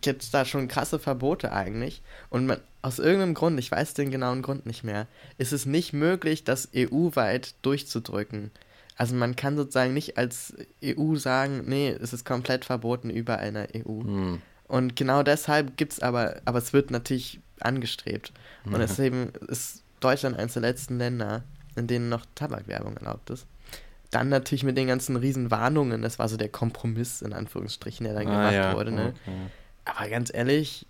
gibt 0.00 0.22
es 0.22 0.30
da 0.30 0.44
schon 0.44 0.68
krasse 0.68 0.98
Verbote 0.98 1.52
eigentlich. 1.52 2.02
Und 2.30 2.46
man, 2.46 2.58
aus 2.82 2.98
irgendeinem 2.98 3.34
Grund, 3.34 3.58
ich 3.58 3.70
weiß 3.70 3.94
den 3.94 4.10
genauen 4.10 4.42
Grund 4.42 4.66
nicht 4.66 4.84
mehr, 4.84 5.06
ist 5.38 5.52
es 5.52 5.66
nicht 5.66 5.92
möglich, 5.92 6.44
das 6.44 6.68
EU-weit 6.74 7.54
durchzudrücken. 7.62 8.50
Also 8.96 9.14
man 9.14 9.36
kann 9.36 9.56
sozusagen 9.56 9.94
nicht 9.94 10.18
als 10.18 10.54
EU 10.84 11.14
sagen, 11.16 11.62
nee, 11.66 11.88
es 11.90 12.12
ist 12.12 12.24
komplett 12.24 12.64
verboten 12.64 13.10
überall 13.10 13.48
in 13.48 13.54
der 13.54 13.68
EU. 13.76 14.02
Hm. 14.02 14.42
Und 14.68 14.94
genau 14.96 15.22
deshalb 15.22 15.76
gibt 15.76 15.92
es 15.94 16.00
aber, 16.00 16.36
aber 16.44 16.58
es 16.58 16.72
wird 16.72 16.90
natürlich 16.90 17.40
angestrebt. 17.60 18.32
Und 18.64 18.72
Mhm. 18.72 18.78
deswegen 18.78 19.32
ist 19.48 19.82
Deutschland 20.00 20.38
eines 20.38 20.52
der 20.54 20.62
letzten 20.62 20.98
Länder, 20.98 21.42
in 21.76 21.86
denen 21.86 22.08
noch 22.08 22.24
Tabakwerbung 22.34 22.96
erlaubt 22.96 23.30
ist. 23.30 23.46
Dann 24.10 24.28
natürlich 24.28 24.64
mit 24.64 24.76
den 24.76 24.86
ganzen 24.86 25.16
riesen 25.16 25.50
Warnungen, 25.50 26.02
das 26.02 26.18
war 26.18 26.28
so 26.28 26.36
der 26.36 26.48
Kompromiss 26.48 27.22
in 27.22 27.32
Anführungsstrichen, 27.32 28.04
der 28.04 28.14
dann 28.14 28.26
Ah, 28.28 28.30
gemacht 28.30 28.52
ja, 28.54 28.74
wurde. 28.74 28.92
Ne? 28.92 29.14
okay. 29.26 29.36
Aber 29.84 30.08
ganz 30.08 30.32
ehrlich, 30.32 30.86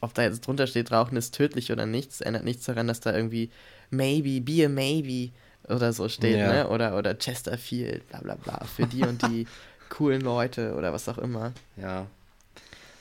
ob 0.00 0.14
da 0.14 0.22
jetzt 0.22 0.46
drunter 0.46 0.66
steht, 0.66 0.92
Rauchen 0.92 1.16
ist 1.16 1.34
tödlich 1.34 1.72
oder 1.72 1.86
nichts, 1.86 2.20
ändert 2.20 2.44
nichts 2.44 2.64
daran, 2.66 2.86
dass 2.88 3.00
da 3.00 3.14
irgendwie 3.14 3.50
maybe, 3.90 4.40
be 4.40 4.64
a 4.66 4.68
maybe 4.68 5.32
oder 5.68 5.92
so 5.92 6.08
steht, 6.08 6.36
Ja. 6.36 6.52
ne? 6.52 6.68
Oder, 6.68 6.96
oder 6.98 7.14
Chesterfield, 7.14 8.06
bla 8.08 8.20
bla 8.20 8.34
bla, 8.34 8.64
für 8.64 8.86
die 8.86 9.02
und 9.02 9.22
die 9.22 9.46
coolen 9.88 10.20
Leute 10.20 10.74
oder 10.74 10.92
was 10.92 11.08
auch 11.08 11.18
immer. 11.18 11.52
Ja. 11.76 12.06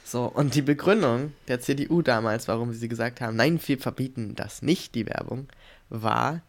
So, 0.06 0.26
und 0.26 0.54
die 0.56 0.62
Begründung 0.62 1.34
der 1.48 1.60
CDU 1.60 2.02
damals, 2.02 2.48
warum 2.48 2.72
sie 2.74 2.88
gesagt 2.88 3.20
haben, 3.22 3.36
nein, 3.36 3.60
wir 3.66 3.78
verbieten 3.80 4.36
das 4.36 4.62
nicht, 4.62 4.96
die 4.96 5.08
Werbung, 5.08 5.48
war, 5.90 6.42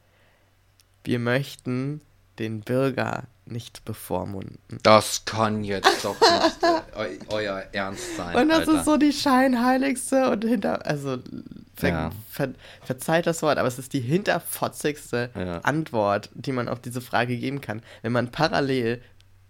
wir 1.04 1.18
möchten 1.18 2.00
den 2.38 2.60
Bürger 2.60 3.24
nicht 3.46 3.84
bevormunden. 3.84 4.58
Das 4.82 5.24
kann 5.26 5.64
jetzt 5.64 6.04
doch 6.04 6.16
nicht 6.20 6.58
eu 6.96 7.06
euer 7.28 7.62
Ernst 7.72 8.16
sein. 8.16 8.34
Und 8.36 8.48
das 8.48 8.60
Alter. 8.60 8.78
ist 8.78 8.84
so 8.86 8.96
die 8.96 9.12
scheinheiligste 9.12 10.30
und 10.30 10.44
hinter, 10.44 10.86
also 10.86 11.18
ver, 11.76 11.88
Ja. 11.88 12.10
ver, 12.30 12.48
verzeiht 12.82 13.26
das 13.26 13.42
Wort, 13.42 13.58
aber 13.58 13.68
es 13.68 13.78
ist 13.78 13.92
die 13.92 14.00
hinterfotzigste 14.00 15.30
Ja. 15.34 15.58
Antwort, 15.58 16.30
die 16.34 16.52
man 16.52 16.68
auf 16.68 16.80
diese 16.80 17.00
Frage 17.00 17.36
geben 17.36 17.60
kann, 17.60 17.82
wenn 18.02 18.12
man 18.12 18.30
parallel 18.30 19.02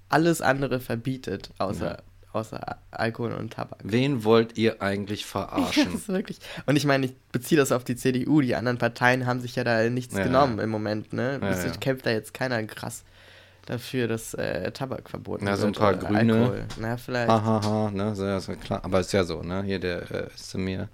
alles 0.09 0.41
andere 0.41 0.81
verbietet, 0.81 1.51
außer, 1.59 2.03
außer 2.33 2.79
Alkohol 2.91 3.33
und 3.33 3.53
Tabak. 3.53 3.79
Wen 3.85 4.25
wollt 4.25 4.59
ihr 4.59 4.83
eigentlich 4.83 5.23
Das 5.23 5.31
verarschen? 5.31 5.95
ist 5.95 6.09
wirklich. 6.09 6.39
Und 6.67 6.77
ich 6.77 6.85
meine, 6.85 7.07
ich 7.07 7.15
beziehe 7.33 7.59
das 7.61 7.73
auf 7.73 7.85
die 7.85 7.97
CDU. 7.97 8.41
Die 8.41 8.55
anderen 8.55 8.79
Parteien 8.79 9.27
haben 9.27 9.41
sich 9.41 9.55
ja 9.57 9.65
da 9.65 9.89
nichts 9.89 10.17
Ja, 10.17 10.25
genommen 10.25 10.59
ja. 10.59 10.65
im 10.65 10.71
Moment. 10.71 11.13
Ne? 11.13 11.39
Ja, 11.41 11.51
ja. 11.65 11.71
kämpft 11.81 12.07
da 12.07 12.11
jetzt 12.11 12.35
keiner 12.35 12.63
krass 12.65 13.05
dafür, 13.67 14.09
dass 14.09 14.35
äh, 14.35 14.71
Tabak 14.73 15.09
verboten 15.11 15.45
Na, 15.45 15.57
so 15.57 15.67
ein 15.67 15.69
wird. 15.69 15.79
paar 15.79 15.95
oder 15.95 16.07
Grüne. 16.07 16.35
Alkohol. 16.35 16.65
Na, 16.79 16.97
vielleicht. 16.97 17.29
Hahaha, 17.29 17.91
ne, 17.91 18.15
so, 18.15 18.25
ja, 18.25 18.41
so 18.41 18.53
klar. 18.55 18.85
Aber 18.85 19.01
ist 19.01 19.13
ja 19.13 19.25
so, 19.25 19.43
ne? 19.43 19.63
Hier 19.63 19.79
der 19.79 20.11
äh, 20.11 20.27
ist 20.35 20.51
zu 20.51 20.59
mir. 20.59 20.89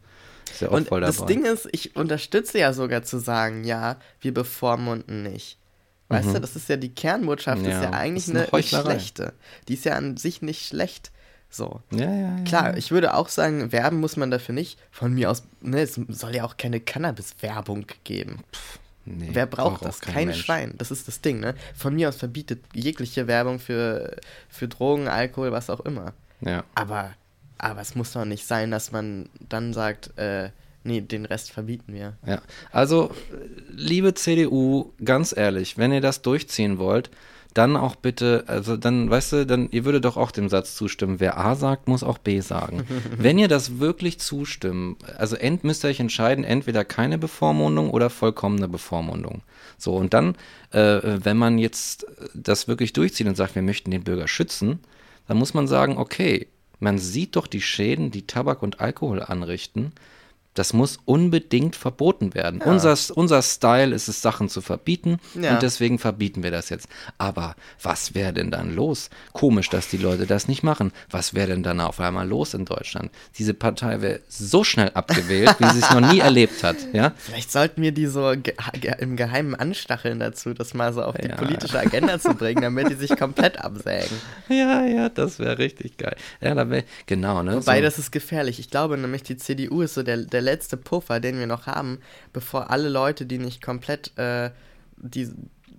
Ist 0.51 0.61
ja 0.63 0.69
auch 0.69 0.73
Und 0.73 0.89
voll 0.89 1.01
dabei. 1.01 1.13
das 1.17 1.27
Ding 1.27 1.45
ist, 1.45 1.69
ich 1.73 1.97
unterstütze 1.97 2.59
ja 2.59 2.73
sogar 2.73 3.03
zu 3.03 3.19
sagen, 3.19 3.65
ja, 3.65 3.97
wir 4.21 4.35
bevormunden 4.35 5.23
nicht. 5.23 5.59
Weißt 6.09 6.29
Mhm. 6.29 6.35
du, 6.35 6.41
das 6.41 6.57
ist 6.57 6.69
ja 6.69 6.77
die 6.77 6.93
Kernbotschaft, 6.93 7.63
Ja, 7.63 7.69
ist 7.79 7.85
ja 7.85 7.91
eigentlich 7.91 8.27
ist 8.29 8.35
eine 8.37 8.53
eine, 8.53 8.63
schlechte. 8.63 9.33
Die 9.69 9.75
ist 9.75 9.85
ja 9.85 9.95
an 9.95 10.17
sich 10.17 10.43
nicht 10.43 10.67
schlecht. 10.67 11.13
So. 11.53 11.81
ja, 11.91 12.05
ja, 12.05 12.37
ja. 12.37 12.45
Klar, 12.45 12.77
ich 12.77 12.91
würde 12.93 13.15
auch 13.15 13.29
sagen, 13.29 13.73
werben 13.73 13.99
muss 14.01 14.17
man 14.17 14.31
dafür 14.31 14.55
nicht. 14.55 14.79
Von 14.93 15.15
mir 15.15 15.31
aus, 15.31 15.45
ne, 15.61 15.83
es 15.83 15.95
soll 16.09 16.35
ja 16.37 16.45
auch 16.45 16.57
keine 16.57 16.79
Cannabis-Werbung 16.81 17.87
geben. 18.05 18.39
Nee, 19.05 19.31
Wer 19.33 19.47
braucht 19.47 19.81
auch 19.83 19.87
das? 19.87 20.01
kein 20.01 20.29
Kein. 20.29 20.35
Schwein. 20.35 20.75
Das 20.79 20.91
ist 20.91 21.09
das 21.09 21.21
Ding, 21.21 21.41
ne? 21.41 21.55
Von 21.75 21.95
mir 21.95 22.09
aus 22.11 22.17
verbietet 22.17 22.61
jegliche 22.75 23.27
Werbung 23.27 23.59
für, 23.59 24.17
für 24.49 24.69
Drogen, 24.69 25.09
Alkohol, 25.09 25.53
was 25.53 25.71
auch 25.71 25.81
immer. 25.81 26.13
Ja. 26.41 26.65
Aber, 26.75 27.11
aber 27.59 27.81
es 27.81 27.95
muss 27.95 28.13
doch 28.13 28.25
nicht 28.25 28.47
sein, 28.47 28.71
dass 28.71 28.93
man 28.93 29.29
dann 29.49 29.73
sagt, 29.73 30.17
äh, 30.19 30.51
nee, 30.85 31.01
den 31.01 31.25
Rest 31.25 31.51
verbieten 31.51 31.95
wir. 31.95 32.17
Ja, 32.27 32.43
also 32.73 33.11
liebe 33.71 34.15
CDU, 34.15 34.93
ganz 35.05 35.35
ehrlich, 35.37 35.79
wenn 35.79 35.93
ihr 35.93 36.01
das 36.03 36.23
durchziehen 36.23 36.79
wollt, 36.79 37.11
dann 37.55 37.77
auch 37.77 37.97
bitte, 37.97 38.45
also 38.47 38.77
dann, 38.77 39.11
weißt 39.11 39.33
du, 39.33 39.47
dann, 39.47 39.69
ihr 39.71 39.85
würdet 39.85 40.05
doch 40.05 40.17
auch 40.17 40.31
dem 40.31 40.49
Satz 40.49 40.75
zustimmen, 40.75 41.21
wer 41.21 41.39
A 41.39 41.55
sagt, 41.55 41.89
muss 41.89 42.03
auch 42.03 42.19
B 42.19 42.41
sagen. 42.41 42.87
wenn 43.17 43.39
ihr 43.39 43.49
das 43.49 43.79
wirklich 43.79 44.21
zustimmen, 44.21 44.97
also 45.19 45.37
ent, 45.37 45.65
müsst 45.65 45.85
ihr 45.85 45.89
euch 45.89 46.01
entscheiden, 46.01 46.45
entweder 46.45 46.85
keine 46.85 47.19
Bevormundung 47.19 47.91
oder 47.91 48.11
vollkommene 48.11 48.69
Bevormundung. 48.69 49.43
So, 49.79 49.95
und 49.95 50.15
dann, 50.15 50.37
äh, 50.71 51.01
wenn 51.03 51.37
man 51.37 51.59
jetzt 51.59 52.07
das 52.35 52.69
wirklich 52.69 52.93
durchzieht 52.93 53.27
und 53.27 53.37
sagt, 53.37 53.55
wir 53.55 53.63
möchten 53.63 53.91
den 53.91 54.05
Bürger 54.05 54.29
schützen, 54.29 54.81
dann 55.27 55.37
muss 55.37 55.55
man 55.55 55.67
sagen, 55.67 55.97
okay, 55.97 56.49
man 56.79 56.99
sieht 56.99 57.37
doch 57.37 57.47
die 57.47 57.61
Schäden, 57.61 58.11
die 58.11 58.27
Tabak 58.27 58.63
und 58.63 58.81
Alkohol 58.81 59.23
anrichten. 59.23 59.93
Das 60.55 60.73
muss 60.73 60.99
unbedingt 61.05 61.77
verboten 61.77 62.35
werden. 62.35 62.61
Unser, 62.61 62.97
unser 63.15 63.41
Style 63.41 63.95
ist 63.95 64.09
es, 64.09 64.21
Sachen 64.21 64.49
zu 64.49 64.61
verbieten 64.61 65.19
Ja. 65.41 65.55
und 65.55 65.63
deswegen 65.63 65.99
verbieten 66.01 66.43
wir 66.43 66.51
das 66.51 66.71
jetzt. 66.71 66.89
Aber 67.19 67.55
was 67.81 68.15
wäre 68.17 68.33
denn 68.33 68.51
dann 68.51 68.75
los? 68.75 69.11
Komisch, 69.33 69.69
dass 69.69 69.89
die 69.89 69.97
Leute 69.97 70.27
das 70.27 70.49
nicht 70.49 70.65
machen. 70.65 70.91
Was 71.09 71.35
wäre 71.35 71.49
denn 71.49 71.63
dann 71.63 71.81
auf 71.81 72.01
einmal 72.01 72.27
los 72.29 72.55
in 72.55 72.65
Deutschland? 72.65 73.11
Diese 73.39 73.55
Partei 73.55 74.01
wäre 74.01 74.21
so 74.29 74.65
schnell 74.65 74.91
abgewählt, 74.95 75.55
wie 75.61 75.69
sie 75.71 75.79
es 75.81 75.91
noch 75.93 76.01
nie 76.13 76.19
erlebt 76.21 76.65
hat. 76.65 76.77
Ja? 76.93 77.13
Vielleicht 77.17 77.53
sollten 77.53 77.81
wir 77.81 77.93
die 77.93 78.07
so 78.07 78.33
ge 78.37 78.55
ge 78.81 78.93
im 78.99 79.17
Geheimen 79.17 79.55
anstacheln 79.55 80.19
dazu, 80.19 80.53
das 80.53 80.75
mal 80.75 80.93
so 80.93 81.03
auf 81.05 81.17
die 81.17 81.29
Ja. 81.29 81.37
politische 81.37 81.79
Agenda 81.79 82.19
zu 82.19 82.35
bringen, 82.35 82.63
damit 82.63 82.91
die 82.91 82.95
sich 82.97 83.17
komplett 83.17 83.59
absägen. 83.61 84.17
ja, 84.49 84.85
ja, 84.85 85.09
das 85.11 85.39
wäre 85.39 85.59
richtig 85.59 85.97
geil. 85.97 86.17
Ja, 86.41 86.55
da 86.57 86.69
wär, 86.69 86.83
genau, 87.07 87.45
ne? 87.45 87.55
Wobei, 87.57 87.77
so. 87.77 87.83
das 87.83 87.99
ist 88.01 88.11
gefährlich. 88.11 88.59
Ich 88.59 88.69
glaube 88.71 88.99
nämlich, 88.99 89.23
die 89.23 89.37
CDU 89.37 89.83
ist 89.83 89.95
so 89.95 90.03
der, 90.03 90.17
der 90.19 90.40
letzte 90.41 90.77
Puffer, 90.77 91.21
den 91.21 91.39
wir 91.39 91.47
noch 91.47 91.67
haben, 91.67 91.99
bevor 92.33 92.71
alle 92.71 92.89
Leute, 92.89 93.27
die 93.27 93.39
nicht 93.39 93.63
komplett, 93.63 94.17
äh, 94.19 94.51
die 94.97 95.29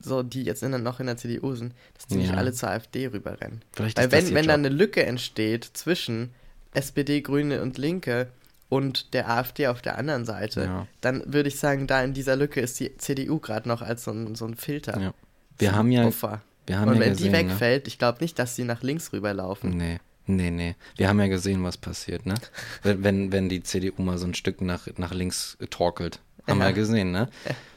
so, 0.03 0.23
die 0.23 0.43
jetzt 0.43 0.63
in, 0.63 0.71
der- 0.71 0.79
noch 0.79 0.99
in 0.99 1.05
der 1.05 1.17
CDU 1.17 1.53
sind, 1.53 1.73
dass 1.93 2.07
die 2.07 2.15
nicht 2.15 2.31
Ja. 2.31 2.37
alle 2.37 2.53
zur 2.53 2.69
AfD 2.71 3.05
rüberrennen. 3.07 3.61
Vielleicht 3.71 3.97
Weil 3.99 4.11
wenn, 4.11 4.33
wenn 4.33 4.47
da 4.47 4.55
eine 4.55 4.69
Lücke 4.69 5.05
entsteht 5.05 5.63
zwischen 5.73 6.31
SPD, 6.73 7.21
Grüne 7.21 7.61
und 7.61 7.77
Linke 7.77 8.29
und 8.69 9.13
der 9.13 9.29
AfD 9.29 9.67
auf 9.67 9.81
der 9.83 9.97
anderen 9.99 10.25
Seite, 10.25 10.63
Ja. 10.63 10.87
dann 11.01 11.21
würde 11.31 11.49
ich 11.49 11.59
sagen, 11.59 11.85
da 11.85 12.03
in 12.03 12.13
dieser 12.13 12.35
Lücke 12.35 12.61
ist 12.61 12.79
die 12.79 12.97
CDU 12.97 13.39
gerade 13.39 13.67
noch 13.69 13.81
als 13.83 14.05
so 14.05 14.11
ein, 14.11 14.33
so 14.33 14.45
ein 14.45 14.55
Filter. 14.55 14.99
Ja. 14.99 15.13
Wir 15.59 15.75
haben 15.75 15.91
ja, 15.91 16.03
Puffer. 16.05 16.41
wir 16.65 16.79
haben 16.79 16.87
und 16.89 16.95
ja 16.95 17.01
wenn 17.01 17.09
gesehen, 17.11 17.33
die 17.33 17.43
ne? 17.43 17.49
wegfällt, 17.49 17.87
ich 17.87 17.99
glaube 17.99 18.19
nicht, 18.21 18.39
dass 18.39 18.55
sie 18.55 18.63
nach 18.63 18.81
links 18.81 19.13
rüberlaufen. 19.13 19.69
Nee, 19.77 19.99
nee, 20.31 20.51
nee. 20.51 20.75
Wir 20.97 21.07
haben 21.07 21.19
ja 21.19 21.27
gesehen, 21.27 21.63
was 21.63 21.77
passiert, 21.77 22.25
ne? 22.25 22.35
Wenn, 22.83 23.31
wenn, 23.31 23.49
die 23.49 23.61
CDU 23.63 24.01
mal 24.01 24.17
so 24.17 24.25
ein 24.27 24.33
Stück 24.33 24.61
nach, 24.61 24.87
nach 24.97 25.13
links 25.13 25.57
torkelt. 25.69 26.19
Haben 26.47 26.57
wir 26.59 26.65
Ja. 26.65 26.69
ja 26.71 26.75
gesehen, 26.75 27.11
ne? 27.11 27.29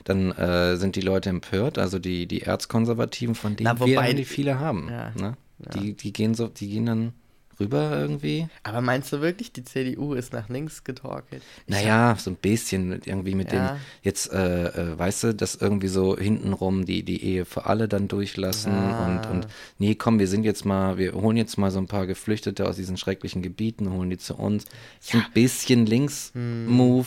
Dann 0.04 0.32
äh, 0.32 0.76
sind 0.76 0.96
die 0.96 1.00
Leute 1.02 1.28
empört, 1.30 1.76
also 1.78 1.98
die, 1.98 2.26
die 2.26 2.42
Erzkonservativen, 2.42 3.34
von 3.34 3.56
denen 3.56 3.64
Na, 3.66 3.78
wobei- 3.80 4.08
wir 4.08 4.14
die 4.14 4.24
viele 4.24 4.58
haben. 4.58 4.88
Ja, 4.90 5.12
Ne? 5.14 5.36
Die, 5.74 5.94
die 5.94 6.12
gehen 6.12 6.34
so, 6.34 6.48
die 6.48 6.68
gehen 6.68 6.86
dann 6.86 7.12
rüber 7.60 7.98
irgendwie. 7.98 8.48
Aber 8.62 8.80
meinst 8.80 9.12
du 9.12 9.20
wirklich, 9.20 9.52
die 9.52 9.64
CDU 9.64 10.14
ist 10.14 10.32
nach 10.32 10.48
links 10.48 10.84
getorkelt? 10.84 11.42
Naja, 11.66 12.16
so 12.18 12.30
ein 12.30 12.36
bisschen 12.36 13.00
irgendwie 13.04 13.34
mit 13.34 13.52
Ja. 13.52 13.74
dem, 13.74 13.80
jetzt, 14.02 14.32
äh, 14.32 14.66
äh, 14.68 14.98
weißt 14.98 15.24
du, 15.24 15.34
dass 15.34 15.54
irgendwie 15.54 15.88
so 15.88 16.16
hintenrum 16.18 16.84
die, 16.84 17.02
die 17.02 17.22
Ehe 17.24 17.44
für 17.44 17.66
alle 17.66 17.88
dann 17.88 18.08
durchlassen 18.08 18.72
Ah. 18.72 19.06
und, 19.06 19.30
und 19.30 19.48
nee, 19.78 19.94
komm, 19.94 20.18
wir 20.18 20.28
sind 20.28 20.44
jetzt 20.44 20.64
mal, 20.64 20.98
wir 20.98 21.12
holen 21.14 21.36
jetzt 21.36 21.56
mal 21.58 21.70
so 21.70 21.78
ein 21.78 21.86
paar 21.86 22.06
Geflüchtete 22.06 22.68
aus 22.68 22.76
diesen 22.76 22.96
schrecklichen 22.96 23.42
Gebieten, 23.42 23.90
holen 23.90 24.10
die 24.10 24.18
zu 24.18 24.34
uns. 24.36 24.64
Ist 25.00 25.14
ein 25.14 25.24
bisschen 25.34 25.86
Links-Move, 25.86 27.06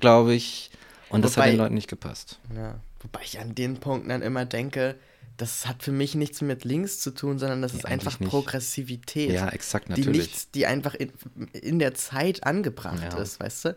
glaube 0.00 0.34
ich. 0.34 0.70
Und 1.08 1.24
das 1.24 1.36
hat 1.36 1.44
Hm. 1.44 1.46
Wobei- 1.46 1.50
den 1.52 1.58
Leuten 1.58 1.74
nicht 1.74 1.88
gepasst. 1.88 2.38
Ja, 2.54 2.74
wobei 3.02 3.20
ich 3.24 3.38
an 3.38 3.54
den 3.54 3.76
Punkten 3.76 4.08
dann 4.08 4.22
immer 4.22 4.44
denke, 4.44 4.96
das 5.36 5.66
hat 5.66 5.82
für 5.82 5.92
mich 5.92 6.14
nichts 6.14 6.40
mit 6.40 6.64
links 6.64 7.00
zu 7.00 7.10
tun, 7.12 7.38
sondern 7.38 7.60
das 7.62 7.74
ist 7.74 7.84
eigentlich 7.84 7.92
einfach 8.06 8.20
nicht. 8.20 8.30
Progressivität. 8.30 9.30
Ja, 9.32 9.48
exakt, 9.48 9.86
Die 9.88 9.90
natürlich. 10.00 10.18
nichts, 10.28 10.50
die 10.50 10.66
einfach 10.66 10.94
in, 10.94 11.12
in 11.52 11.78
der 11.78 11.94
Zeit 11.94 12.44
angebracht 12.44 13.02
Ja. 13.12 13.18
ist, 13.18 13.40
weißt 13.40 13.64
du? 13.66 13.76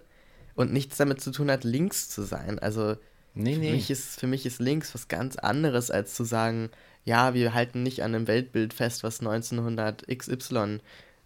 und 0.55 0.73
nichts 0.73 0.97
damit 0.97 1.21
zu 1.21 1.31
tun 1.31 1.49
hat, 1.49 1.63
links 1.63 2.09
zu 2.09 2.23
sein. 2.23 2.59
Also 2.59 2.97
Nee, 3.33 3.53
für, 3.53 3.59
nee. 3.61 3.71
mich 3.71 3.89
ist, 3.91 4.19
für 4.19 4.27
mich 4.27 4.45
ist 4.45 4.59
links 4.59 4.93
was 4.93 5.07
ganz 5.07 5.37
anderes, 5.37 5.89
als 5.91 6.15
zu 6.15 6.23
sagen, 6.25 6.69
ja, 7.05 7.33
wir 7.33 7.53
halten 7.53 7.81
nicht 7.83 8.03
an 8.03 8.13
einem 8.13 8.27
Weltbild 8.27 8.73
fest, 8.73 9.03
was 9.03 9.19
1900 9.21 10.05
XY 10.07 10.79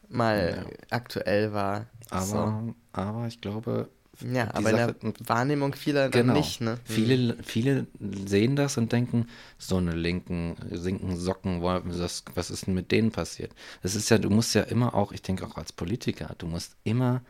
mal 0.10 0.68
aktuell 0.92 1.54
war. 1.54 1.88
aber, 2.12 2.26
So. 2.26 2.76
aber 2.92 3.28
ich 3.28 3.42
glaube, 3.42 3.90
Ja, 4.22 4.54
aber 4.54 4.70
in 4.70 4.78
Sache- 4.78 4.96
der 5.02 5.14
Wahrnehmung 5.28 5.74
vieler 5.74 6.10
dann 6.10 6.28
Genau. 6.28 6.34
nicht, 6.38 6.62
ne? 6.62 6.80
Viele, 6.86 7.36
viele 7.44 7.88
sehen 8.26 8.56
das 8.56 8.78
und 8.78 8.92
denken, 8.92 9.28
so 9.58 9.78
eine 9.78 9.92
linken, 9.94 10.56
sinken 10.72 11.18
Socken, 11.18 11.62
das, 11.98 12.24
was 12.36 12.52
ist 12.52 12.68
denn 12.68 12.74
mit 12.76 12.92
denen 12.92 13.12
passiert? 13.12 13.52
Das 13.82 13.96
ist 13.96 14.10
ja, 14.10 14.18
du 14.20 14.30
musst 14.30 14.54
ja 14.54 14.62
immer 14.62 14.94
auch, 14.94 15.12
ich 15.12 15.22
denke 15.24 15.46
auch 15.48 15.58
als 15.58 15.72
Politiker, 15.74 16.36
du 16.38 16.46
musst 16.46 16.76
immer, 16.84 17.22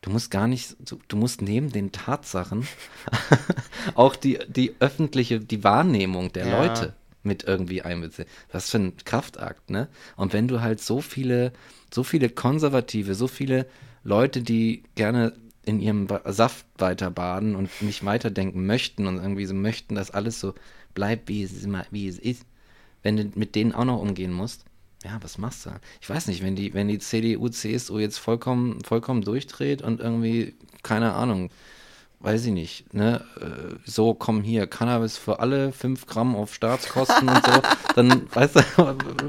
du 0.00 0.10
musst 0.10 0.30
gar 0.30 0.46
nicht, 0.48 0.76
du, 0.90 0.98
du 1.08 1.16
musst 1.16 1.42
neben 1.42 1.70
den 1.70 1.92
Tatsachen 1.92 2.66
auch 3.94 4.16
die, 4.16 4.38
die 4.48 4.74
öffentliche, 4.80 5.40
die 5.40 5.64
Wahrnehmung 5.64 6.32
der 6.32 6.46
Ja. 6.46 6.62
Leute 6.62 6.94
mit 7.22 7.44
irgendwie 7.44 7.82
einbeziehen. 7.82 8.26
Was 8.52 8.70
für 8.70 8.78
ein 8.78 8.96
Kraftakt, 9.04 9.68
ne? 9.70 9.88
Und 10.16 10.32
wenn 10.32 10.46
du 10.48 10.60
halt 10.60 10.80
so 10.80 11.00
viele, 11.00 11.52
so 11.92 12.04
viele 12.04 12.28
Konservative, 12.30 13.14
so 13.14 13.26
viele 13.26 13.66
Leute, 14.04 14.42
die 14.42 14.84
gerne 14.94 15.32
in 15.66 15.80
ihrem 15.80 16.06
Saft 16.24 16.64
weiter 16.78 17.10
baden 17.10 17.54
und 17.54 17.68
nicht 17.82 18.04
weiterdenken 18.04 18.66
möchten 18.66 19.06
und 19.06 19.18
irgendwie 19.18 19.44
so 19.44 19.54
möchten, 19.54 19.96
dass 19.96 20.10
alles 20.10 20.40
so 20.40 20.54
bleibt, 20.94 21.28
wie 21.28 21.42
es 21.42 21.64
immer, 21.64 21.84
wie 21.90 22.08
es 22.08 22.18
ist, 22.18 22.46
wenn 23.02 23.16
du 23.16 23.30
mit 23.34 23.54
denen 23.54 23.72
auch 23.72 23.84
noch 23.84 24.00
umgehen 24.00 24.32
musst, 24.32 24.64
ja, 25.04 25.18
was 25.22 25.38
machst 25.38 25.66
du? 25.66 25.70
Ich 26.00 26.08
weiß 26.08 26.28
nicht, 26.28 26.42
wenn 26.42 26.56
die, 26.56 26.72
wenn 26.72 26.88
die 26.88 26.98
CDU, 26.98 27.48
CSU 27.48 27.98
jetzt 27.98 28.18
vollkommen, 28.18 28.82
vollkommen 28.84 29.22
durchdreht 29.22 29.82
und 29.82 30.00
irgendwie, 30.00 30.54
keine 30.82 31.12
Ahnung, 31.12 31.50
weiß 32.20 32.46
ich 32.46 32.52
nicht, 32.52 32.94
ne, 32.94 33.24
äh, 33.40 33.74
so 33.84 34.14
komm 34.14 34.42
hier, 34.42 34.66
Cannabis 34.66 35.16
für 35.16 35.38
alle, 35.40 35.72
5 35.72 36.06
Gramm 36.06 36.34
auf 36.34 36.54
Staatskosten 36.54 37.28
und 37.28 37.44
so, 37.44 37.62
dann, 37.94 38.22
weißt 38.34 38.56
du, 38.56 38.62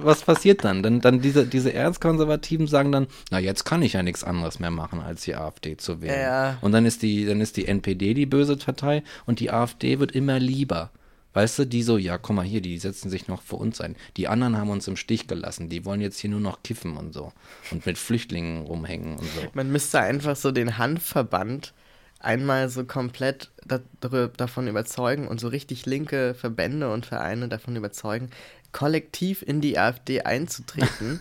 was 0.03 0.21
passiert 0.21 0.63
dann? 0.63 0.83
Dann, 0.83 1.01
dann 1.01 1.21
diese, 1.21 1.45
diese 1.45 1.73
Erzkonservativen 1.73 2.67
sagen 2.67 2.91
dann, 2.91 3.07
na, 3.29 3.39
jetzt 3.39 3.65
kann 3.65 3.81
ich 3.81 3.93
ja 3.93 4.03
nichts 4.03 4.23
anderes 4.23 4.59
mehr 4.59 4.71
machen, 4.71 5.01
als 5.01 5.23
die 5.23 5.35
AfD 5.35 5.77
zu 5.77 6.01
wählen. 6.01 6.21
Ja. 6.21 6.57
Und 6.61 6.71
dann 6.71 6.85
ist 6.85 7.01
die, 7.03 7.25
dann 7.25 7.41
ist 7.41 7.57
die 7.57 7.67
NPD 7.67 8.13
die 8.13 8.25
böse 8.25 8.57
Partei 8.57 9.03
und 9.25 9.39
die 9.39 9.51
AfD 9.51 9.99
wird 9.99 10.13
immer 10.13 10.39
lieber. 10.39 10.91
Weißt 11.33 11.59
du, 11.59 11.65
die 11.65 11.83
so, 11.83 11.99
ja, 11.99 12.17
guck 12.17 12.35
mal 12.35 12.45
hier, 12.45 12.61
die 12.61 12.79
setzen 12.79 13.11
sich 13.11 13.27
noch 13.27 13.43
für 13.43 13.57
uns 13.57 13.79
ein. 13.79 13.95
Die 14.15 14.27
anderen 14.27 14.57
haben 14.57 14.71
uns 14.71 14.87
im 14.87 14.95
Stich 14.95 15.27
gelassen. 15.27 15.69
Die 15.69 15.85
wollen 15.85 16.01
jetzt 16.01 16.17
hier 16.17 16.31
nur 16.31 16.39
noch 16.39 16.63
kiffen 16.63 16.97
und 16.97 17.13
so. 17.13 17.31
Und 17.69 17.85
mit 17.85 17.99
Flüchtlingen 17.99 18.65
rumhängen 18.65 19.17
und 19.17 19.25
so. 19.35 19.41
Man 19.53 19.71
müsste 19.71 19.99
einfach 19.99 20.35
so 20.35 20.51
den 20.51 20.79
Handverband 20.79 21.75
einmal 22.19 22.69
so 22.69 22.83
komplett 22.83 23.51
da, 23.65 23.79
davon 23.99 24.67
überzeugen 24.67 25.27
und 25.27 25.39
so 25.39 25.47
richtig 25.47 25.85
linke 25.85 26.33
Verbände 26.33 26.91
und 26.91 27.05
Vereine 27.05 27.47
davon 27.47 27.75
überzeugen, 27.75 28.29
kollektiv 28.71 29.41
in 29.41 29.61
die 29.61 29.77
AfD 29.77 30.21
einzutreten 30.21 31.19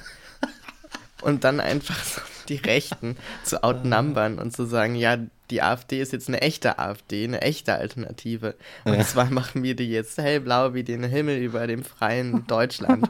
und 1.22 1.44
dann 1.44 1.61
einfach 1.61 2.03
so 2.03 2.20
die 2.49 2.57
Rechten 2.57 3.16
zu 3.44 3.62
outnumbern 3.62 4.38
und 4.38 4.55
zu 4.55 4.66
sagen, 4.66 4.94
ja, 4.94 5.18
die 5.51 5.62
AfD 5.62 6.01
ist 6.01 6.12
jetzt 6.12 6.28
eine 6.28 6.40
echte 6.40 6.78
AfD, 6.78 7.24
eine 7.24 7.40
echte 7.40 7.74
Alternative. 7.74 8.55
Und 8.84 9.05
zwar 9.05 9.30
machen 9.30 9.62
wir 9.62 9.76
die 9.76 9.90
jetzt 9.90 10.18
hellblau 10.18 10.74
wie 10.74 10.82
den 10.82 11.05
Himmel 11.05 11.38
über 11.38 11.66
dem 11.66 11.84
freien 11.84 12.47
Deutschland. 12.47 13.09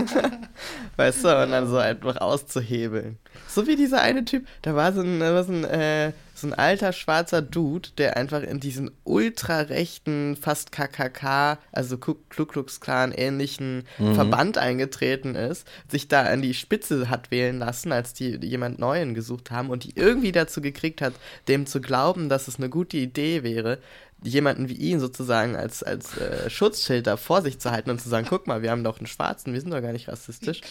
weißt 0.96 1.24
du, 1.24 1.42
und 1.42 1.50
dann 1.50 1.68
so 1.68 1.78
einfach 1.78 2.16
auszuhebeln. 2.16 3.18
So 3.48 3.66
wie 3.66 3.76
dieser 3.76 4.00
eine 4.00 4.24
Typ, 4.24 4.46
da 4.62 4.74
war 4.74 4.92
so 4.92 5.02
ein, 5.02 5.20
da 5.20 5.34
war 5.34 5.44
so 5.44 5.52
ein, 5.52 5.64
äh, 5.64 6.12
so 6.44 6.50
ein 6.50 6.58
alter 6.58 6.92
schwarzer 6.92 7.42
Dude, 7.42 7.88
der 7.96 8.16
einfach 8.16 8.42
in 8.42 8.60
diesen 8.60 8.90
ultrarechten, 9.04 10.36
fast 10.36 10.72
KKK, 10.72 11.58
also 11.72 11.96
Ku 11.96 12.14
Klux 12.28 12.80
Klan 12.80 13.12
ähnlichen 13.12 13.84
Verband 13.96 14.58
eingetreten 14.58 15.34
ist, 15.34 15.66
sich 15.88 16.06
da 16.08 16.22
an 16.22 16.42
die 16.42 16.54
Spitze 16.54 17.08
hat 17.08 17.30
wählen 17.30 17.58
lassen, 17.58 17.92
als 17.92 18.12
die 18.12 18.36
jemand 18.42 18.78
Neuen 18.78 19.14
gesucht 19.14 19.50
haben 19.50 19.70
und 19.70 19.84
die 19.84 19.96
irgendwie 19.96 20.32
dazu 20.32 20.60
gekriegt 20.60 21.00
hat, 21.00 21.14
dem 21.48 21.66
zu 21.66 21.80
glauben, 21.80 22.28
dass 22.28 22.46
es 22.46 22.58
eine 22.58 22.68
gute 22.68 22.98
Idee 22.98 23.42
wäre, 23.42 23.78
jemanden 24.22 24.68
wie 24.68 24.74
ihn 24.74 25.00
sozusagen 25.00 25.54
als, 25.54 25.82
als 25.82 26.16
äh, 26.16 26.48
Schutzschild 26.48 27.06
da 27.06 27.16
vor 27.16 27.42
sich 27.42 27.58
zu 27.58 27.70
halten 27.70 27.90
und 27.90 28.00
zu 28.00 28.08
sagen, 28.08 28.26
guck 28.28 28.46
mal, 28.46 28.62
wir 28.62 28.70
haben 28.70 28.84
doch 28.84 28.98
einen 28.98 29.06
Schwarzen, 29.06 29.52
wir 29.52 29.60
sind 29.60 29.70
doch 29.70 29.82
gar 29.82 29.92
nicht 29.92 30.08
rassistisch. 30.08 30.62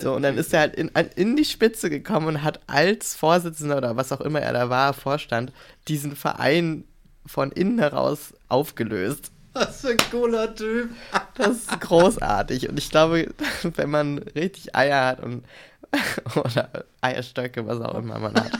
So, 0.00 0.14
und 0.14 0.22
dann 0.22 0.36
ist 0.36 0.52
er 0.52 0.60
halt 0.60 0.74
in, 0.74 0.90
in 1.14 1.36
die 1.36 1.44
Spitze 1.44 1.88
gekommen 1.88 2.26
und 2.26 2.42
hat 2.42 2.60
als 2.66 3.14
Vorsitzender 3.14 3.76
oder 3.76 3.96
was 3.96 4.12
auch 4.12 4.20
immer 4.20 4.40
er 4.40 4.52
da 4.52 4.70
war, 4.70 4.92
Vorstand, 4.92 5.52
diesen 5.86 6.16
Verein 6.16 6.84
von 7.26 7.52
innen 7.52 7.78
heraus 7.78 8.34
aufgelöst. 8.48 9.30
Was 9.52 9.80
für 9.80 9.88
ein 9.88 9.96
cooler 10.10 10.54
Typ. 10.54 10.90
Das 11.34 11.56
ist 11.56 11.80
großartig. 11.80 12.68
Und 12.68 12.78
ich 12.78 12.90
glaube, 12.90 13.32
wenn 13.62 13.90
man 13.90 14.18
richtig 14.18 14.74
Eier 14.74 15.06
hat 15.06 15.20
und 15.22 15.44
oder 16.36 16.84
Eierstöcke, 17.00 17.66
was 17.66 17.80
auch 17.80 17.94
immer 17.94 18.18
man 18.18 18.34
hat, 18.34 18.52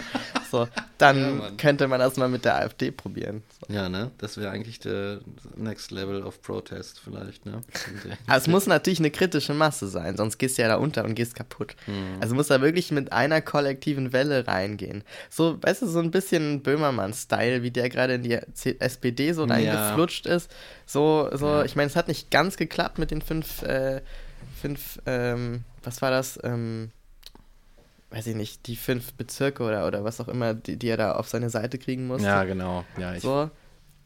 so, 0.51 0.69
dann 0.99 1.17
Ja, 1.41 1.51
könnte 1.59 1.89
man 1.89 2.01
das 2.01 2.17
mal 2.17 2.29
mit 2.29 2.45
der 2.45 2.57
AfD 2.57 2.91
probieren. 2.91 3.43
So. 3.61 3.73
Ja, 3.75 3.89
ne? 3.89 4.11
Das 4.19 4.37
wäre 4.37 4.51
eigentlich 4.51 4.79
der 4.81 5.21
Next 5.57 5.91
Level 5.91 6.23
of 6.23 6.41
Protest 6.43 7.01
vielleicht, 7.03 7.45
ne? 7.47 7.61
Aber 8.27 8.37
es 8.39 8.47
muss 8.47 8.67
natürlich 8.67 8.99
eine 8.99 9.11
kritische 9.11 9.55
Masse 9.55 9.89
sein, 9.89 10.17
sonst 10.17 10.39
gehst 10.39 10.59
du 10.59 10.63
ja 10.63 10.69
da 10.69 10.77
unter 10.77 11.05
und 11.05 11.15
gehst 11.15 11.35
kaputt. 11.35 11.75
Also 12.21 12.35
muss 12.35 12.49
da 12.49 12.61
wirklich 12.61 12.91
mit 12.93 13.13
einer 13.13 13.41
kollektiven 13.41 14.13
Welle 14.13 14.47
reingehen. 14.47 15.05
So, 15.31 15.63
weißt 15.63 15.83
du, 15.83 15.87
so 15.87 15.99
ein 16.01 16.11
bisschen 16.11 16.63
Böhmermann-Style, 16.63 17.63
wie 17.63 17.71
der 17.71 17.89
gerade 17.89 18.15
in 18.15 18.23
die 18.23 18.39
SPD 18.79 19.33
so 19.33 19.47
Ja. 19.47 19.55
reingeflutscht 19.55 20.27
ist. 20.27 20.51
So, 20.87 21.29
so, 21.33 21.47
Ja. 21.47 21.65
ich 21.65 21.77
meine, 21.77 21.89
es 21.89 21.97
hat 21.97 22.09
nicht 22.09 22.31
ganz 22.31 22.57
geklappt 22.57 22.99
mit 22.99 23.11
den 23.11 23.23
fünf, 23.23 23.63
äh, 23.63 24.01
fünf, 24.61 25.01
ähm, 25.07 25.65
was 25.83 26.03
war 26.03 26.11
das? 26.11 26.39
Ähm, 26.43 26.91
weiß 28.11 28.27
ich 28.29 28.37
nicht, 28.37 28.67
die 28.67 28.77
fünf 28.77 29.15
Bezirke 29.15 29.63
oder, 29.65 29.87
oder 29.87 30.05
was 30.05 30.21
auch 30.21 30.29
immer, 30.29 30.55
die, 30.55 30.77
die 30.77 30.89
er 30.89 30.97
da 30.97 31.13
auf 31.13 31.29
seine 31.29 31.51
Seite 31.51 31.79
kriegen 31.79 32.07
musste. 32.07 32.27
Ja, 32.29 32.45
genau. 32.45 32.85
Ja, 32.99 33.15
ich, 33.15 33.23
So, 33.23 33.51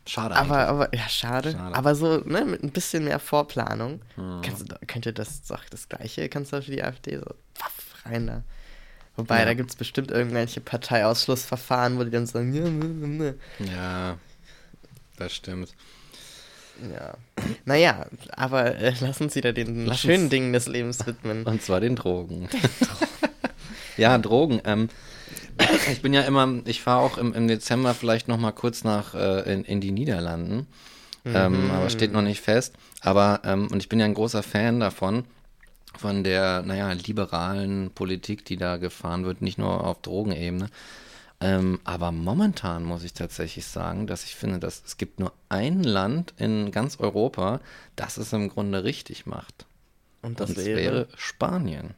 schade 0.06 0.34
aber, 0.36 0.56
eigentlich. 0.68 0.68
aber, 0.68 0.94
ja, 0.96 1.08
schade. 1.08 1.52
Schade. 1.52 1.74
Aber 1.76 1.94
so, 1.94 2.18
ne, 2.18 2.44
mit 2.44 2.62
ein 2.62 2.70
bisschen 2.70 3.04
mehr 3.04 3.18
Vorplanung 3.18 4.00
Mhm. 4.16 4.40
kannst 4.42 4.62
du, 4.70 4.74
könnte 4.86 5.12
das 5.12 5.42
doch 5.42 5.64
das 5.70 5.88
Gleiche, 5.88 6.28
kannst 6.28 6.52
du 6.52 6.62
für 6.62 6.70
die 6.70 6.82
AfD 6.82 7.18
so 7.18 7.26
waff, 7.58 8.04
rein 8.04 8.26
da. 8.26 8.42
Wobei, 9.16 9.40
Ja. 9.40 9.44
da 9.44 9.54
gibt 9.54 9.70
es 9.70 9.76
bestimmt 9.76 10.10
irgendwelche 10.10 10.60
Parteiausschlussverfahren, 10.60 11.98
wo 11.98 12.04
die 12.04 12.10
dann 12.10 12.26
sagen, 12.26 12.54
ja, 12.54 12.62
ne, 12.68 12.84
ne, 12.86 13.34
Ja, 13.58 14.16
das 15.18 15.34
stimmt. 15.34 15.74
ne. 16.80 16.94
ja. 16.94 17.14
Naja, 17.66 18.06
aber 18.32 18.76
äh, 18.76 18.94
lass 19.00 19.20
uns 19.20 19.34
wieder 19.34 19.52
den 19.52 19.84
Lass 19.86 20.00
schönen 20.00 20.22
uns- 20.24 20.30
Dingen 20.30 20.52
des 20.54 20.66
Lebens 20.68 21.04
widmen. 21.06 21.44
Und 21.44 21.60
zwar 21.62 21.80
den 21.80 21.96
Drogen. 21.96 22.48
Ja, 24.00 24.18
Drogen. 24.18 24.60
Ähm, 24.64 24.88
ich 25.92 26.02
bin 26.02 26.12
ja 26.12 26.22
immer, 26.22 26.62
ich 26.64 26.82
fahre 26.82 27.00
auch 27.00 27.18
im, 27.18 27.32
im 27.34 27.48
Dezember 27.48 27.94
vielleicht 27.94 28.28
noch 28.28 28.38
mal 28.38 28.52
kurz 28.52 28.84
nach 28.84 29.14
äh, 29.14 29.52
in, 29.52 29.64
in 29.64 29.80
die 29.80 29.92
Niederlanden. 29.92 30.66
Ähm, 31.24 31.70
aber 31.70 31.90
steht 31.90 32.12
noch 32.12 32.22
nicht 32.22 32.40
fest. 32.40 32.74
Aber, 33.02 33.40
ähm, 33.44 33.68
und 33.70 33.82
ich 33.82 33.88
bin 33.88 34.00
ja 34.00 34.06
ein 34.06 34.14
großer 34.14 34.42
Fan 34.42 34.80
davon, 34.80 35.24
von 35.98 36.24
der, 36.24 36.62
naja, 36.62 36.92
liberalen 36.92 37.90
Politik, 37.90 38.44
die 38.44 38.56
da 38.56 38.76
gefahren 38.76 39.24
wird, 39.24 39.42
nicht 39.42 39.58
nur 39.58 39.84
auf 39.84 40.00
Drogenebene. 40.00 40.70
Ähm, 41.42 41.80
aber 41.84 42.12
momentan 42.12 42.84
muss 42.84 43.02
ich 43.02 43.14
tatsächlich 43.14 43.66
sagen, 43.66 44.06
dass 44.06 44.24
ich 44.24 44.36
finde, 44.36 44.58
dass 44.58 44.82
es 44.86 44.98
gibt 44.98 45.20
nur 45.20 45.32
ein 45.48 45.82
Land 45.82 46.34
in 46.36 46.70
ganz 46.70 47.00
Europa, 47.00 47.60
das 47.96 48.18
es 48.18 48.32
im 48.32 48.48
Grunde 48.50 48.84
richtig 48.84 49.26
macht. 49.26 49.66
Und 50.22 50.38
das 50.40 50.50
Und 50.50 50.58
es 50.58 50.66
wäre, 50.66 50.78
wäre 50.78 51.08
Spanien. 51.16 51.94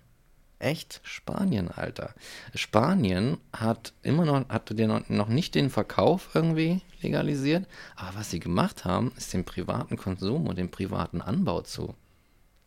Echt? 0.62 1.00
Spanien, 1.02 1.70
Alter. 1.70 2.14
Spanien 2.54 3.38
hat 3.52 3.92
immer 4.02 4.24
noch, 4.24 4.48
hatte 4.48 4.74
den 4.74 4.88
noch, 4.88 5.08
noch 5.08 5.28
nicht 5.28 5.54
den 5.54 5.70
Verkauf 5.70 6.30
irgendwie 6.34 6.80
legalisiert, 7.02 7.66
aber 7.96 8.18
was 8.18 8.30
sie 8.30 8.40
gemacht 8.40 8.84
haben, 8.84 9.12
ist 9.16 9.32
den 9.32 9.44
privaten 9.44 9.96
Konsum 9.96 10.46
und 10.46 10.56
den 10.56 10.70
privaten 10.70 11.20
Anbau 11.20 11.62
zu, 11.62 11.94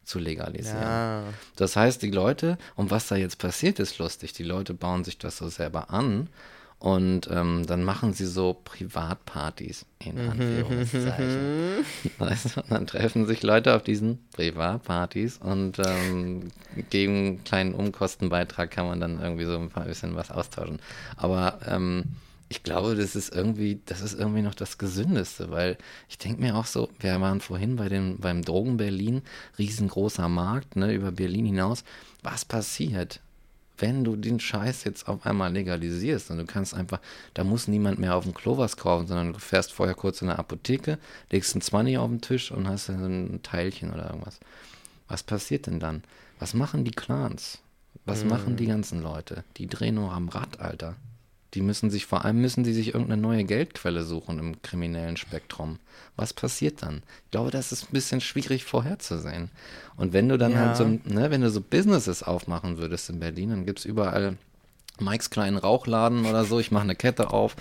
zu 0.03 0.19
legalisieren. 0.19 0.81
Ja. 0.81 1.23
Das 1.55 1.75
heißt, 1.75 2.01
die 2.01 2.11
Leute, 2.11 2.57
und 2.75 2.91
was 2.91 3.07
da 3.07 3.15
jetzt 3.15 3.39
passiert, 3.39 3.79
ist 3.79 3.97
lustig. 3.97 4.33
Die 4.33 4.43
Leute 4.43 4.73
bauen 4.73 5.03
sich 5.03 5.17
das 5.17 5.37
so 5.37 5.47
selber 5.49 5.89
an 5.89 6.29
und 6.85 7.27
ähm, 7.31 7.65
dann 7.65 7.83
machen 7.83 8.13
sie 8.13 8.27
so 8.27 8.53
Privatpartys, 8.63 9.87
in 9.97 10.19
Anführungszeichen. 10.19 11.83
Weißt 12.19 12.57
du, 12.57 12.61
und 12.61 12.69
dann 12.69 12.85
treffen 12.85 13.25
sich 13.25 13.41
Leute 13.41 13.75
auf 13.75 13.81
diesen 13.81 14.19
Privatpartys 14.33 15.39
und 15.39 15.79
ähm, 15.79 16.51
gegen 16.91 17.15
einen 17.15 17.43
kleinen 17.43 17.73
Umkostenbeitrag 17.73 18.69
kann 18.69 18.85
man 18.85 18.99
dann 18.99 19.19
irgendwie 19.19 19.45
so 19.45 19.57
ein 19.57 19.71
paar 19.71 19.85
bisschen 19.85 20.15
was 20.15 20.29
austauschen. 20.29 20.77
Aber 21.17 21.57
ähm, 21.67 22.03
ich 22.49 22.61
glaube, 22.61 22.93
das 22.93 23.15
ist 23.15 23.33
irgendwie, 23.33 23.81
das 23.87 24.01
ist 24.01 24.13
irgendwie 24.13 24.43
noch 24.43 24.53
das 24.53 24.77
Gesündeste, 24.77 25.49
weil 25.49 25.79
ich 26.07 26.19
denke 26.19 26.39
mir 26.39 26.55
auch 26.55 26.67
so, 26.67 26.89
wir 26.99 27.19
waren 27.19 27.41
vorhin 27.41 27.77
bei 27.77 27.89
dem, 27.89 28.19
beim 28.19 28.43
Drogen 28.43 28.77
Berlin, 28.77 29.23
riesengroßer 29.57 30.29
Markt, 30.29 30.75
ne, 30.75 30.93
über 30.93 31.11
Berlin 31.11 31.47
hinaus. 31.47 31.83
Was 32.21 32.45
passiert, 32.45 33.21
wenn 33.77 34.03
du 34.03 34.15
den 34.15 34.39
Scheiß 34.39 34.83
jetzt 34.85 35.07
auf 35.07 35.25
einmal 35.25 35.51
legalisierst 35.53 36.31
und 36.31 36.37
du 36.37 36.45
kannst 36.45 36.73
einfach, 36.73 36.99
da 37.33 37.43
muss 37.43 37.67
niemand 37.67 37.99
mehr 37.99 38.15
auf 38.15 38.23
dem 38.23 38.33
Klo 38.33 38.57
was 38.57 38.77
kaufen, 38.77 39.07
sondern 39.07 39.33
du 39.33 39.39
fährst 39.39 39.71
vorher 39.73 39.95
kurz 39.95 40.21
in 40.21 40.27
der 40.27 40.39
Apotheke, 40.39 40.97
legst 41.31 41.55
ein 41.55 41.61
20 41.61 41.97
auf 41.97 42.09
den 42.09 42.21
Tisch 42.21 42.51
und 42.51 42.67
hast 42.67 42.89
dann 42.89 43.35
ein 43.35 43.43
Teilchen 43.43 43.93
oder 43.93 44.09
irgendwas. 44.09 44.39
Was 45.07 45.23
passiert 45.23 45.67
denn 45.67 45.79
dann? 45.79 46.03
Was 46.39 46.53
machen 46.53 46.83
die 46.83 46.91
Clans? 46.91 47.59
Was 48.05 48.23
Mhm. 48.23 48.29
machen 48.29 48.55
die 48.57 48.65
ganzen 48.67 49.01
Leute? 49.01 49.43
Die 49.57 49.67
drehen 49.67 49.95
nur 49.95 50.11
am 50.11 50.29
Rad, 50.29 50.59
Alter. 50.59 50.95
Die 51.55 51.61
müssen 51.61 51.89
sich, 51.89 52.05
vor 52.05 52.25
allem 52.25 52.41
müssen 52.41 52.63
die 52.63 52.73
sich 52.73 52.89
irgendeine 52.93 53.21
neue 53.21 53.43
Geldquelle 53.45 54.03
suchen 54.03 54.39
im 54.39 54.61
kriminellen 54.61 55.17
Spektrum. 55.17 55.79
Was 56.17 56.33
passiert 56.33 56.83
dann? 56.83 57.01
Ich 57.25 57.31
glaube, 57.31 57.49
das 57.51 57.71
ist 57.71 57.83
ein 57.89 57.93
bisschen 57.93 58.21
schwierig 58.21 58.65
vorherzusehen. 58.65 59.49
Und 59.95 60.13
wenn 60.13 60.27
du 60.29 60.37
dann 60.37 60.51
Ja. 60.51 60.59
halt 60.59 60.75
so, 60.77 60.83
ne, 60.85 61.31
wenn 61.31 61.41
du 61.41 61.49
so 61.49 61.61
Businesses 61.61 62.23
aufmachen 62.23 62.77
würdest 62.77 63.09
in 63.09 63.19
Berlin, 63.19 63.49
dann 63.51 63.65
gibt 63.65 63.79
es 63.79 63.85
überall 63.85 64.37
Mikes 64.99 65.29
kleinen 65.29 65.57
Rauchladen 65.57 66.25
oder 66.25 66.45
so, 66.45 66.59
ich 66.59 66.71
mache 66.71 66.83
eine 66.83 66.95
Kette 66.95 67.31
auf. 67.31 67.55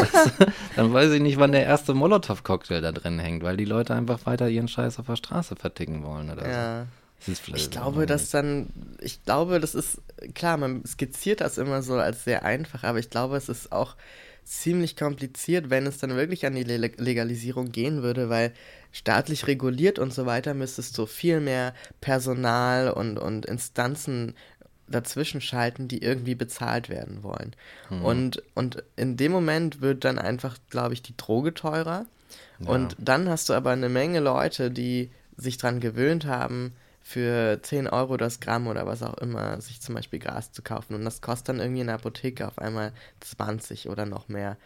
Das, 0.00 0.30
dann 0.76 0.92
weiß 0.92 1.12
ich 1.12 1.20
nicht, 1.20 1.38
wann 1.38 1.52
der 1.52 1.64
erste 1.64 1.94
Molotow-Cocktail 1.94 2.80
da 2.80 2.92
drin 2.92 3.18
hängt, 3.18 3.42
weil 3.42 3.56
die 3.56 3.64
Leute 3.64 3.94
einfach 3.94 4.24
weiter 4.26 4.48
ihren 4.48 4.68
Scheiß 4.68 4.98
auf 5.00 5.06
der 5.06 5.16
Straße 5.16 5.56
verticken 5.56 6.02
wollen 6.04 6.30
oder 6.30 6.42
so. 6.44 6.48
Ja. 6.50 6.86
Vielleicht 6.86 7.05
Ich 7.54 7.70
glaube, 7.70 8.06
dass 8.06 8.30
dann, 8.30 8.68
ich 9.00 9.22
glaube, 9.24 9.58
das 9.60 9.74
ist, 9.74 10.00
klar, 10.34 10.56
man 10.56 10.84
skizziert 10.84 11.40
das 11.40 11.58
immer 11.58 11.82
so 11.82 11.94
als 11.94 12.24
sehr 12.24 12.44
einfach, 12.44 12.84
aber 12.84 12.98
ich 12.98 13.10
glaube, 13.10 13.36
es 13.36 13.48
ist 13.48 13.72
auch 13.72 13.96
ziemlich 14.44 14.96
kompliziert, 14.96 15.70
wenn 15.70 15.86
es 15.86 15.98
dann 15.98 16.14
wirklich 16.14 16.46
an 16.46 16.54
die 16.54 16.62
Le 16.62 16.78
Legalisierung 16.78 17.72
gehen 17.72 18.02
würde, 18.02 18.28
weil 18.28 18.52
staatlich 18.92 19.46
reguliert 19.48 19.98
und 19.98 20.12
so 20.14 20.24
weiter 20.24 20.54
müsstest 20.54 20.96
du 20.98 21.06
viel 21.06 21.40
mehr 21.40 21.74
Personal 22.00 22.90
und, 22.90 23.18
und 23.18 23.44
Instanzen 23.46 24.34
dazwischen 24.88 25.40
schalten, 25.40 25.88
die 25.88 26.00
irgendwie 26.00 26.36
bezahlt 26.36 26.88
werden 26.88 27.24
wollen. 27.24 27.56
Und, 28.02 28.42
und 28.54 28.84
in 28.94 29.16
dem 29.16 29.32
Moment 29.32 29.80
wird 29.80 30.04
dann 30.04 30.18
einfach, 30.18 30.58
glaube 30.70 30.94
ich, 30.94 31.02
die 31.02 31.16
Droge 31.16 31.52
teurer. 31.54 32.06
Und 32.64 32.94
dann 32.98 33.28
hast 33.28 33.48
du 33.48 33.52
aber 33.54 33.70
eine 33.72 33.88
Menge 33.88 34.20
Leute, 34.20 34.70
die 34.70 35.10
sich 35.36 35.58
dran 35.58 35.80
gewöhnt 35.80 36.24
haben, 36.24 36.72
für 37.06 37.62
10 37.62 37.86
Euro 37.86 38.16
das 38.16 38.40
Gramm 38.40 38.66
oder 38.66 38.84
was 38.84 39.04
auch 39.04 39.16
immer, 39.18 39.60
sich 39.60 39.80
zum 39.80 39.94
Beispiel 39.94 40.18
Gras 40.18 40.50
zu 40.50 40.60
kaufen. 40.60 40.96
Und 40.96 41.04
das 41.04 41.20
kostet 41.20 41.50
dann 41.50 41.60
irgendwie 41.60 41.82
in 41.82 41.86
der 41.86 41.94
Apotheke 41.94 42.48
auf 42.48 42.58
einmal 42.58 42.92
20 43.20 43.88
oder 43.88 44.06
noch 44.06 44.26
mehr. 44.26 44.56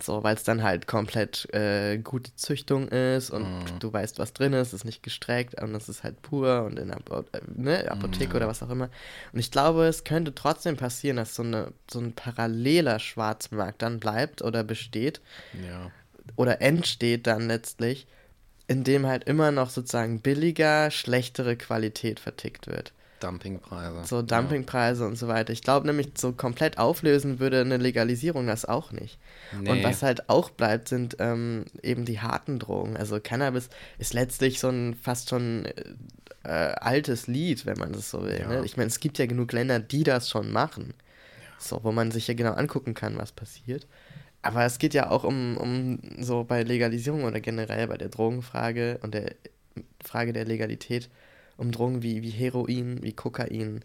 So, 0.00 0.24
weil 0.24 0.34
es 0.34 0.42
dann 0.42 0.64
halt 0.64 0.88
komplett 0.88 1.48
äh, 1.54 1.98
gute 1.98 2.34
Züchtung 2.34 2.88
ist 2.88 3.30
und 3.30 3.46
du 3.78 3.92
weißt, 3.92 4.18
was 4.18 4.32
drin 4.32 4.54
ist, 4.54 4.72
ist 4.72 4.84
nicht 4.84 5.04
gestreckt 5.04 5.60
und 5.62 5.72
es 5.76 5.88
ist 5.88 6.02
halt 6.02 6.20
pur 6.20 6.64
und 6.64 6.80
in 6.80 6.88
der 6.88 6.98
äh, 6.98 7.40
ne, 7.54 7.88
Apotheke 7.88 8.36
oder 8.36 8.48
was 8.48 8.60
auch 8.64 8.70
immer. 8.70 8.90
Und 9.32 9.38
ich 9.38 9.52
glaube, 9.52 9.86
es 9.86 10.02
könnte 10.02 10.34
trotzdem 10.34 10.76
passieren, 10.76 11.16
dass 11.16 11.36
so, 11.36 11.44
eine, 11.44 11.72
so 11.88 12.00
ein 12.00 12.12
paralleler 12.12 12.98
Schwarzmarkt 12.98 13.82
dann 13.82 14.00
bleibt 14.00 14.42
oder 14.42 14.64
besteht 14.64 15.20
Ja. 15.52 15.92
oder 16.34 16.60
entsteht 16.60 17.28
dann 17.28 17.46
letztlich, 17.46 18.08
indem 18.68 19.06
halt 19.06 19.24
immer 19.24 19.50
noch 19.50 19.70
sozusagen 19.70 20.20
billiger, 20.20 20.90
schlechtere 20.90 21.56
Qualität 21.56 22.20
vertickt 22.20 22.68
wird. 22.68 22.92
Dumpingpreise. 23.20 24.04
So 24.04 24.22
Dumpingpreise 24.22 25.04
und 25.04 25.16
so 25.16 25.26
weiter. 25.26 25.52
Ich 25.52 25.62
glaube 25.62 25.86
nämlich, 25.86 26.10
so 26.16 26.32
komplett 26.32 26.78
auflösen 26.78 27.40
würde 27.40 27.60
eine 27.60 27.78
Legalisierung 27.78 28.46
das 28.46 28.64
auch 28.64 28.92
nicht. 28.92 29.18
Nee. 29.60 29.70
Und 29.70 29.82
was 29.82 30.02
halt 30.02 30.28
auch 30.28 30.50
bleibt, 30.50 30.88
sind 30.88 31.16
ähm, 31.18 31.64
eben 31.82 32.04
die 32.04 32.20
harten 32.20 32.58
Drogen. 32.60 32.96
Also 32.96 33.18
Cannabis 33.20 33.70
ist 33.98 34.14
letztlich 34.14 34.60
so 34.60 34.68
ein 34.68 34.94
fast 34.94 35.30
schon 35.30 35.64
äh, 35.64 35.84
äh, 36.44 36.74
altes 36.74 37.26
Lied, 37.26 37.66
wenn 37.66 37.78
man 37.78 37.92
das 37.92 38.10
so 38.10 38.22
will. 38.22 38.38
Ja. 38.38 38.48
Ne? 38.48 38.62
Ich 38.64 38.76
meine, 38.76 38.88
es 38.88 39.00
gibt 39.00 39.18
ja 39.18 39.26
genug 39.26 39.52
Länder, 39.52 39.80
die 39.80 40.04
das 40.04 40.28
schon 40.28 40.52
machen. 40.52 40.94
So, 41.58 41.82
wo 41.82 41.90
man 41.90 42.12
sich 42.12 42.28
ja 42.28 42.34
genau 42.34 42.52
angucken 42.52 42.94
kann, 42.94 43.18
was 43.18 43.32
passiert. 43.32 43.86
Aber 44.42 44.64
es 44.64 44.78
geht 44.78 44.94
ja 44.94 45.10
auch 45.10 45.24
um, 45.24 45.56
um 45.56 45.98
so 46.20 46.44
bei 46.44 46.62
Legalisierung 46.62 47.24
oder 47.24 47.40
generell 47.40 47.88
bei 47.88 47.96
der 47.96 48.08
Drogenfrage 48.08 48.98
und 49.02 49.14
der 49.14 49.34
Frage 50.04 50.32
der 50.32 50.44
Legalität 50.44 51.10
um 51.56 51.72
Drogen 51.72 52.02
wie, 52.02 52.22
wie 52.22 52.30
Heroin, 52.30 53.02
wie 53.02 53.12
Kokain 53.12 53.84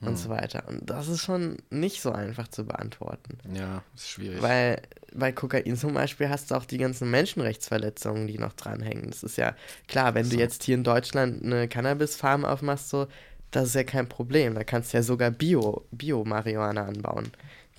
und 0.00 0.16
so 0.16 0.30
weiter. 0.30 0.64
Und 0.66 0.88
das 0.88 1.08
ist 1.08 1.20
schon 1.20 1.58
nicht 1.68 2.00
so 2.00 2.10
einfach 2.12 2.48
zu 2.48 2.64
beantworten. 2.64 3.36
Ja, 3.54 3.82
ist 3.94 4.08
schwierig. 4.08 4.40
Weil 4.40 4.80
bei 5.12 5.30
Kokain 5.32 5.76
zum 5.76 5.92
Beispiel 5.92 6.30
hast 6.30 6.50
du 6.50 6.54
auch 6.54 6.64
die 6.64 6.78
ganzen 6.78 7.10
Menschenrechtsverletzungen, 7.10 8.26
die 8.26 8.38
noch 8.38 8.54
dranhängen. 8.54 9.10
Das 9.10 9.22
ist 9.22 9.36
ja 9.36 9.54
klar, 9.88 10.14
wenn 10.14 10.30
du 10.30 10.36
jetzt 10.36 10.62
hier 10.62 10.76
in 10.76 10.84
Deutschland 10.84 11.44
eine 11.44 11.68
Cannabis-Farm 11.68 12.46
aufmachst, 12.46 12.88
so, 12.88 13.08
das 13.50 13.68
ist 13.68 13.74
ja 13.74 13.84
kein 13.84 14.08
Problem. 14.08 14.54
Da 14.54 14.64
kannst 14.64 14.92
du 14.92 14.96
ja 14.96 15.02
sogar 15.02 15.30
Bio, 15.30 15.84
Bio-Marihuana 15.90 16.86
anbauen, 16.86 17.30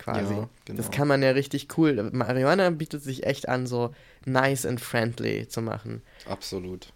quasi. 0.02 0.34
Ja, 0.34 0.50
genau. 0.66 0.78
Das 0.78 0.92
kann 0.92 1.08
man 1.08 1.22
ja 1.22 1.32
richtig 1.32 1.78
cool. 1.78 2.10
Marihuana 2.12 2.70
bietet 2.72 3.04
sich 3.04 3.26
echt 3.26 3.48
an, 3.48 3.68
so 3.68 3.94
nice 4.26 4.66
and 4.66 4.82
friendly 4.82 5.48
zu 5.48 5.62
machen. 5.62 6.02
Absolut. 6.28 6.92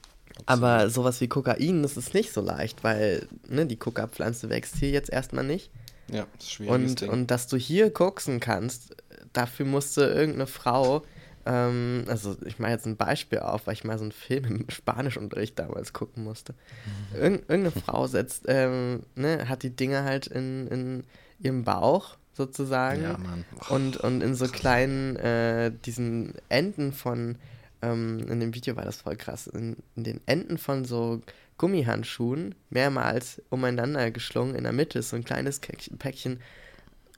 Aber 0.48 0.90
sowas 0.90 1.22
wie 1.22 1.30
Kokain, 1.30 1.82
das 1.82 1.96
ist 1.96 2.14
nicht 2.14 2.34
so 2.34 2.42
leicht, 2.42 2.84
weil 2.84 3.28
ne, 3.48 3.66
die 3.66 3.78
Coca-Pflanze 3.78 4.50
wächst 4.50 4.76
hier 4.78 4.90
jetzt 4.90 5.10
erstmal 5.10 5.46
nicht. 5.46 5.72
Ja, 6.12 6.28
das 6.38 6.46
ist 6.46 6.52
ein 6.52 6.56
schwieriges 6.56 6.92
Und, 6.92 7.02
Ding. 7.02 7.10
und 7.10 7.32
dass 7.32 7.48
du 7.48 7.58
hier 7.58 7.92
koksen 7.92 8.40
kannst, 8.40 8.96
dafür 9.34 9.66
musste 9.66 10.06
irgendeine 10.06 10.48
Frau, 10.48 11.04
ähm, 11.46 12.04
also 12.08 12.36
ich 12.46 12.60
mache 12.60 12.72
jetzt 12.72 12.86
ein 12.86 12.98
Beispiel 12.98 13.40
auf, 13.40 13.66
weil 13.68 13.74
ich 13.76 13.84
mal 13.84 13.98
so 13.98 14.04
einen 14.04 14.12
Film 14.12 14.46
im 14.46 14.66
Spanischunterricht 14.70 15.58
damals 15.58 15.94
gucken 15.94 16.24
musste. 16.24 16.54
Mhm. 16.54 17.22
Irgend, 17.22 17.50
irgendeine 17.50 17.72
Frau 17.72 18.08
setzt, 18.08 18.44
ähm, 18.48 19.04
ne, 19.16 19.48
hat 19.48 19.64
die 19.64 19.76
Dinger 19.76 20.04
halt 20.04 20.28
in, 20.28 20.68
in 20.68 21.04
ihrem 21.40 21.64
Bauch 21.64 22.18
sozusagen. 22.36 23.04
Ja, 23.04 23.18
Mann. 23.18 23.46
Und, 23.70 23.98
und 23.98 24.22
in 24.22 24.36
so 24.36 24.48
kleinen, 24.48 25.16
äh, 25.16 25.72
diesen 25.86 26.34
Enden 26.50 26.92
von, 26.92 27.38
ähm, 27.82 28.20
in 28.30 28.40
dem 28.40 28.54
Video 28.54 28.76
war 28.76 28.86
das 28.86 28.98
voll 28.98 29.16
krass, 29.16 29.48
in, 29.48 29.78
in 29.96 30.04
den 30.04 30.22
Enden 30.26 30.58
von 30.58 30.86
so 30.86 31.22
Gummihandschuhen 31.58 32.54
mehrmals 32.70 33.42
umeinander 33.50 34.12
geschlungen. 34.12 34.56
In 34.56 34.64
der 34.64 34.74
Mitte 34.74 35.00
ist 35.00 35.10
so 35.10 35.16
ein 35.16 35.24
kleines 35.24 35.60
Päckchen 35.60 36.40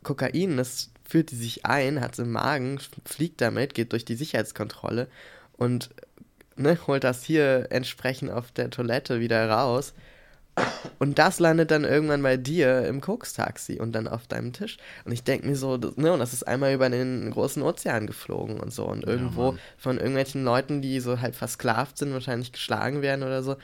Kokain, 0.03 0.57
das 0.57 0.91
führt 1.03 1.31
die 1.31 1.35
sich 1.35 1.65
ein, 1.65 2.01
hat 2.01 2.13
es 2.13 2.19
im 2.19 2.31
Magen, 2.31 2.79
fliegt 3.05 3.41
damit, 3.41 3.73
geht 3.73 3.91
durch 3.93 4.05
die 4.05 4.15
Sicherheitskontrolle 4.15 5.07
und 5.53 5.89
ne, 6.55 6.77
holt 6.85 7.03
das 7.03 7.23
hier 7.23 7.67
entsprechend 7.71 8.31
auf 8.31 8.51
der 8.51 8.69
Toilette 8.69 9.19
wieder 9.19 9.49
raus. 9.49 9.93
Und 10.99 11.19
das 11.19 11.39
landet 11.39 11.69
dann 11.71 11.83
irgendwann 11.83 12.23
bei 12.23 12.37
dir 12.37 12.85
im 12.87 13.01
Koks-Taxi 13.01 13.79
und 13.79 13.91
dann 13.91 14.07
auf 14.07 14.25
deinem 14.27 14.53
Tisch. 14.53 14.77
Und 15.05 15.11
ich 15.11 15.23
denke 15.23 15.47
mir 15.47 15.55
so, 15.55 15.77
das, 15.77 15.95
ne, 15.95 16.11
und 16.11 16.19
das 16.19 16.33
ist 16.33 16.47
einmal 16.47 16.73
über 16.73 16.89
den 16.89 17.29
großen 17.29 17.61
Ozean 17.61 18.07
geflogen 18.07 18.59
und 18.59 18.73
so. 18.73 18.85
Und 18.85 19.03
irgendwo 19.05 19.51
Mann. 19.51 19.59
von 19.77 19.97
irgendwelchen 19.97 20.43
Leuten, 20.43 20.81
die 20.81 20.99
so 20.99 21.21
halb 21.21 21.35
versklavt 21.35 21.97
sind, 21.99 22.13
wahrscheinlich 22.13 22.51
geschlagen 22.51 23.01
werden 23.03 23.23
oder 23.23 23.43
so, 23.43 23.57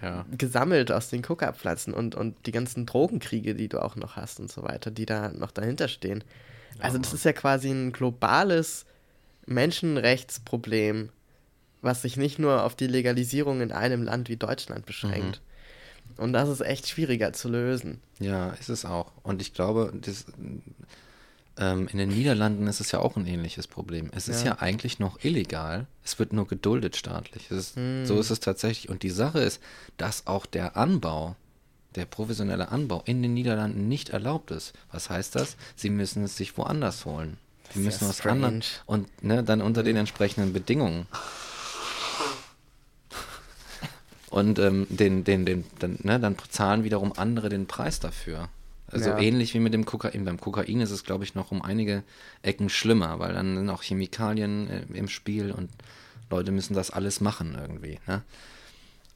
Ja. 0.00 0.24
gesammelt 0.36 0.90
aus 0.90 1.10
den 1.10 1.20
Coca-Pflanzen 1.20 1.92
und, 1.92 2.14
und 2.14 2.34
die 2.46 2.52
ganzen 2.52 2.86
Drogenkriege, 2.86 3.54
die 3.54 3.68
du 3.68 3.82
auch 3.82 3.96
noch 3.96 4.16
hast 4.16 4.40
und 4.40 4.50
so 4.50 4.62
weiter, 4.62 4.90
die 4.90 5.04
da 5.04 5.28
noch 5.28 5.50
dahinter 5.50 5.88
stehen. 5.88 6.24
Also 6.78 6.96
das 6.96 7.12
ist 7.12 7.24
ja 7.26 7.34
quasi 7.34 7.68
ein 7.70 7.92
globales 7.92 8.86
Menschenrechtsproblem, 9.44 11.10
was 11.82 12.02
sich 12.02 12.16
nicht 12.16 12.38
nur 12.38 12.64
auf 12.64 12.74
die 12.74 12.86
Legalisierung 12.86 13.60
in 13.60 13.72
einem 13.72 14.02
Land 14.02 14.28
wie 14.30 14.36
Deutschland 14.36 14.86
beschränkt. 14.86 15.42
Und 16.16 16.32
das 16.32 16.48
ist 16.48 16.60
echt 16.60 16.88
schwieriger 16.88 17.32
zu 17.32 17.48
lösen. 17.48 18.00
Ja, 18.18 18.50
ist 18.50 18.68
es 18.68 18.84
auch. 18.84 19.12
Und 19.22 19.40
ich 19.42 19.54
glaube, 19.54 19.92
das, 20.00 20.26
ähm, 21.58 21.88
in 21.88 21.98
den 21.98 22.08
Niederlanden 22.10 22.66
ist 22.66 22.80
es 22.80 22.92
ja 22.92 23.00
auch 23.00 23.16
ein 23.16 23.26
ähnliches 23.26 23.66
Problem. 23.66 24.10
Es 24.14 24.28
ist 24.28 24.44
Ja. 24.44 24.52
ja, 24.52 24.58
eigentlich 24.60 24.98
noch 24.98 25.22
illegal, 25.24 25.86
es 26.04 26.18
wird 26.18 26.32
nur 26.32 26.46
geduldet 26.46 26.96
staatlich. 26.96 27.50
Ist, 27.50 27.74
So 28.04 28.18
ist 28.20 28.30
es 28.30 28.40
tatsächlich. 28.40 28.88
Und 28.88 29.02
die 29.02 29.10
Sache 29.10 29.40
ist, 29.40 29.60
dass 29.96 30.26
auch 30.26 30.46
der 30.46 30.76
Anbau, 30.76 31.36
der 31.96 32.04
professionelle 32.06 32.70
Anbau 32.70 33.02
in 33.04 33.20
den 33.22 33.34
Niederlanden 33.34 33.88
nicht 33.88 34.10
erlaubt 34.10 34.50
ist. 34.52 34.72
Was 34.92 35.10
heißt 35.10 35.34
das? 35.34 35.56
Sie 35.76 35.90
müssen 35.90 36.22
es 36.24 36.36
sich 36.36 36.56
woanders 36.56 37.04
holen. 37.04 37.36
Ist 37.70 37.76
müssen 37.76 38.04
ja 38.04 38.10
aus 38.10 38.26
anderen 38.26 38.62
strange. 38.62 38.82
und 38.86 39.22
ne, 39.24 39.42
dann 39.44 39.60
unter 39.60 39.82
den 39.82 39.96
entsprechenden 39.96 40.52
Bedingungen. 40.52 41.06
Und 44.30 44.58
ähm, 44.58 44.86
den, 44.88 45.24
den, 45.24 45.44
den, 45.44 45.64
dann, 45.80 45.98
ne, 46.02 46.20
dann 46.20 46.36
zahlen 46.48 46.84
wiederum 46.84 47.12
andere 47.16 47.48
den 47.48 47.66
Preis 47.66 48.00
dafür. 48.00 48.48
Also 48.86 49.10
Ja. 49.10 49.18
ähnlich 49.18 49.54
wie 49.54 49.60
mit 49.60 49.74
dem 49.74 49.84
Kokain. 49.84 50.24
Beim 50.24 50.40
Kokain 50.40 50.80
ist 50.80 50.90
es, 50.90 51.04
glaube 51.04 51.24
ich, 51.24 51.34
noch 51.34 51.50
um 51.50 51.62
einige 51.62 52.02
Ecken 52.42 52.68
schlimmer, 52.68 53.18
weil 53.18 53.34
dann 53.34 53.56
sind 53.56 53.70
auch 53.70 53.82
Chemikalien 53.82 54.68
äh, 54.68 54.82
im 54.94 55.08
Spiel 55.08 55.50
und 55.52 55.70
Leute 56.30 56.52
müssen 56.52 56.74
das 56.74 56.90
alles 56.90 57.20
machen 57.20 57.56
irgendwie. 57.60 57.98
Ne? 58.06 58.22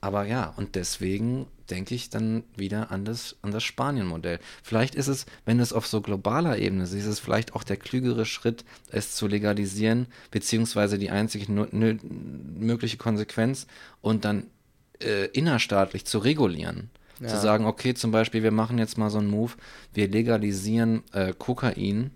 Aber 0.00 0.26
ja, 0.26 0.52
und 0.56 0.74
deswegen 0.74 1.46
denke 1.70 1.94
ich 1.94 2.10
dann 2.10 2.44
wieder 2.56 2.90
an 2.90 3.04
das, 3.04 3.36
an 3.40 3.52
das 3.52 3.62
Spanien-Modell. 3.62 4.38
Vielleicht 4.62 4.94
ist 4.96 5.08
es, 5.08 5.24
wenn 5.46 5.60
es 5.60 5.72
auf 5.72 5.86
so 5.86 6.02
globaler 6.02 6.58
Ebene 6.58 6.82
ist, 6.84 6.92
ist 6.92 7.06
es 7.06 7.20
vielleicht 7.20 7.54
auch 7.54 7.64
der 7.64 7.78
klügere 7.78 8.26
Schritt, 8.26 8.64
es 8.90 9.14
zu 9.14 9.26
legalisieren, 9.26 10.06
beziehungsweise 10.30 10.98
die 10.98 11.10
einzige 11.10 11.50
mögliche 11.50 12.98
Konsequenz 12.98 13.66
und 14.02 14.26
dann 14.26 14.48
äh, 15.00 15.26
innerstaatlich 15.26 16.04
zu 16.04 16.18
regulieren. 16.18 16.90
Ja. 17.20 17.28
Zu 17.28 17.40
sagen, 17.40 17.66
okay, 17.66 17.94
zum 17.94 18.10
Beispiel, 18.10 18.42
wir 18.42 18.50
machen 18.50 18.78
jetzt 18.78 18.98
mal 18.98 19.10
so 19.10 19.18
einen 19.18 19.30
Move, 19.30 19.52
wir 19.92 20.08
legalisieren 20.08 21.02
äh, 21.12 21.32
Kokain, 21.32 22.10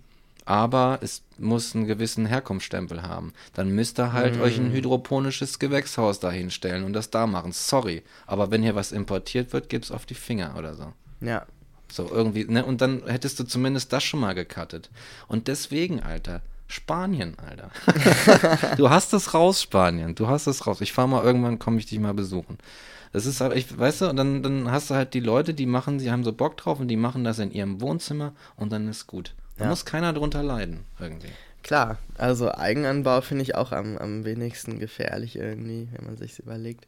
aber 0.44 0.98
es 1.02 1.22
muss 1.36 1.74
einen 1.74 1.86
gewissen 1.86 2.26
Herkunftsstempel 2.26 3.02
haben. 3.02 3.32
Dann 3.54 3.70
müsst 3.70 4.00
ihr 4.00 4.12
halt 4.14 4.40
euch 4.40 4.58
ein 4.58 4.72
hydroponisches 4.72 5.58
Gewächshaus 5.58 6.20
dahinstellen 6.20 6.84
und 6.84 6.94
das 6.94 7.10
da 7.10 7.26
machen. 7.26 7.52
Sorry. 7.52 8.02
Aber 8.26 8.50
wenn 8.50 8.62
hier 8.62 8.74
was 8.74 8.90
importiert 8.90 9.52
wird, 9.52 9.68
gibt's 9.68 9.90
auf 9.90 10.06
die 10.06 10.14
Finger 10.14 10.54
oder 10.56 10.74
so. 10.74 10.92
Ja. 11.20 11.44
So 11.92 12.08
irgendwie, 12.10 12.44
ne? 12.44 12.64
Und 12.64 12.80
dann 12.80 13.02
hättest 13.06 13.38
du 13.38 13.44
zumindest 13.44 13.92
das 13.92 14.04
schon 14.04 14.20
mal 14.20 14.34
gecuttet. 14.34 14.90
Und 15.26 15.48
deswegen, 15.48 16.00
Alter, 16.00 16.40
Spanien, 16.68 17.34
Alter. 17.48 17.70
du 18.76 18.90
hast 18.90 19.12
es 19.14 19.34
raus, 19.34 19.62
Spanien. 19.62 20.14
Du 20.14 20.28
hast 20.28 20.46
es 20.46 20.66
raus. 20.66 20.80
Ich 20.80 20.92
fahr 20.92 21.06
mal 21.06 21.24
irgendwann, 21.24 21.58
komme 21.58 21.78
ich 21.78 21.86
dich 21.86 21.98
mal 21.98 22.14
besuchen. 22.14 22.58
Das 23.12 23.24
ist 23.24 23.40
halt, 23.40 23.56
ich, 23.56 23.76
weißt 23.78 24.02
du, 24.02 24.10
und 24.10 24.16
dann, 24.16 24.42
dann 24.42 24.70
hast 24.70 24.90
du 24.90 24.94
halt 24.94 25.14
die 25.14 25.20
Leute, 25.20 25.54
die 25.54 25.64
machen, 25.64 25.98
sie 25.98 26.10
haben 26.10 26.24
so 26.24 26.32
Bock 26.32 26.58
drauf 26.58 26.78
und 26.78 26.88
die 26.88 26.96
machen 26.96 27.24
das 27.24 27.38
in 27.38 27.50
ihrem 27.50 27.80
Wohnzimmer 27.80 28.32
und 28.56 28.70
dann 28.70 28.86
ist 28.86 29.06
gut. 29.06 29.34
Da 29.56 29.64
Ja. 29.64 29.70
muss 29.70 29.86
keiner 29.86 30.12
drunter 30.12 30.42
leiden, 30.42 30.84
irgendwie. 31.00 31.30
Klar, 31.62 31.96
also 32.18 32.52
Eigenanbau 32.52 33.22
finde 33.22 33.42
ich 33.42 33.54
auch 33.54 33.72
am, 33.72 33.96
am 33.98 34.24
wenigsten 34.26 34.78
gefährlich 34.78 35.36
irgendwie, 35.36 35.88
wenn 35.92 36.04
man 36.06 36.16
sich's 36.18 36.38
überlegt. 36.38 36.86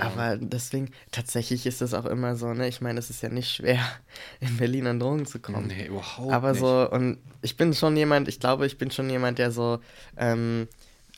Aber 0.00 0.36
deswegen, 0.36 0.90
tatsächlich 1.12 1.64
ist 1.64 1.80
das 1.80 1.94
auch 1.94 2.06
immer 2.06 2.34
so, 2.34 2.52
ne? 2.52 2.66
Ich 2.66 2.80
meine, 2.80 2.98
es 2.98 3.08
ist 3.08 3.22
ja 3.22 3.28
nicht 3.28 3.54
schwer, 3.54 3.80
in 4.40 4.56
Berlin 4.56 4.86
an 4.86 4.98
Drogen 4.98 5.26
zu 5.26 5.38
kommen. 5.38 5.68
nee, 5.68 5.86
überhaupt 5.86 6.32
Aber 6.32 6.52
nicht. 6.52 6.60
so, 6.60 6.90
und 6.90 7.18
ich 7.42 7.56
bin 7.56 7.72
schon 7.72 7.96
jemand, 7.96 8.26
ich 8.26 8.40
glaube, 8.40 8.66
ich 8.66 8.78
bin 8.78 8.90
schon 8.90 9.08
jemand, 9.08 9.38
der 9.38 9.52
so 9.52 9.78
ähm, 10.16 10.66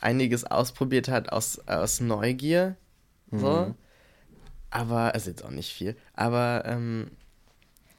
einiges 0.00 0.44
ausprobiert 0.44 1.08
hat 1.08 1.32
aus, 1.32 1.60
aus 1.66 2.00
Neugier. 2.00 2.76
So. 3.30 3.66
Mhm. 3.68 3.74
Aber, 4.70 5.14
also 5.14 5.30
jetzt 5.30 5.44
auch 5.44 5.50
nicht 5.50 5.72
viel. 5.72 5.96
Aber 6.14 6.64
ähm, 6.66 7.10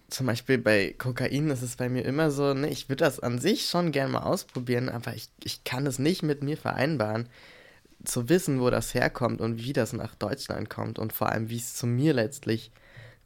zum 0.10 0.28
Beispiel 0.28 0.58
bei 0.58 0.94
Kokain 0.98 1.50
ist 1.50 1.62
es 1.62 1.76
bei 1.76 1.90
mir 1.90 2.04
immer 2.06 2.32
so, 2.32 2.54
ne, 2.54 2.70
ich 2.70 2.90
würde 2.90 3.04
das 3.04 3.20
an 3.20 3.40
sich 3.40 3.66
schon 3.68 3.92
gern 3.92 4.12
mal 4.12 4.24
ausprobieren, 4.24 4.90
aber 4.90 5.16
ich, 5.16 5.30
ich 5.44 5.64
kann 5.64 5.86
es 5.88 6.00
nicht 6.00 6.24
mit 6.24 6.44
mir 6.44 6.58
vereinbaren, 6.58 7.28
zu 8.04 8.30
wissen, 8.30 8.62
wo 8.62 8.70
das 8.70 8.94
herkommt 8.94 9.42
und 9.42 9.64
wie 9.64 9.74
das 9.74 9.94
nach 9.94 10.16
Deutschland 10.16 10.70
kommt 10.70 11.00
und 11.00 11.14
vor 11.14 11.30
allem, 11.30 11.50
wie 11.50 11.58
es 11.58 11.76
zu 11.76 11.88
mir 11.88 12.14
letztlich 12.14 12.72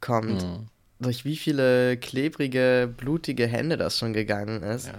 kommt. 0.00 0.42
Mhm. 0.42 0.66
Durch 1.00 1.24
wie 1.24 1.36
viele 1.36 1.96
klebrige, 1.96 2.92
blutige 2.96 3.46
Hände 3.46 3.76
das 3.76 3.98
schon 3.98 4.12
gegangen 4.12 4.62
ist. 4.62 4.86
Ja. 4.86 4.94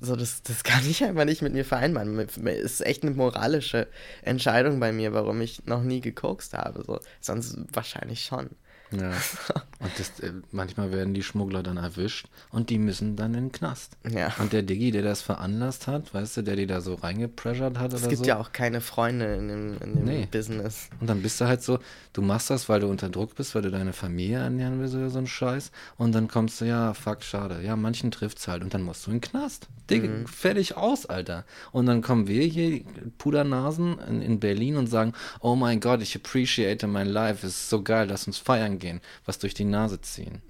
So, 0.00 0.16
das, 0.16 0.42
das 0.42 0.64
kann 0.64 0.88
ich 0.88 1.04
einfach 1.04 1.24
nicht 1.24 1.42
mit 1.42 1.52
mir 1.52 1.64
vereinbaren. 1.64 2.18
Es 2.18 2.36
ist 2.36 2.86
echt 2.86 3.02
eine 3.02 3.12
moralische 3.12 3.88
Entscheidung 4.22 4.80
bei 4.80 4.92
mir, 4.92 5.12
warum 5.12 5.40
ich 5.40 5.64
noch 5.66 5.82
nie 5.82 6.00
gekokst 6.00 6.54
habe. 6.54 6.82
So. 6.84 7.00
Sonst 7.20 7.56
wahrscheinlich 7.72 8.24
schon. 8.24 8.50
Ja. 8.90 9.10
Und 9.80 9.90
das, 9.98 10.18
äh, 10.20 10.32
manchmal 10.50 10.92
werden 10.92 11.12
die 11.12 11.22
Schmuggler 11.22 11.62
dann 11.62 11.76
erwischt 11.76 12.26
und 12.50 12.70
die 12.70 12.78
müssen 12.78 13.16
dann 13.16 13.34
in 13.34 13.46
den 13.48 13.52
Knast. 13.52 13.98
Ja. 14.10 14.32
Und 14.38 14.54
der 14.54 14.62
Diggi, 14.62 14.92
der 14.92 15.02
das 15.02 15.20
veranlasst 15.20 15.86
hat, 15.88 16.14
weißt 16.14 16.38
du, 16.38 16.42
der 16.42 16.56
die 16.56 16.66
da 16.66 16.80
so 16.80 16.94
reingepressured 16.94 17.78
hat 17.78 17.92
Es 17.92 18.00
oder 18.00 18.08
gibt 18.08 18.20
so. 18.20 18.24
ja 18.24 18.38
auch 18.38 18.52
keine 18.52 18.80
Freunde 18.80 19.34
in 19.34 19.48
dem, 19.48 19.76
in 19.82 19.94
dem 19.96 20.04
Nee. 20.04 20.28
Business. 20.30 20.88
Und 21.00 21.08
dann 21.10 21.20
bist 21.20 21.38
du 21.38 21.44
halt 21.46 21.62
so, 21.62 21.80
du 22.14 22.22
machst 22.22 22.48
das, 22.48 22.66
weil 22.70 22.80
du 22.80 22.86
unter 22.86 23.10
Druck 23.10 23.34
bist, 23.34 23.54
weil 23.54 23.60
du 23.60 23.70
deine 23.70 23.92
Familie 23.92 24.38
ernähren 24.38 24.80
willst 24.80 24.94
oder 24.94 25.10
so 25.10 25.18
ein 25.18 25.26
Scheiß. 25.26 25.70
Und 25.98 26.12
dann 26.14 26.28
kommst 26.28 26.62
du, 26.62 26.64
ja, 26.64 26.94
fuck, 26.94 27.22
schade. 27.22 27.60
Ja, 27.62 27.76
manchen 27.76 28.10
trifft's 28.10 28.48
halt. 28.48 28.62
Und 28.62 28.72
dann 28.72 28.82
musst 28.82 29.06
du 29.06 29.10
in 29.10 29.16
den 29.16 29.20
Knast. 29.22 29.68
Digga, 29.90 30.08
Mhm. 30.08 30.26
fertig 30.26 30.78
aus, 30.78 31.04
Alter. 31.04 31.44
Und 31.72 31.84
dann 31.84 32.00
kommen 32.00 32.26
wir 32.26 32.42
hier, 32.44 32.80
Pudernasen, 33.18 33.98
in, 34.08 34.22
in 34.22 34.40
Berlin 34.40 34.76
und 34.76 34.86
sagen, 34.86 35.12
oh 35.40 35.56
mein 35.56 35.80
Gott, 35.80 36.00
ich 36.00 36.16
appreciate 36.16 36.86
my 36.86 37.02
life. 37.02 37.46
Es 37.46 37.52
ist 37.54 37.70
so 37.70 37.82
geil, 37.82 38.06
lass 38.08 38.26
uns 38.26 38.38
feiern 38.38 38.73
gehen. 38.78 39.00
Was 39.24 39.38
durch 39.38 39.54
die 39.54 39.64
Nase 39.64 40.00
ziehen. 40.00 40.42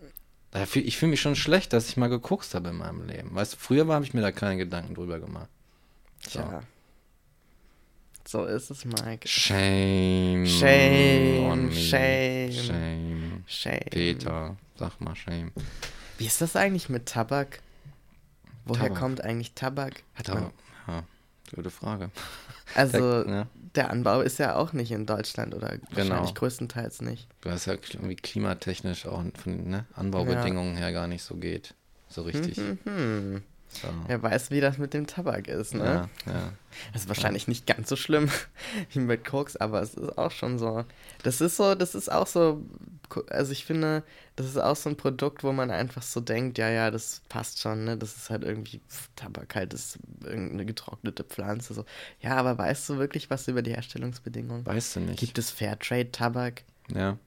Fühl- 0.66 0.85
Ich 0.87 0.97
fühle 0.99 1.11
mich 1.11 1.20
schon 1.20 1.35
schlecht, 1.37 1.72
dass 1.72 1.89
ich 1.89 1.97
mal 1.97 2.09
gekokst 2.09 2.55
habe 2.55 2.68
in 2.68 2.77
meinem 2.77 3.07
Leben. 3.07 3.35
Weißt 3.35 3.55
du, 3.55 3.57
früher 3.57 3.87
habe 3.89 4.05
ich 4.05 4.14
mir 4.14 4.20
da 4.22 4.31
keine 4.33 4.57
Gedanken 4.57 4.95
drüber 4.95 5.18
gemacht. 5.18 5.49
So. 6.29 6.41
Tja. 6.41 6.62
So 8.27 8.45
ist 8.47 8.70
es, 8.70 8.85
Mike. 8.85 9.29
Shame. 9.29 10.47
Shame, 10.47 11.70
shame. 11.72 12.53
Shame. 12.53 13.45
Shame. 13.47 13.81
Peter, 13.91 14.57
sag 14.77 14.99
mal 15.01 15.14
Shame. 15.14 15.53
Wie 16.18 16.27
ist 16.27 16.41
das 16.41 16.57
eigentlich 16.57 16.89
mit 16.89 17.07
Tabak? 17.07 17.61
Woher 18.64 18.85
Tabak. 18.85 18.99
kommt 18.99 19.20
eigentlich 19.22 19.53
Tabak? 19.53 20.03
Hat 20.14 20.31
Aber, 20.31 20.41
man, 20.41 20.51
ja, 20.87 21.03
gute 21.55 21.70
Frage. 21.70 22.11
also, 22.75 23.25
ja. 23.29 23.47
Der 23.75 23.91
Anbau 23.91 24.20
ist 24.20 24.39
ja 24.39 24.55
auch 24.57 24.72
nicht 24.72 24.91
in 24.93 25.07
Deutschland 25.07 25.55
oder 25.55 25.79
wahrscheinlich 25.91 26.31
Genau. 26.31 26.33
größtenteils 26.35 27.03
nicht. 27.03 27.29
Weil 27.43 27.55
es 27.55 27.66
ja 27.66 27.75
irgendwie 27.75 28.16
klimatechnisch 28.16 29.07
auch 29.07 29.22
von 29.35 29.68
ne, 29.68 29.87
Anbaubedingungen 29.95 30.77
her 30.77 30.93
gar 30.93 31.07
nicht 31.07 31.22
so 31.22 31.37
geht. 31.37 31.75
So 32.09 32.22
richtig. 32.22 32.59
Hm. 32.85 33.43
So. 33.75 33.89
Wer 34.07 34.22
weiß, 34.22 34.51
wie 34.51 34.61
das 34.61 34.79
mit 34.79 34.95
dem 34.95 35.07
Tabak 35.07 35.49
ist, 35.49 35.75
ne? 35.75 36.09
Ja, 36.27 36.33
ja. 36.33 36.53
Das 36.93 37.03
ist 37.03 37.09
wahrscheinlich 37.09 37.49
nicht 37.49 37.66
ganz 37.66 37.89
so 37.89 37.97
schlimm 37.97 38.29
wie 38.91 39.01
mit 39.01 39.25
Koks, 39.25 39.57
aber 39.57 39.83
es 39.83 39.95
ist 39.95 40.16
auch 40.18 40.31
schon 40.31 40.59
so. 40.59 40.85
Das 41.22 41.41
ist 41.41 41.57
so, 41.57 41.75
das 41.75 41.95
ist 41.95 42.11
auch 42.11 42.27
so, 42.27 42.62
also 43.31 43.53
ich 43.53 43.64
finde, 43.64 44.03
das 44.37 44.47
ist 44.47 44.59
auch 44.59 44.77
so 44.77 44.91
ein 44.91 44.97
Produkt, 44.97 45.45
wo 45.45 45.53
man 45.53 45.70
einfach 45.70 46.03
so 46.03 46.20
denkt, 46.20 46.59
ja, 46.59 46.68
ja, 46.68 46.91
das 46.91 47.22
passt 47.29 47.61
schon, 47.61 47.85
ne? 47.85 47.97
Das 47.97 48.16
ist 48.16 48.31
halt 48.31 48.45
irgendwie 48.45 48.81
pff, 48.89 49.11
Tabak 49.16 49.55
halt, 49.55 49.72
das 49.72 49.97
ist 49.97 49.99
irgendeine 50.25 50.66
getrocknete 50.66 51.25
Pflanze. 51.25 51.75
So. 51.75 51.85
Ja, 52.20 52.37
aber 52.37 52.57
weißt 52.59 52.89
du 52.89 52.99
wirklich 52.99 53.31
was 53.31 53.49
über 53.49 53.62
die 53.62 53.72
Herstellungsbedingungen? 53.72 54.66
Weißt 54.66 54.97
du 54.97 55.01
nicht. 55.01 55.18
Gibt 55.18 55.39
es 55.39 55.51
Fairtrade-Tabak? 55.51 56.62
ja. 56.95 57.18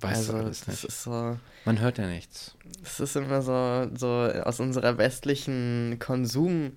Weißt 0.00 0.16
also, 0.16 0.32
du 0.32 0.38
alles 0.38 0.60
das 0.60 0.68
nicht. 0.68 0.84
ist 0.84 1.02
so. 1.02 1.36
Man 1.64 1.80
hört 1.80 1.98
ja 1.98 2.06
nichts. 2.06 2.54
Es 2.84 3.00
ist 3.00 3.16
immer 3.16 3.42
so, 3.42 3.88
so 3.96 4.06
aus 4.44 4.60
unserer 4.60 4.96
westlichen 4.98 5.98
Konsumhaltung 5.98 6.76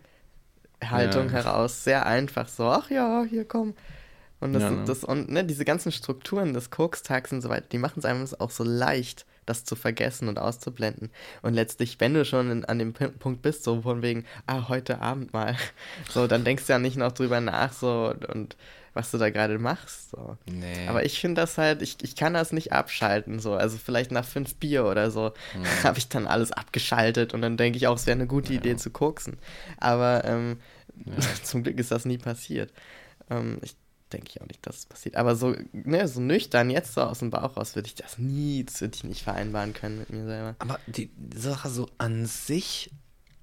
Ja. 0.82 1.30
heraus 1.32 1.84
sehr 1.84 2.06
einfach 2.06 2.48
so, 2.48 2.66
ach 2.68 2.90
ja, 2.90 3.24
hier 3.30 3.46
komm. 3.46 3.74
Und, 4.40 4.54
das, 4.54 4.64
Ja, 4.64 4.72
ne? 4.72 4.84
das, 4.86 5.04
und 5.04 5.30
ne, 5.30 5.44
diese 5.46 5.66
ganzen 5.66 5.92
Strukturen 5.92 6.54
des 6.54 6.72
Kokstags 6.72 7.32
und 7.32 7.42
so 7.42 7.50
weiter, 7.50 7.68
die 7.72 7.78
machen 7.78 8.00
es 8.00 8.06
einem 8.06 8.26
auch 8.40 8.50
so 8.50 8.64
leicht, 8.64 9.28
das 9.46 9.66
zu 9.66 9.76
vergessen 9.76 10.28
und 10.28 10.40
auszublenden. 10.40 11.12
Und 11.44 11.54
letztlich, 11.54 12.00
wenn 12.00 12.16
du 12.16 12.26
schon 12.26 12.50
in, 12.50 12.66
an 12.66 12.80
dem 12.80 12.94
P 12.94 13.08
Punkt 13.10 13.44
bist, 13.44 13.64
so 13.64 13.82
von 13.82 14.02
wegen, 14.02 14.26
ah, 14.48 14.68
heute 14.68 15.00
Abend 15.00 15.32
mal, 15.34 15.56
so, 16.10 16.26
dann 16.26 16.44
denkst 16.44 16.66
du 16.66 16.74
ja 16.74 16.80
nicht 16.80 16.98
noch 16.98 17.12
drüber 17.12 17.40
nach, 17.40 17.72
so, 17.72 18.16
und 18.34 18.56
was 18.94 19.12
du 19.12 19.18
da 19.18 19.30
gerade 19.30 19.58
machst, 19.58 20.12
so. 20.12 20.38
Nee. 20.46 20.88
Aber 20.88 21.06
ich 21.06 21.20
finde 21.20 21.42
das 21.42 21.58
halt, 21.58 21.82
ich, 21.82 21.98
ich 22.02 22.16
kann 22.16 22.34
das 22.34 22.52
nicht 22.52 22.74
abschalten, 22.74 23.40
so. 23.40 23.54
Also 23.54 23.78
vielleicht 23.78 24.12
nach 24.12 24.26
fünf 24.26 24.56
Bier 24.56 24.86
oder 24.86 25.12
so 25.12 25.32
Mhm. 25.56 25.84
habe 25.84 25.98
ich 25.98 26.10
dann 26.10 26.28
alles 26.28 26.52
abgeschaltet 26.52 27.34
und 27.34 27.42
dann 27.42 27.58
denke 27.58 27.78
ich 27.78 27.88
auch, 27.88 27.96
es 27.96 28.06
wäre 28.06 28.16
eine 28.16 28.28
gute 28.28 28.54
Idee 28.54 28.76
zu 28.78 28.90
koksen. 28.90 29.38
Aber 29.78 30.24
ähm, 30.26 30.60
zum 31.44 31.64
Glück 31.64 31.80
ist 31.80 31.92
das 31.92 32.06
nie 32.06 32.18
passiert. 32.18 32.72
Ähm, 33.30 33.60
ich 33.62 33.76
denke 34.12 34.28
ich 34.30 34.42
auch 34.42 34.48
nicht, 34.48 34.66
dass 34.66 34.80
es 34.80 34.86
passiert. 34.86 35.16
Aber 35.16 35.36
so, 35.36 35.56
ne, 35.72 36.08
so 36.08 36.20
nüchtern, 36.20 36.70
jetzt 36.70 36.94
so 36.94 37.02
aus 37.02 37.20
dem 37.20 37.30
Bauch 37.30 37.56
raus, 37.56 37.76
würde 37.76 37.88
ich 37.88 37.96
das 37.96 38.18
nie, 38.18 38.64
das 38.66 38.82
würde 38.82 38.96
ich 38.96 39.04
nicht 39.06 39.24
vereinbaren 39.24 39.74
können 39.74 40.00
mit 40.00 40.10
mir 40.10 40.26
selber. 40.26 40.56
Aber 40.60 40.80
die 40.88 41.10
Sache 41.34 41.70
so 41.70 41.88
an 41.98 42.26
sich 42.26 42.92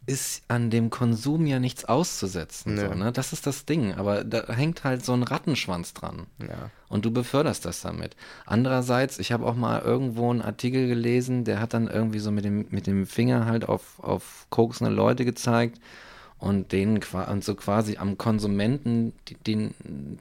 ist 0.08 0.42
an 0.48 0.70
dem 0.70 0.88
Konsum 0.88 1.46
ja 1.46 1.58
nichts 1.58 1.84
auszusetzen. 1.84 2.74
Nö. 2.74 2.88
So, 2.88 2.94
ne? 2.94 3.12
Das 3.12 3.34
ist 3.34 3.46
das 3.46 3.66
Ding. 3.66 3.94
Aber 3.94 4.24
da 4.24 4.46
hängt 4.48 4.82
halt 4.82 5.04
so 5.04 5.12
ein 5.12 5.22
Rattenschwanz 5.22 5.92
dran. 5.92 6.26
Ja. 6.40 6.70
Und 6.88 7.04
du 7.04 7.10
beförderst 7.10 7.66
das 7.66 7.82
damit. 7.82 8.16
Andererseits, 8.46 9.18
ich 9.18 9.32
habe 9.32 9.44
auch 9.44 9.54
mal 9.54 9.82
irgendwo 9.82 10.30
einen 10.30 10.40
Artikel 10.40 10.88
gelesen, 10.88 11.44
der 11.44 11.60
hat 11.60 11.74
dann 11.74 11.88
irgendwie 11.88 12.20
so 12.20 12.30
mit 12.30 12.46
dem, 12.46 12.66
mit 12.70 12.86
dem 12.86 13.06
Finger 13.06 13.44
halt 13.44 13.68
auf, 13.68 14.02
auf 14.02 14.46
koksende 14.48 14.90
Leute 14.90 15.26
gezeigt 15.26 15.78
und 16.38 16.72
denen 16.72 17.00
und 17.28 17.44
so 17.44 17.54
quasi 17.54 17.98
am 17.98 18.16
Konsumenten, 18.16 19.12
den 19.46 19.74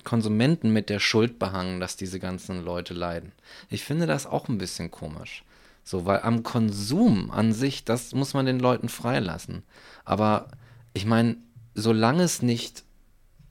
Konsumenten 0.03 0.73
mit 0.73 0.89
der 0.89 0.99
Schuld 0.99 1.39
behangen, 1.39 1.79
dass 1.79 1.95
diese 1.95 2.19
ganzen 2.19 2.65
Leute 2.65 2.93
leiden. 2.93 3.31
Ich 3.69 3.85
finde 3.85 4.05
das 4.05 4.25
auch 4.25 4.49
ein 4.49 4.57
bisschen 4.57 4.91
komisch. 4.91 5.43
So, 5.87 6.05
weil 6.05 6.19
am 6.19 6.43
Konsum 6.43 7.31
an 7.31 7.53
sich, 7.53 7.85
das 7.85 8.13
muss 8.13 8.33
man 8.33 8.45
den 8.45 8.59
Leuten 8.59 8.89
freilassen. 8.89 9.63
Aber 10.03 10.49
ich 10.91 11.05
meine, 11.05 11.37
solange 11.75 12.23
es 12.23 12.41
nicht 12.41 12.83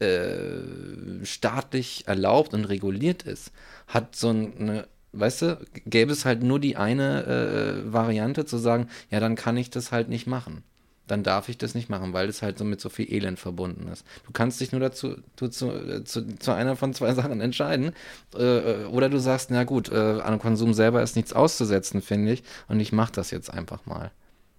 äh, 0.01 1.25
staatlich 1.25 2.07
erlaubt 2.07 2.53
und 2.53 2.67
reguliert 2.67 3.23
ist, 3.23 3.53
hat 3.87 4.17
so 4.17 4.29
eine, 4.29 4.87
weißt 5.13 5.43
du, 5.43 5.67
gäbe 5.87 6.13
es 6.13 6.27
halt 6.27 6.43
nur 6.43 6.61
die 6.61 6.77
eine 6.77 7.25
äh, 7.25 7.91
Variante 7.91 8.45
zu 8.45 8.59
sagen, 8.59 8.91
ja, 9.11 9.19
dann 9.19 9.35
kann 9.35 9.57
ich 9.57 9.71
das 9.71 9.91
halt 9.91 10.11
nicht 10.11 10.27
machen. 10.27 10.63
Dann 11.07 11.23
darf 11.23 11.49
ich 11.49 11.57
das 11.57 11.75
nicht 11.75 11.89
machen, 11.89 12.13
weil 12.13 12.29
es 12.29 12.43
halt 12.43 12.59
so 12.59 12.65
mit 12.65 12.81
so 12.81 12.89
viel 12.89 13.13
Elend 13.13 13.39
verbunden 13.39 13.89
ist. 13.93 14.05
Du 14.27 14.33
kannst 14.33 14.61
dich 14.61 14.73
nur 14.73 14.81
dazu 14.81 15.17
zu, 15.51 15.71
äh, 15.71 16.05
zu, 16.05 16.37
zu 16.39 16.53
einer 16.53 16.75
von 16.77 16.95
zwei 16.95 17.15
Sachen 17.15 17.41
entscheiden. 17.41 17.93
Äh, 18.35 18.85
oder 18.87 19.09
du 19.09 19.19
sagst, 19.19 19.51
na 19.51 19.65
gut, 19.65 19.91
äh, 19.91 19.95
an 20.21 20.39
Konsum 20.41 20.75
selber 20.75 21.03
ist 21.03 21.15
nichts 21.17 21.33
auszusetzen, 21.33 22.03
finde 22.03 22.33
ich, 22.33 22.43
und 22.69 22.81
ich 22.81 22.93
mache 22.93 23.13
das 23.13 23.31
jetzt 23.31 23.53
einfach 23.53 23.87
mal. 23.87 24.11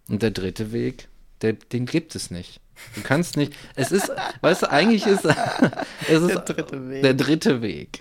Und 0.10 0.22
der 0.24 0.32
dritte 0.32 0.72
Weg, 0.72 1.10
Der, 1.42 1.54
den 1.54 1.86
gibt 1.86 2.16
es 2.16 2.32
nicht. 2.32 2.62
Du 2.96 3.02
kannst 3.02 3.38
nicht. 3.38 3.54
Es 3.76 3.92
ist, 3.92 4.12
weißt 4.42 4.64
du, 4.64 4.72
eigentlich 4.72 5.06
ist 5.06 5.26
es 6.08 6.22
ist 6.22 6.30
Der 6.30 6.40
dritte 6.46 6.90
Weg. 6.90 7.04
Der 7.04 7.14
dritte 7.14 7.62
Weg. 7.62 8.00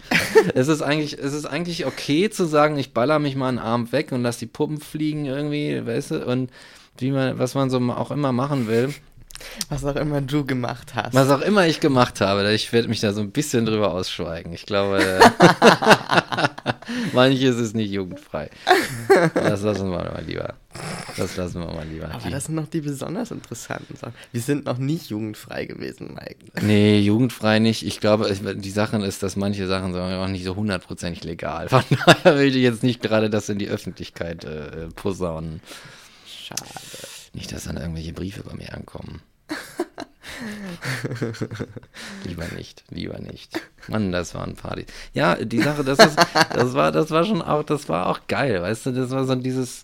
es 0.54 0.68
ist 0.68 0.82
eigentlich, 0.82 1.18
es 1.18 1.32
ist 1.32 1.46
eigentlich 1.46 1.86
okay 1.86 2.30
zu 2.30 2.44
sagen, 2.44 2.78
ich 2.78 2.92
baller 2.94 3.18
mich 3.18 3.36
mal 3.36 3.48
einen 3.48 3.58
Arm 3.58 3.90
weg 3.92 4.12
und 4.12 4.22
lass 4.22 4.38
die 4.38 4.46
Puppen 4.46 4.80
fliegen 4.80 5.24
irgendwie, 5.24 5.84
weißt 5.84 6.10
du, 6.12 6.26
und 6.26 6.50
wie 7.00 7.10
man, 7.10 7.38
was 7.38 7.54
man 7.54 7.70
so 7.70 7.78
auch 7.78 8.10
immer 8.10 8.32
machen 8.32 8.66
will. 8.66 8.94
Was 9.68 9.84
auch 9.84 9.96
immer 9.96 10.20
du 10.20 10.44
gemacht 10.44 10.94
hast. 10.94 11.14
Was 11.14 11.30
auch 11.30 11.40
immer 11.40 11.66
ich 11.66 11.80
gemacht 11.80 12.20
habe, 12.20 12.52
ich 12.52 12.72
werde 12.72 12.88
mich 12.88 13.00
da 13.00 13.12
so 13.12 13.20
ein 13.20 13.32
bisschen 13.32 13.66
drüber 13.66 13.92
ausschweigen. 13.92 14.52
Ich 14.52 14.64
glaube, 14.64 14.98
manches 17.12 17.56
ist 17.56 17.74
nicht 17.74 17.90
jugendfrei. 17.90 18.50
Das 19.34 19.62
lassen 19.62 19.90
wir 19.90 19.98
mal 19.98 20.24
lieber. 20.26 20.54
Das 21.16 21.36
lassen 21.36 21.60
wir 21.60 21.66
mal 21.66 21.86
lieber. 21.86 22.10
Aber 22.12 22.30
das 22.30 22.46
sind 22.46 22.54
noch 22.54 22.68
die 22.68 22.80
besonders 22.80 23.30
interessanten 23.30 23.96
Sachen. 23.96 24.14
Wir 24.32 24.40
sind 24.40 24.66
noch 24.66 24.78
nicht 24.78 25.10
jugendfrei 25.10 25.64
gewesen, 25.64 26.14
Mike. 26.14 26.36
Nee, 26.62 27.00
jugendfrei 27.00 27.58
nicht. 27.58 27.84
Ich 27.84 28.00
glaube, 28.00 28.32
die 28.32 28.70
Sache 28.70 28.96
ist, 28.98 29.22
dass 29.22 29.36
manche 29.36 29.66
Sachen 29.66 29.92
sind 29.92 30.02
auch 30.02 30.28
nicht 30.28 30.44
so 30.44 30.56
hundertprozentig 30.56 31.24
legal. 31.24 31.68
Von 31.68 31.82
daher 32.06 32.38
will 32.38 32.48
ich 32.48 32.62
jetzt 32.62 32.82
nicht 32.82 33.02
gerade 33.02 33.30
das 33.30 33.48
in 33.48 33.58
die 33.58 33.68
Öffentlichkeit 33.68 34.44
äh, 34.44 34.88
posaunen. 34.94 35.60
Schade. 36.46 36.62
Nicht, 37.32 37.50
dass 37.50 37.64
dann 37.64 37.76
irgendwelche 37.76 38.12
Briefe 38.12 38.44
bei 38.44 38.54
mir 38.54 38.72
ankommen. 38.72 39.20
lieber 42.24 42.46
nicht, 42.54 42.84
lieber 42.88 43.18
nicht. 43.18 43.60
Mann, 43.88 44.12
das 44.12 44.34
waren 44.34 44.54
Partys. 44.54 44.86
Ja, 45.12 45.34
die 45.34 45.60
Sache, 45.60 45.82
das 45.82 45.98
ist, 45.98 46.16
das 46.52 46.74
war, 46.74 46.92
das 46.92 47.10
war 47.10 47.24
schon 47.24 47.42
auch, 47.42 47.64
das 47.64 47.88
war 47.88 48.06
auch 48.06 48.20
geil, 48.28 48.62
weißt 48.62 48.86
du, 48.86 48.92
das 48.92 49.10
war 49.10 49.24
so 49.24 49.34
dieses, 49.34 49.82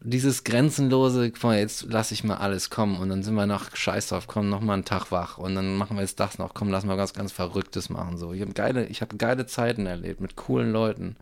dieses 0.00 0.44
grenzenlose, 0.44 1.32
jetzt 1.54 1.82
lasse 1.82 2.14
ich 2.14 2.24
mal 2.24 2.36
alles 2.36 2.70
kommen 2.70 2.98
und 2.98 3.10
dann 3.10 3.22
sind 3.22 3.34
wir 3.34 3.46
noch 3.46 3.76
scheiß 3.76 4.08
drauf, 4.08 4.26
komm, 4.26 4.48
noch 4.48 4.60
mal 4.60 4.74
einen 4.74 4.84
Tag 4.84 5.10
wach 5.10 5.36
und 5.36 5.54
dann 5.54 5.76
machen 5.76 5.96
wir 5.96 6.02
jetzt 6.02 6.20
das 6.20 6.38
noch, 6.38 6.54
komm, 6.54 6.70
lass 6.70 6.84
mal 6.84 6.96
was 6.96 7.12
ganz 7.12 7.32
Verrücktes 7.32 7.90
machen, 7.90 8.16
so. 8.16 8.32
Ich 8.32 8.40
habe 8.40 8.52
geile, 8.52 8.86
ich 8.86 9.02
habe 9.02 9.16
geile 9.16 9.46
Zeiten 9.46 9.84
erlebt 9.84 10.20
mit 10.20 10.36
coolen 10.36 10.72
Leuten 10.72 11.16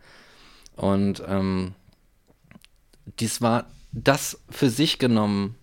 und 0.75 1.23
ähm, 1.27 1.73
dies 3.19 3.41
war, 3.41 3.65
das 3.95 4.39
für 4.49 4.69
sich 4.69 4.99
genommen 4.99 5.55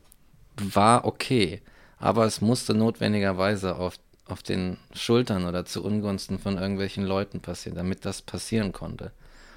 war 0.57 1.05
okay, 1.05 1.61
aber 1.99 2.25
es 2.25 2.41
musste 2.41 2.75
notwendigerweise 2.75 3.77
auf, 3.77 3.99
auf 4.27 4.43
den 4.43 4.79
Schultern 4.95 5.45
oder 5.45 5.65
zu 5.65 5.85
Ungunsten 5.85 6.39
von 6.39 6.57
irgendwelchen 6.57 7.05
Leuten 7.05 7.41
passieren, 7.41 7.77
damit 7.77 8.05
das 8.05 8.23
passieren 8.23 8.73
konnte. 8.73 9.13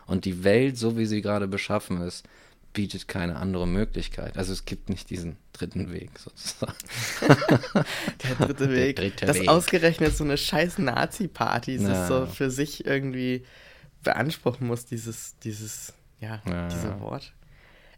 Und 0.06 0.26
die 0.26 0.44
Welt, 0.44 0.78
so 0.78 0.98
wie 0.98 1.06
sie 1.06 1.22
gerade 1.22 1.48
beschaffen 1.48 2.02
ist, 2.02 2.28
bietet 2.74 3.08
keine 3.08 3.38
andere 3.38 3.66
Möglichkeit. 3.66 4.38
Also 4.38 4.52
es 4.52 4.66
gibt 4.66 4.90
nicht 4.90 5.10
diesen 5.10 5.38
dritten 5.54 5.92
Weg 5.94 6.12
sozusagen. 6.20 6.76
Der 8.24 8.36
dritte 8.46 8.70
Weg. 8.70 8.98
Der 8.98 9.06
dritte 9.06 9.26
das 9.26 9.40
Weg. 9.40 9.48
ausgerechnet 9.48 10.16
so 10.16 10.26
eine 10.26 10.38
scheiß 10.38 10.78
Nazi-Party 10.80 11.78
Na. 11.80 12.02
ist 12.02 12.08
so 12.10 12.26
für 12.26 12.52
sich 12.52 12.86
irgendwie 12.86 13.46
beanspruchen 14.04 14.68
muss, 14.68 14.86
dieses, 14.86 15.38
dieses, 15.40 15.94
ja, 16.20 16.42
Ja, 16.46 16.68
diese 16.68 16.90
ja. 16.90 17.00
Wort. 17.00 17.34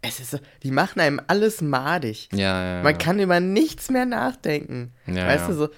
Es 0.01 0.19
ist 0.19 0.31
so, 0.31 0.39
die 0.63 0.71
machen 0.71 0.99
einem 1.01 1.19
alles 1.27 1.61
madig. 1.61 2.29
Ja, 2.31 2.77
ja. 2.77 2.83
Man 2.83 2.97
kann 2.97 3.19
über 3.19 3.39
nichts 3.39 3.89
mehr 3.89 4.05
nachdenken. 4.05 4.93
Ja, 5.07 5.27
weißt 5.27 5.43
ja. 5.43 5.47
du, 5.47 5.53
so 5.53 5.69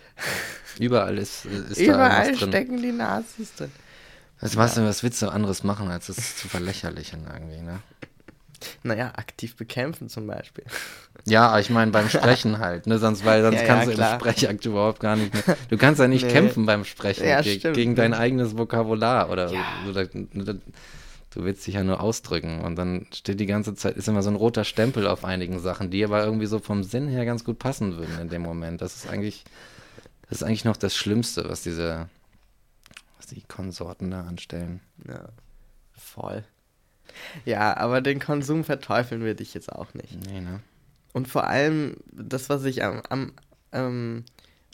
Überall 0.79 1.17
ist, 1.17 1.45
ist 1.45 1.77
überall 1.79 2.35
stecken 2.35 2.81
die 2.81 2.91
Nazis 2.91 3.53
drin. 3.55 3.71
Was, 4.39 4.55
weißt 4.55 4.77
du, 4.77 4.85
was 4.85 5.03
willst 5.03 5.21
du 5.21 5.27
anderes 5.29 5.63
machen, 5.63 5.89
als 5.91 6.07
es 6.09 6.37
zu 6.37 6.47
verlächerlichen 6.47 7.27
irgendwie, 7.31 7.61
ne? 7.61 7.79
Naja, 8.83 9.13
aktiv 9.15 9.55
bekämpfen 9.55 10.09
zum 10.09 10.27
Beispiel. 10.27 10.63
Ja, 11.25 11.57
ich 11.59 11.69
meine 11.69 11.91
beim 11.91 12.09
Sprechen 12.09 12.59
halt, 12.59 12.87
ne? 12.87 12.97
Sonst, 12.99 13.25
weil 13.25 13.41
sonst 13.41 13.55
Ja, 13.55 13.61
ja, 13.61 13.67
kannst 13.67 13.87
du 13.89 13.93
klar. 13.93 14.13
im 14.13 14.19
Sprechakt 14.19 14.65
überhaupt 14.65 14.99
gar 15.01 15.15
nicht 15.15 15.33
mehr. 15.33 15.57
Du 15.69 15.77
kannst 15.77 15.99
ja 15.99 16.07
nicht 16.07 16.25
Nee. 16.25 16.31
kämpfen 16.31 16.65
beim 16.65 16.83
Sprechen 16.85 17.27
Ja, 17.27 17.41
ge 17.41 17.59
stimmt. 17.59 17.75
gegen 17.75 17.95
dein 17.95 18.13
eigenes 18.13 18.57
Vokabular 18.57 19.29
oder, 19.29 19.51
Ja. 19.51 19.63
oder 19.89 20.05
du 21.31 21.43
willst 21.43 21.65
dich 21.67 21.75
ja 21.75 21.83
nur 21.83 22.01
ausdrücken 22.01 22.61
und 22.61 22.75
dann 22.75 23.05
steht 23.13 23.39
die 23.39 23.45
ganze 23.45 23.75
Zeit, 23.75 23.95
ist 23.95 24.07
immer 24.07 24.23
so 24.23 24.29
ein 24.29 24.35
roter 24.35 24.63
Stempel 24.63 25.07
auf 25.07 25.23
einigen 25.23 25.59
Sachen, 25.59 25.91
die 25.91 26.03
aber 26.03 26.23
irgendwie 26.23 26.47
so 26.47 26.59
vom 26.59 26.83
Sinn 26.83 27.07
her 27.07 27.25
ganz 27.25 27.43
gut 27.43 27.59
passen 27.59 27.97
würden 27.97 28.19
in 28.19 28.29
dem 28.29 28.41
Moment. 28.41 28.81
Das 28.81 28.95
ist 28.95 29.07
eigentlich, 29.07 29.43
das 30.29 30.41
ist 30.41 30.43
eigentlich 30.43 30.65
noch 30.65 30.77
das 30.77 30.95
Schlimmste, 30.95 31.47
was 31.49 31.61
diese, 31.61 32.09
was 33.17 33.27
die 33.27 33.41
Konsorten 33.41 34.11
da 34.11 34.21
anstellen. 34.21 34.81
Ja, 35.07 35.29
voll. 35.93 36.43
Ja, 37.45 37.75
aber 37.77 38.01
den 38.01 38.19
Konsum 38.19 38.63
verteufeln 38.63 39.23
wir 39.23 39.35
dich 39.35 39.53
jetzt 39.53 39.71
auch 39.71 39.93
nicht. 39.93 40.17
Nee, 40.27 40.41
ne? 40.41 40.61
Und 41.13 41.27
vor 41.27 41.47
allem, 41.47 41.97
das, 42.11 42.49
was 42.49 42.63
ich 42.65 42.83
am, 42.83 43.01
am, 43.09 43.33
ähm, 43.71 44.25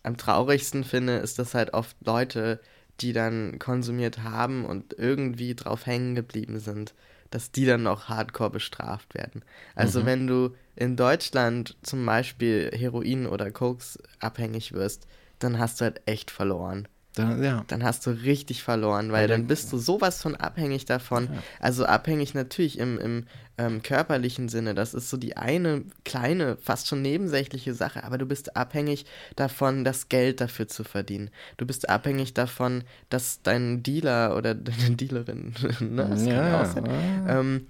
am 0.04 0.18
traurigsten 0.18 0.84
finde, 0.84 1.18
ist, 1.18 1.40
dass 1.40 1.54
halt 1.54 1.74
oft 1.74 1.96
Leute, 2.06 2.60
die 3.02 3.14
dann 3.14 3.60
konsumiert 3.60 4.24
haben 4.24 4.66
und 4.66 4.94
irgendwie 4.98 5.56
drauf 5.56 5.86
hängen 5.86 6.16
geblieben 6.16 6.60
sind, 6.60 6.94
dass 7.32 7.52
die 7.52 7.66
dann 7.66 7.84
noch 7.84 8.08
hardcore 8.10 8.50
bestraft 8.52 9.14
werden. 9.16 9.44
Also 9.76 10.02
Mhm. 10.02 10.06
wenn 10.06 10.28
du 10.28 10.56
in 10.76 10.96
Deutschland 10.96 11.78
zum 11.84 12.06
Beispiel 12.06 12.72
Heroin 12.74 13.28
oder 13.28 13.52
Koks 13.52 13.98
abhängig 14.20 14.74
wirst, 14.74 15.08
dann 15.40 15.60
hast 15.60 15.82
du 15.82 15.86
halt 15.86 16.02
echt 16.06 16.32
verloren. 16.32 16.88
Da, 17.16 17.36
ja. 17.38 17.64
Dann 17.68 17.84
hast 17.84 18.06
du 18.06 18.12
richtig 18.12 18.62
verloren, 18.62 19.12
weil 19.12 19.22
Ja, 19.24 19.28
dann 19.28 19.42
dann- 19.42 19.48
bist 19.48 19.72
du 19.72 19.78
sowas 19.78 20.22
von 20.22 20.36
abhängig 20.36 20.86
davon. 20.86 21.30
Also 21.60 21.86
abhängig 21.86 22.34
natürlich 22.34 22.78
im, 22.78 23.00
im 23.00 23.26
ähm, 23.58 23.82
körperlichen 23.82 24.50
Sinne. 24.50 24.76
Das 24.76 24.94
ist 24.94 25.10
so 25.10 25.16
die 25.16 25.38
eine 25.38 25.84
kleine, 26.04 26.58
fast 26.58 26.88
schon 26.90 27.02
nebensächliche 27.02 27.74
Sache, 27.74 28.04
aber 28.04 28.18
du 28.18 28.26
bist 28.26 28.58
abhängig 28.58 29.06
davon, 29.38 29.86
das 29.86 30.10
Geld 30.10 30.42
dafür 30.42 30.68
zu 30.68 30.84
verdienen. 30.84 31.30
Du 31.56 31.66
bist 31.66 31.88
abhängig 31.88 32.34
davon, 32.34 32.84
dass 33.10 33.42
dein 33.44 33.82
Dealer 33.82 34.36
oder 34.36 34.54
deine 34.56 34.96
Dealerin, 34.98 35.54
ne, 35.80 36.08
das 36.10 36.26
kann 36.26 36.30
ja 36.48 36.62
auch 36.62 36.66
sein, 36.66 36.86
ähm, 37.30 37.68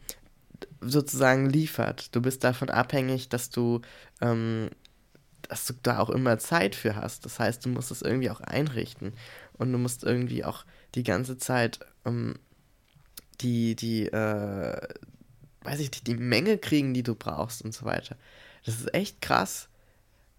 sozusagen 0.82 1.50
liefert. 1.50 2.16
Du 2.16 2.22
bist 2.22 2.44
davon 2.44 2.70
abhängig, 2.70 3.30
dass 3.30 3.50
du, 3.50 3.82
ähm, 4.22 4.70
dass 5.50 5.66
du 5.68 5.74
da 5.84 6.00
auch 6.00 6.10
immer 6.10 6.38
Zeit 6.38 6.76
für 6.76 6.96
hast. 6.96 7.26
Das 7.26 7.40
heißt, 7.40 7.66
du 7.66 7.70
musst 7.70 7.92
es 7.92 8.02
irgendwie 8.02 8.30
auch 8.30 8.42
einrichten 8.42 9.14
und 9.54 9.72
du 9.72 9.78
musst 9.78 10.04
irgendwie 10.04 10.44
auch 10.44 10.66
die 10.96 11.04
ganze 11.04 11.38
Zeit 11.38 11.80
ähm, 12.06 12.36
die, 13.42 13.76
die, 13.76 14.08
äh, 14.08 14.82
weiß 15.64 15.80
ich 15.80 15.92
nicht, 15.92 16.08
die 16.08 16.16
Menge 16.16 16.58
kriegen, 16.58 16.94
die 16.94 17.04
du 17.04 17.16
brauchst 17.16 17.64
und 17.64 17.74
so 17.74 17.86
weiter. 17.86 18.16
Das 18.66 18.76
ist 18.80 18.94
echt 18.94 19.22
krass. 19.22 19.68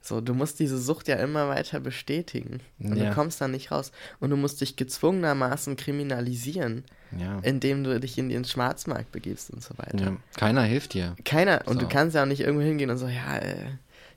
So, 0.00 0.20
du 0.20 0.34
musst 0.34 0.60
diese 0.60 0.78
Sucht 0.78 1.08
ja 1.08 1.16
immer 1.16 1.48
weiter 1.48 1.80
bestätigen. 1.80 2.60
Und 2.78 2.96
Ja. 2.96 3.08
du 3.08 3.14
kommst 3.14 3.40
da 3.40 3.48
nicht 3.48 3.72
raus. 3.72 3.90
Und 4.20 4.30
du 4.30 4.36
musst 4.36 4.60
dich 4.60 4.76
gezwungenermaßen 4.76 5.76
kriminalisieren, 5.76 6.84
Ja. 7.18 7.40
indem 7.40 7.82
du 7.84 7.98
dich 7.98 8.16
in 8.16 8.28
den 8.28 8.44
Schwarzmarkt 8.44 9.10
begibst 9.10 9.50
und 9.50 9.62
so 9.64 9.76
weiter. 9.78 9.98
ja. 10.04 10.16
Keiner 10.36 10.62
hilft 10.62 10.94
dir. 10.94 11.16
Keiner, 11.24 11.62
und 11.66 11.76
du 11.80 11.86
So. 11.86 11.88
kannst 11.88 12.14
ja 12.14 12.22
auch 12.22 12.26
nicht 12.26 12.40
irgendwo 12.40 12.64
hingehen 12.64 12.90
und 12.90 12.98
so, 12.98 13.08
ja, 13.08 13.38
äh, 13.38 13.66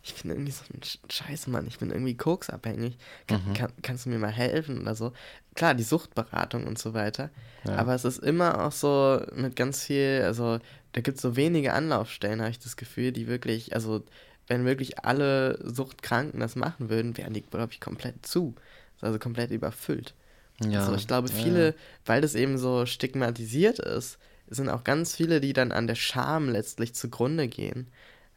ich 0.01 0.15
bin 0.15 0.31
irgendwie 0.31 0.51
so 0.51 0.63
ein 0.73 0.79
Sch- 0.81 0.99
Scheiße, 1.11 1.49
Mann, 1.49 1.67
ich 1.67 1.77
bin 1.79 1.91
irgendwie 1.91 2.15
koksabhängig. 2.15 2.97
Kann, 3.27 3.41
Mhm. 3.47 3.53
kann, 3.53 3.71
kannst 3.81 4.05
du 4.05 4.09
mir 4.09 4.19
mal 4.19 4.31
helfen 4.31 4.81
oder 4.81 4.95
so? 4.95 5.11
Klar, 5.55 5.73
die 5.75 5.83
Suchtberatung 5.83 6.65
und 6.67 6.79
so 6.79 6.93
weiter. 6.93 7.29
Ja. 7.65 7.75
Aber 7.75 7.93
es 7.95 8.05
ist 8.05 8.19
immer 8.19 8.63
auch 8.65 8.71
so 8.71 9.21
mit 9.35 9.55
ganz 9.55 9.83
viel, 9.83 10.21
also 10.23 10.59
da 10.93 11.01
gibt 11.01 11.17
es 11.17 11.21
so 11.21 11.35
wenige 11.35 11.73
Anlaufstellen, 11.73 12.39
habe 12.41 12.51
ich 12.51 12.59
das 12.59 12.77
Gefühl, 12.77 13.11
die 13.11 13.27
wirklich, 13.27 13.73
also 13.75 14.03
wenn 14.47 14.65
wirklich 14.65 14.99
alle 15.05 15.59
Suchtkranken 15.63 16.39
das 16.39 16.55
machen 16.55 16.89
würden, 16.89 17.17
wären 17.17 17.33
die, 17.33 17.41
glaube 17.41 17.73
ich, 17.73 17.79
komplett 17.81 18.25
zu. 18.25 18.55
Also 19.01 19.19
komplett 19.19 19.51
überfüllt. 19.51 20.13
Ja. 20.61 20.79
Also 20.81 20.95
ich 20.95 21.07
glaube, 21.07 21.27
viele, 21.29 21.67
ja. 21.67 21.73
weil 22.05 22.21
das 22.21 22.35
eben 22.35 22.57
so 22.57 22.85
stigmatisiert 22.85 23.79
ist, 23.79 24.17
sind 24.49 24.69
auch 24.69 24.83
ganz 24.83 25.15
viele, 25.15 25.39
die 25.39 25.53
dann 25.53 25.71
an 25.71 25.87
der 25.87 25.95
Scham 25.95 26.49
letztlich 26.49 26.95
zugrunde 26.95 27.47
gehen. 27.47 27.87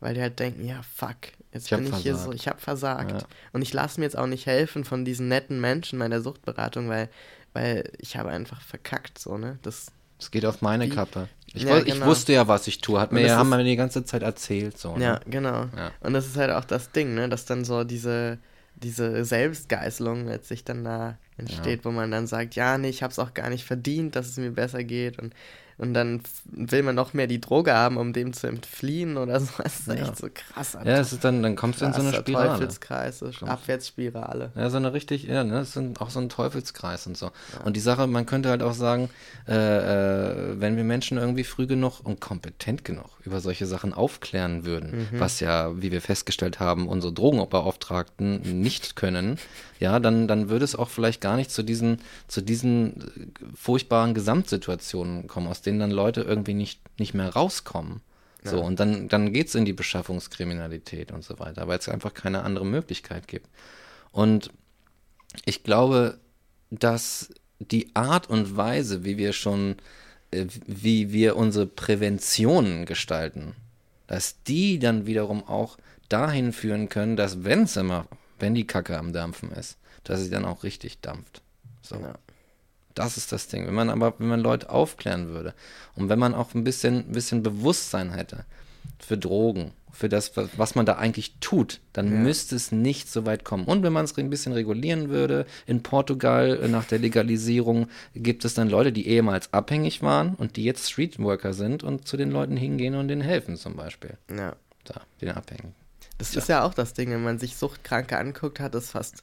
Weil 0.03 0.15
die 0.15 0.21
halt 0.21 0.39
denken, 0.41 0.67
ja, 0.67 0.81
fuck, 0.97 1.17
jetzt 1.53 1.71
Ich 1.71 1.79
bin 1.79 1.87
ich 1.87 1.95
hier 1.97 2.15
so, 2.17 2.19
versagt. 2.25 2.35
ich 2.41 2.49
habe 2.49 2.61
versagt. 2.61 3.13
Ja. 3.13 3.27
Und 3.53 3.63
ich 3.63 3.73
lasse 3.73 4.01
mir 4.01 4.05
jetzt 4.07 4.19
auch 4.19 4.27
nicht 4.27 4.47
helfen 4.47 4.85
von 4.85 5.05
diesen 5.05 5.29
netten 5.29 5.61
Menschen 5.61 5.99
meiner 5.99 6.21
Suchtberatung, 6.21 6.89
weil, 6.89 7.09
weil 7.53 7.89
ich 7.99 8.17
habe 8.17 8.31
einfach 8.31 8.61
verkackt, 8.63 9.19
so, 9.19 9.39
ne? 9.39 9.59
Das, 9.63 9.87
Es 10.19 10.31
geht 10.33 10.45
auf 10.45 10.61
meine 10.61 10.87
Wie- 10.87 10.91
Kappe. 10.91 11.29
Ich, 11.55 11.63
Ja, 11.63 11.71
woll- 11.71 11.87
ich 11.87 11.95
genau. 11.95 12.07
wusste 12.07 12.33
ja, 12.33 12.49
was 12.49 12.67
ich 12.67 12.81
tue. 12.81 12.99
Hat 13.01 13.13
mir, 13.13 13.23
das 13.23 13.33
haben 13.37 13.49
wir 13.51 13.63
die 13.63 13.77
ganze 13.77 14.05
Zeit 14.05 14.23
erzählt. 14.23 14.77
So, 14.79 14.97
ne? 14.97 15.05
ja, 15.05 15.21
genau. 15.27 15.67
Ja. 15.77 15.93
Und 16.01 16.15
das 16.15 16.27
ist 16.27 16.37
halt 16.37 16.51
auch 16.51 16.65
das 16.65 16.91
Ding, 16.93 17.15
ne? 17.15 17.29
Dass 17.29 17.45
dann 17.45 17.65
so 17.65 17.85
diese, 17.85 18.39
diese 18.75 19.25
Selbstgeißelung 19.25 20.27
letztlich 20.27 20.65
dann 20.65 20.83
da 20.85 21.17
entsteht, 21.37 21.85
wo 21.85 21.91
man 21.91 22.11
dann 22.11 22.27
sagt, 22.27 22.55
ja, 22.57 22.79
nee, 22.79 22.89
ich 22.89 23.03
habe 23.03 23.13
es 23.13 23.19
auch 23.19 23.35
gar 23.35 23.51
nicht 23.51 23.65
verdient, 23.65 24.17
dass 24.17 24.27
es 24.29 24.37
mir 24.37 24.51
besser 24.51 24.83
geht 24.83 25.19
und 25.19 25.35
Und 25.83 25.95
dann 25.95 26.21
will 26.45 26.85
man 26.85 26.95
noch 26.95 27.13
mehr 27.13 27.27
die 27.27 27.41
Droge 27.41 27.75
haben, 27.75 27.97
um 27.97 28.13
dem 28.13 28.33
zu 28.33 28.47
entfliehen 28.47 29.17
oder 29.17 29.41
so. 29.41 29.49
Das 29.61 29.81
ist 29.81 29.89
echt 29.89 30.17
so 30.17 30.29
krass. 30.33 30.75
Ja, 30.85 30.99
es 31.01 31.13
ist 31.13 31.25
dann, 31.25 31.43
dann 31.43 31.57
kommst 31.57 31.81
du 31.81 31.87
in 31.87 31.93
so 31.93 32.03
eine 32.03 32.15
Spirale. 32.15 32.51
Teufelskreis, 32.51 33.19
so 33.19 33.31
Abwärtsspirale. 33.45 34.53
Ja, 34.55 34.71
so 34.71 34.77
eine 34.77 34.93
richtig, 34.93 35.25
ja, 35.25 35.43
ne, 35.43 35.55
das 35.55 35.75
ist 35.75 36.01
auch 36.01 36.11
so 36.11 36.21
ein 36.21 36.29
Teufelskreis 36.29 37.09
und 37.09 37.17
so. 37.17 37.33
Und 37.65 37.75
die 37.75 37.81
Sache, 37.81 38.07
man 38.07 38.27
könnte 38.27 38.49
halt 38.49 38.63
auch 38.63 38.75
sagen, 38.75 39.11
äh, 39.49 39.55
äh, 39.55 40.61
wenn 40.61 40.77
wir 40.77 40.85
Menschen 40.85 41.19
irgendwie 41.19 41.43
früh 41.43 41.67
genug 41.67 41.99
und 42.05 42.21
kompetent 42.21 42.85
genug 42.85 43.11
über 43.25 43.41
solche 43.41 43.67
Sachen 43.67 43.93
aufklären 43.93 44.65
würden, 44.65 45.09
was 45.13 45.41
ja, 45.41 45.81
wie 45.83 45.91
wir 45.91 46.01
festgestellt 46.01 46.61
haben, 46.61 46.87
unsere 46.87 47.13
Drogenbeauftragten 47.13 48.61
nicht 48.61 48.95
können, 48.95 49.39
ja, 49.83 49.99
dann, 49.99 50.29
dann 50.29 50.49
würde 50.49 50.65
es 50.65 50.77
auch 50.77 50.91
vielleicht 50.91 51.21
gar 51.21 51.35
nicht 51.35 51.51
zu 51.51 51.65
diesen, 51.65 51.99
zu 52.29 52.41
diesen 52.41 53.01
äh, 53.01 53.45
furchtbaren 53.57 54.15
Gesamtsituationen 54.15 55.27
kommen, 55.27 55.49
aus 55.49 55.61
denen 55.61 55.72
dann 55.79 55.91
Leute 55.91 56.23
irgendwie 56.23 56.55
nicht, 56.55 56.81
nicht 56.99 57.15
mehr 57.15 57.31
rauskommen. 57.31 58.01
So, 58.45 58.61
und 58.61 58.81
dann, 58.81 59.09
dann 59.09 59.33
geht's 59.33 59.55
in 59.55 59.65
die 59.65 59.73
Beschaffungskriminalität 59.73 61.13
und 61.13 61.23
so 61.23 61.39
weiter, 61.39 61.69
weil 61.69 61.79
es 61.79 61.89
einfach 61.89 62.13
keine 62.13 62.43
andere 62.43 62.67
Möglichkeit 62.67 63.29
gibt. 63.29 63.47
Und 64.11 64.51
ich 65.45 65.63
glaube, 65.63 66.19
dass 66.71 67.33
die 67.61 67.95
Art 67.95 68.29
und 68.29 68.57
Weise, 68.57 69.05
wie 69.05 69.17
wir 69.17 69.33
schon, 69.33 69.77
äh, 70.33 70.47
wie 70.67 71.13
wir 71.13 71.37
unsere 71.37 71.67
Präventionen 71.67 72.85
gestalten, 72.85 73.55
dass 74.09 74.43
die 74.43 74.81
dann 74.81 75.07
wiederum 75.07 75.47
auch 75.47 75.79
dahin 76.09 76.53
führen 76.53 76.89
können, 76.89 77.17
dass 77.17 77.45
wenn 77.45 77.63
es 77.63 77.77
immer, 77.77 78.07
wenn 78.41 78.55
die 78.55 78.67
Kacke 78.67 78.99
am 78.99 79.13
Dampfen 79.13 79.53
ist, 79.53 79.79
dass 80.03 80.21
sie 80.21 80.31
dann 80.31 80.45
auch 80.45 80.65
richtig 80.65 81.01
dampft. 81.01 81.43
So. 81.83 81.95
Ja. 81.95 82.15
Das 82.95 83.17
ist 83.17 83.33
das 83.33 83.49
Ding. 83.49 83.67
Wenn 83.67 83.75
man 83.75 83.91
aber, 83.91 84.15
wenn 84.19 84.29
man 84.29 84.41
Leute 84.41 84.71
aufklären 84.71 85.29
würde 85.29 85.55
und 85.95 86.09
wenn 86.09 86.19
man 86.19 86.35
auch 86.35 86.55
ein 86.55 86.65
bisschen, 86.65 87.09
ein 87.09 87.13
bisschen 87.13 87.43
Bewusstsein 87.43 88.13
hätte 88.13 88.45
für 88.99 89.19
Drogen, 89.19 89.73
für 89.93 90.09
das, 90.09 90.33
was, 90.57 90.75
man 90.75 90.87
da 90.87 90.95
eigentlich 90.95 91.35
tut, 91.41 91.81
dann 91.93 92.23
müsste 92.23 92.57
es 92.57 92.73
nicht 92.73 93.11
so 93.11 93.27
weit 93.27 93.45
kommen. 93.45 93.65
Und 93.65 93.83
wenn 93.83 93.93
man 93.93 94.07
es 94.07 94.17
ein 94.17 94.31
bisschen 94.31 94.55
regulieren 94.55 95.11
würde, 95.11 95.47
in 95.67 95.83
Portugal 95.83 96.59
äh, 96.63 96.69
nach 96.69 96.87
der 96.87 96.99
Legalisierung 96.99 97.89
gibt 98.15 98.45
es 98.47 98.55
dann 98.55 98.71
Leute, 98.71 98.91
die 98.91 99.07
ehemals 99.07 99.53
abhängig 99.53 100.03
waren 100.03 100.35
und 100.35 100.57
die 100.57 100.65
jetzt 100.65 100.91
Streetworker 100.91 101.53
sind 101.53 101.83
und 101.83 102.09
zu 102.09 102.17
den 102.17 102.31
Leuten 102.31 102.57
hingehen 102.57 102.95
und 102.95 103.09
denen 103.09 103.21
helfen 103.21 103.57
zum 103.57 103.77
Beispiel. 103.77 104.17
Ja. 104.35 104.57
Da, 104.85 105.03
den 105.21 105.31
Abhängigen. 105.31 105.75
Das 106.19 106.35
ist 106.35 106.49
ja 106.49 106.65
auch 106.65 106.75
das 106.75 106.95
Ding, 106.95 107.11
wenn 107.11 107.23
man 107.23 107.39
sich 107.39 107.57
Suchtkranke 107.57 108.17
anguckt, 108.17 108.61
hat 108.61 108.75
es 108.75 108.93
fast, 108.93 109.23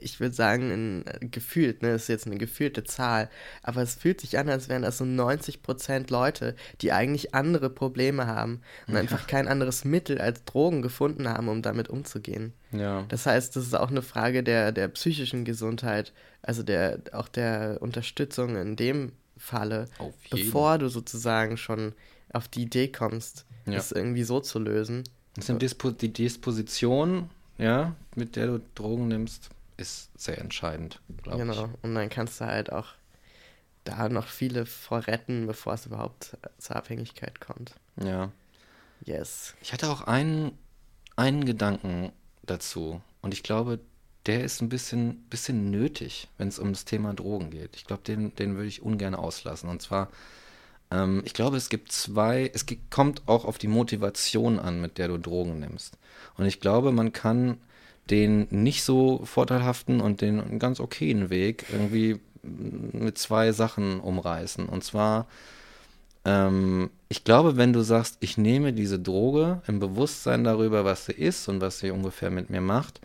ich 0.00 0.20
würde 0.20 0.34
sagen, 0.34 0.70
in, 0.70 1.04
äh, 1.06 1.26
gefühlt, 1.26 1.82
ne, 1.82 1.92
das 1.92 2.02
ist 2.02 2.08
jetzt 2.08 2.26
eine 2.26 2.36
gefühlte 2.38 2.84
Zahl, 2.84 3.28
aber 3.62 3.82
es 3.82 3.94
fühlt 3.94 4.20
sich 4.20 4.38
an, 4.38 4.48
als 4.48 4.68
wären 4.68 4.82
das 4.82 4.98
so 4.98 5.04
90% 5.04 6.10
Leute, 6.10 6.54
die 6.80 6.92
eigentlich 6.92 7.34
andere 7.34 7.70
Probleme 7.70 8.26
haben 8.26 8.60
und 8.86 8.96
einfach 8.96 9.26
kein 9.26 9.48
anderes 9.48 9.84
Mittel 9.84 10.20
als 10.20 10.44
Drogen 10.44 10.82
gefunden 10.82 11.28
haben, 11.28 11.48
um 11.48 11.62
damit 11.62 11.88
umzugehen. 11.88 12.52
Ja. 12.72 13.04
Das 13.08 13.26
heißt, 13.26 13.56
das 13.56 13.64
ist 13.64 13.74
auch 13.74 13.90
eine 13.90 14.02
Frage 14.02 14.42
der, 14.42 14.72
der 14.72 14.88
psychischen 14.88 15.44
Gesundheit, 15.44 16.12
also 16.42 16.62
der, 16.62 17.00
auch 17.12 17.28
der 17.28 17.78
Unterstützung 17.80 18.56
in 18.56 18.76
dem 18.76 19.12
Falle, 19.36 19.86
bevor 20.30 20.78
du 20.78 20.88
sozusagen 20.88 21.56
schon 21.56 21.92
auf 22.32 22.46
die 22.48 22.62
Idee 22.62 22.88
kommst, 22.88 23.44
Ja. 23.66 23.74
es 23.78 23.90
irgendwie 23.92 24.22
so 24.24 24.40
zu 24.40 24.58
lösen. 24.58 25.04
Das 25.34 25.46
sind 25.46 25.62
Dispo 25.62 25.90
die 25.90 26.12
Disposition, 26.12 27.30
ja, 27.58 27.94
mit 28.16 28.36
der 28.36 28.46
du 28.48 28.60
Drogen 28.74 29.08
nimmst, 29.08 29.48
ist 29.80 30.10
sehr 30.16 30.38
entscheidend, 30.38 31.00
glaube 31.22 31.44
Genau. 31.44 31.70
Und 31.82 31.94
dann 31.94 32.08
kannst 32.08 32.40
du 32.40 32.46
halt 32.46 32.72
auch 32.72 32.88
da 33.84 34.08
noch 34.08 34.26
viele 34.26 34.66
vorretten, 34.66 35.46
bevor 35.46 35.74
es 35.74 35.86
überhaupt 35.86 36.36
zur 36.58 36.76
Abhängigkeit 36.76 37.40
kommt. 37.40 37.74
ich. 37.96 38.06
Ja. 38.06 38.30
Yes. 39.04 39.54
Ich 39.62 39.72
hatte 39.72 39.88
auch 39.90 40.02
einen, 40.02 40.52
einen 41.16 41.46
Gedanken 41.46 42.12
dazu 42.42 43.00
und 43.22 43.32
ich 43.32 43.42
glaube, 43.42 43.80
der 44.26 44.44
ist 44.44 44.60
ein 44.60 44.68
bisschen, 44.68 45.22
bisschen 45.30 45.70
nötig, 45.70 46.28
wenn 46.36 46.48
es 46.48 46.58
um 46.58 46.72
das 46.72 46.84
Thema 46.84 47.14
Drogen 47.14 47.50
geht. 47.50 47.76
Ich 47.76 47.86
glaube, 47.86 48.02
den, 48.02 48.34
den 48.34 48.56
würde 48.56 48.68
ich 48.68 48.82
ungern 48.82 49.14
auslassen. 49.14 49.70
Und 49.70 49.80
zwar, 49.80 50.10
ähm, 50.90 51.22
ich 51.24 51.32
glaube, 51.32 51.56
es 51.56 51.70
gibt 51.70 51.90
zwei, 51.90 52.50
es 52.52 52.66
gibt, 52.66 52.90
kommt 52.90 53.26
auch 53.26 53.46
auf 53.46 53.56
die 53.56 53.68
Motivation 53.68 54.58
an, 54.58 54.80
mit 54.80 54.98
der 54.98 55.08
du 55.08 55.16
Drogen 55.16 55.58
nimmst. 55.58 55.96
Und 56.36 56.44
ich 56.44 56.60
glaube, 56.60 56.92
man 56.92 57.12
kann 57.12 57.58
den 58.08 58.46
nicht 58.50 58.82
so 58.82 59.20
vorteilhaften 59.24 60.00
und 60.00 60.20
den 60.20 60.58
ganz 60.58 60.80
okayen 60.80 61.30
Weg 61.30 61.66
irgendwie 61.72 62.20
mit 62.42 63.18
zwei 63.18 63.52
Sachen 63.52 64.00
umreißen. 64.00 64.66
Und 64.66 64.82
zwar, 64.84 65.26
ähm, 66.24 66.90
ich 67.08 67.24
glaube, 67.24 67.56
wenn 67.56 67.72
du 67.72 67.82
sagst, 67.82 68.16
ich 68.20 68.38
nehme 68.38 68.72
diese 68.72 68.98
Droge 68.98 69.62
im 69.66 69.78
Bewusstsein 69.78 70.44
darüber, 70.44 70.84
was 70.84 71.06
sie 71.06 71.12
ist 71.12 71.48
und 71.48 71.60
was 71.60 71.78
sie 71.78 71.90
ungefähr 71.90 72.30
mit 72.30 72.50
mir 72.50 72.60
macht, 72.60 73.00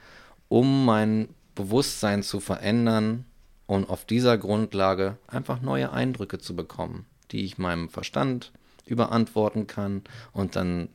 um 0.48 0.86
mein 0.86 1.30
Bewusstsein 1.56 2.24
zu 2.24 2.40
verändern 2.40 3.26
und 3.68 3.90
auf 3.90 4.06
dieser 4.06 4.38
Grundlage 4.38 5.18
einfach 5.28 5.62
neue 5.62 5.92
Eindrücke 5.92 6.40
zu 6.40 6.56
bekommen, 6.56 7.06
die 7.32 7.46
ich 7.46 7.58
meinem 7.58 7.90
Verstand 7.90 8.52
überantworten 8.86 9.68
kann 9.68 10.04
und 10.32 10.56
dann 10.56 10.90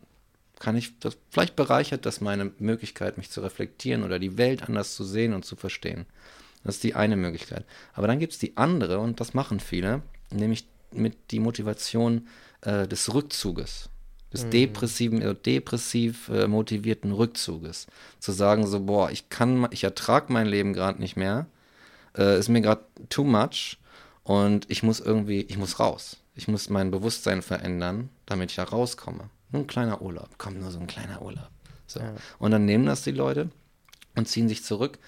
kann 0.60 0.76
ich, 0.76 0.98
das, 1.00 1.16
vielleicht 1.30 1.56
bereichert 1.56 2.06
das 2.06 2.20
meine 2.20 2.52
Möglichkeit, 2.58 3.18
mich 3.18 3.30
zu 3.30 3.40
reflektieren 3.40 4.04
oder 4.04 4.20
die 4.20 4.38
Welt 4.38 4.62
anders 4.62 4.94
zu 4.94 5.02
sehen 5.02 5.32
und 5.32 5.44
zu 5.44 5.56
verstehen. 5.56 6.06
Das 6.62 6.76
ist 6.76 6.84
die 6.84 6.94
eine 6.94 7.16
Möglichkeit. 7.16 7.64
Aber 7.94 8.06
dann 8.06 8.18
gibt 8.20 8.34
es 8.34 8.38
die 8.38 8.56
andere, 8.56 8.98
und 8.98 9.20
das 9.20 9.34
machen 9.34 9.58
viele, 9.58 10.02
nämlich 10.30 10.66
mit 10.92 11.16
die 11.30 11.40
Motivation 11.40 12.28
äh, 12.60 12.86
des 12.86 13.12
Rückzuges, 13.14 13.88
des 14.32 14.48
depressiven, 14.50 15.22
äh, 15.22 15.34
depressiv 15.34 16.28
äh, 16.28 16.46
motivierten 16.46 17.12
Rückzuges. 17.12 17.86
Zu 18.18 18.32
sagen 18.32 18.66
so, 18.66 18.80
boah, 18.80 19.10
ich 19.10 19.30
kann, 19.30 19.66
ich 19.70 19.82
ertrage 19.84 20.30
mein 20.30 20.46
Leben 20.46 20.74
gerade 20.74 21.00
nicht 21.00 21.16
mehr, 21.16 21.46
äh, 22.16 22.38
ist 22.38 22.50
mir 22.50 22.60
gerade 22.60 22.84
too 23.08 23.24
much 23.24 23.78
und 24.24 24.70
ich 24.70 24.82
muss 24.82 25.00
irgendwie, 25.00 25.40
ich 25.40 25.56
muss 25.56 25.80
raus. 25.80 26.18
Ich 26.34 26.48
muss 26.48 26.68
mein 26.68 26.90
Bewusstsein 26.90 27.40
verändern, 27.40 28.10
damit 28.26 28.50
ich 28.50 28.56
da 28.56 28.64
rauskomme. 28.64 29.30
Nur 29.52 29.62
ein 29.62 29.66
kleiner 29.66 30.00
Urlaub, 30.02 30.38
kommt 30.38 30.60
nur 30.60 30.70
so 30.70 30.78
ein 30.80 30.86
kleiner 30.86 31.22
Urlaub. 31.22 31.48
So. 31.86 32.00
Ja. 32.00 32.14
Und 32.38 32.50
dann 32.52 32.64
nehmen 32.64 32.86
das 32.86 33.02
die 33.02 33.10
Leute 33.10 33.50
und 34.16 34.28
ziehen 34.28 34.48
sich 34.48 34.64
zurück 34.64 34.98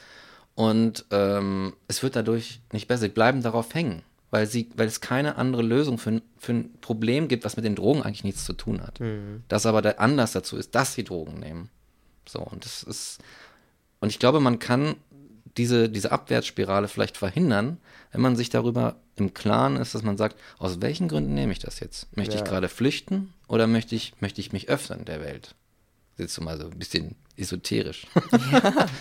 und 0.55 1.05
ähm, 1.11 1.75
es 1.89 2.03
wird 2.03 2.17
dadurch 2.17 2.61
nicht 2.73 2.89
besser. 2.89 3.03
Sie 3.03 3.09
bleiben 3.09 3.43
darauf 3.43 3.73
hängen, 3.75 4.03
weil, 4.31 4.47
sie, 4.47 4.69
weil 4.77 4.87
es 4.89 5.01
keine 5.01 5.37
andere 5.37 5.63
Lösung 5.63 5.99
für, 5.99 6.11
ein- 6.11 6.23
für 6.39 6.53
ein 6.53 6.73
Problem 6.81 7.29
gibt, 7.29 7.45
was 7.45 7.57
mit 7.57 7.65
den 7.65 7.75
Drogen 7.77 8.03
eigentlich 8.03 8.25
nichts 8.25 8.45
zu 8.45 8.53
tun 8.53 8.83
hat. 8.83 8.99
Das 9.49 9.65
aber 9.67 9.81
der 9.83 10.01
Anlass 10.01 10.33
dazu 10.33 10.57
ist, 10.57 10.75
dass 10.75 10.95
sie 10.95 11.05
Drogen 11.05 11.39
nehmen. 11.39 11.71
So, 12.29 12.41
und 12.41 12.65
das 12.65 12.83
ist, 12.83 13.19
und 14.01 14.09
ich 14.11 14.19
glaube, 14.19 14.41
man 14.41 14.59
kann 14.59 14.97
diese, 15.57 15.89
diese 15.89 16.13
Abwärtsspirale 16.13 16.89
vielleicht 16.89 17.17
verhindern, 17.17 17.79
wenn 18.13 18.21
man 18.21 18.37
sich 18.37 18.51
darüber 18.51 18.97
im 19.17 19.35
Klaren 19.35 19.77
ist, 19.77 19.95
dass 19.95 20.03
man 20.03 20.17
sagt, 20.17 20.37
aus 20.59 20.81
welchen 20.81 21.09
Gründen 21.09 21.35
nehme 21.35 21.53
ich 21.53 21.59
das 21.59 21.81
jetzt? 21.81 22.15
Möchte 22.17 22.35
ich 22.35 22.41
Ja. 22.41 22.47
gerade 22.47 22.69
flüchten 22.69 23.33
oder 23.49 23.67
möchte 23.67 23.95
ich, 23.95 24.15
möchte 24.21 24.41
ich 24.41 24.53
mich 24.53 24.69
öffnen 24.69 25.05
der 25.05 25.21
Welt? 25.21 25.55
Jetzt 26.19 26.35
so 26.35 26.43
mal 26.43 26.59
so 26.59 26.65
ein 26.65 26.79
bisschen 26.79 27.17
esoterisch. 27.37 28.07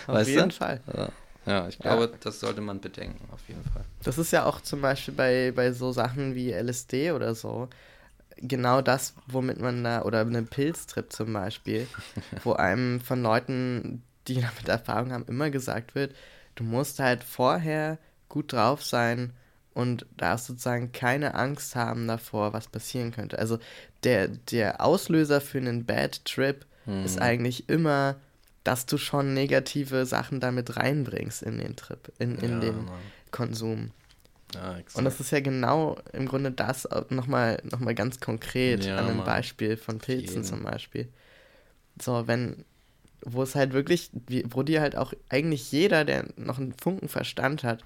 Auf 0.06 0.26
jeden 0.26 0.50
Fall. 0.50 0.80
Ja, 0.94 1.08
ja 1.46 1.68
ich 1.68 1.78
glaube, 1.78 2.12
das 2.20 2.40
sollte 2.40 2.60
man 2.60 2.80
bedenken, 2.80 3.28
auf 3.32 3.40
jeden 3.48 3.64
Fall. 3.64 3.84
Das 4.02 4.18
ist 4.18 4.32
ja 4.32 4.44
auch 4.44 4.60
zum 4.60 4.80
Beispiel 4.80 5.14
bei, 5.14 5.52
bei 5.54 5.72
so 5.72 5.92
Sachen 5.92 6.34
wie 6.34 6.50
LSD 6.52 7.12
oder 7.12 7.34
so 7.34 7.68
genau 8.42 8.82
das, 8.82 9.14
womit 9.26 9.60
man 9.60 9.84
da, 9.84 10.02
oder 10.02 10.20
eine 10.20 10.42
Pilztrip 10.42 11.12
zum 11.12 11.32
Beispiel, 11.32 11.86
wo 12.44 12.52
einem 12.54 13.00
von 13.00 13.22
Leuten, 13.22 14.02
die 14.28 14.34
damit 14.40 14.68
Erfahrung 14.68 15.12
haben, 15.12 15.24
immer 15.26 15.50
gesagt 15.50 15.94
wird, 15.94 16.14
du 16.54 16.64
musst 16.64 16.98
halt 16.98 17.24
vorher 17.24 17.98
gut 18.28 18.52
drauf 18.52 18.82
sein 18.84 19.32
und 19.74 20.06
darfst 20.16 20.46
sozusagen 20.46 20.92
keine 20.92 21.34
Angst 21.34 21.76
haben 21.76 22.06
davor, 22.06 22.52
was 22.52 22.68
passieren 22.68 23.10
könnte. 23.12 23.38
Also 23.38 23.58
der, 24.04 24.28
der 24.28 24.80
Auslöser 24.84 25.40
für 25.40 25.58
einen 25.58 25.84
Bad 25.84 26.24
Trip 26.24 26.64
ist 27.04 27.20
eigentlich 27.20 27.68
immer, 27.68 28.16
dass 28.64 28.86
du 28.86 28.98
schon 28.98 29.34
negative 29.34 30.04
Sachen 30.04 30.40
damit 30.40 30.76
reinbringst 30.76 31.42
in 31.44 31.58
den 31.58 31.76
Trip, 31.76 32.12
in, 32.18 32.36
in 32.38 32.50
Ja, 32.54 32.58
den 32.60 32.84
Mann. 32.84 32.98
Konsum. 33.30 33.92
Ja. 34.54 34.76
Und 34.94 35.04
das 35.04 35.20
ist 35.20 35.30
ja 35.30 35.40
genau 35.40 35.96
im 36.12 36.26
Grunde 36.26 36.50
das 36.50 36.88
nochmal 37.08 37.60
noch 37.64 37.78
mal 37.78 37.94
ganz 37.94 38.18
konkret 38.20 38.84
Ja, 38.84 38.96
an 38.96 39.06
einem 39.06 39.16
Mann. 39.18 39.26
Beispiel 39.26 39.76
von. 39.76 39.98
Pilzen 39.98 40.44
zum 40.44 40.64
Beispiel. 40.64 41.08
So, 42.00 42.26
wenn, 42.26 42.64
wo 43.24 43.42
es 43.42 43.54
halt 43.54 43.72
wirklich, 43.72 44.10
wo 44.48 44.62
dir 44.62 44.80
halt 44.80 44.96
auch 44.96 45.12
eigentlich 45.28 45.70
jeder, 45.72 46.04
der 46.04 46.26
noch 46.36 46.58
einen 46.58 46.72
Funken 46.74 47.08
Verstand 47.08 47.62
hat, 47.64 47.82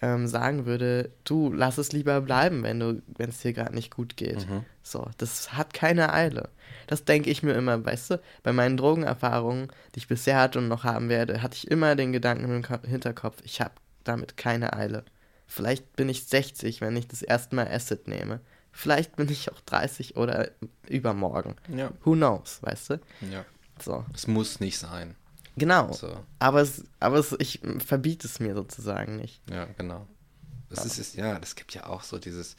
ähm, 0.00 0.26
sagen 0.26 0.66
würde, 0.66 1.10
du, 1.24 1.52
lass 1.52 1.78
es 1.78 1.92
lieber 1.92 2.20
bleiben, 2.20 2.64
wenn 2.64 2.80
du, 2.80 3.02
wenn 3.16 3.30
es 3.30 3.38
dir 3.38 3.52
gerade 3.52 3.74
nicht 3.74 3.94
gut 3.94 4.16
geht. 4.16 4.48
Mhm. 4.48 4.64
So, 4.82 5.08
das 5.18 5.52
hat 5.52 5.72
keine 5.74 6.12
Eile. 6.12 6.48
Das 6.88 7.04
denke 7.04 7.30
ich 7.30 7.44
mir 7.44 7.52
immer, 7.52 7.84
weißt 7.84 8.10
du, 8.10 8.20
bei 8.42 8.52
meinen 8.52 8.76
Drogenerfahrungen, 8.76 9.68
die 9.94 9.98
ich 10.00 10.08
bisher 10.08 10.40
hatte 10.40 10.58
und 10.58 10.66
noch 10.66 10.82
haben 10.82 11.08
werde, 11.08 11.40
hatte 11.42 11.56
ich 11.56 11.70
immer 11.70 11.94
den 11.94 12.12
Gedanken 12.12 12.44
im 12.46 12.62
Ko- 12.62 12.82
Hinterkopf, 12.84 13.36
ich 13.44 13.60
habe 13.60 13.74
damit 14.02 14.36
keine 14.36 14.72
Eile. 14.72 15.04
Vielleicht 15.46 15.94
bin 15.94 16.08
ich 16.08 16.24
60, 16.24 16.80
wenn 16.80 16.96
ich 16.96 17.06
das 17.06 17.22
erste 17.22 17.54
Mal 17.54 17.68
Acid 17.68 18.08
nehme. 18.08 18.40
Vielleicht 18.72 19.14
bin 19.16 19.28
ich 19.30 19.52
auch 19.52 19.60
30 19.60 20.16
oder 20.16 20.48
übermorgen. 20.88 21.54
Ja. 21.68 21.92
Who 22.04 22.12
knows, 22.14 22.58
weißt 22.62 22.90
du? 22.90 22.94
Ja. 23.30 23.44
So. 23.80 24.04
Es 24.14 24.26
muss 24.26 24.60
nicht 24.60 24.78
sein. 24.78 25.14
Genau. 25.56 25.92
So. 25.92 26.16
Aber, 26.38 26.62
es, 26.62 26.84
aber 27.00 27.18
es, 27.18 27.34
ich 27.38 27.60
verbiete 27.84 28.26
es 28.26 28.40
mir 28.40 28.54
sozusagen 28.54 29.16
nicht. 29.16 29.40
Ja, 29.50 29.66
genau. 29.76 30.06
Das 30.70 30.86
ist 30.86 30.98
es, 30.98 31.14
ja, 31.14 31.38
das 31.38 31.54
gibt 31.54 31.74
ja 31.74 31.86
auch 31.86 32.02
so 32.02 32.18
dieses, 32.18 32.56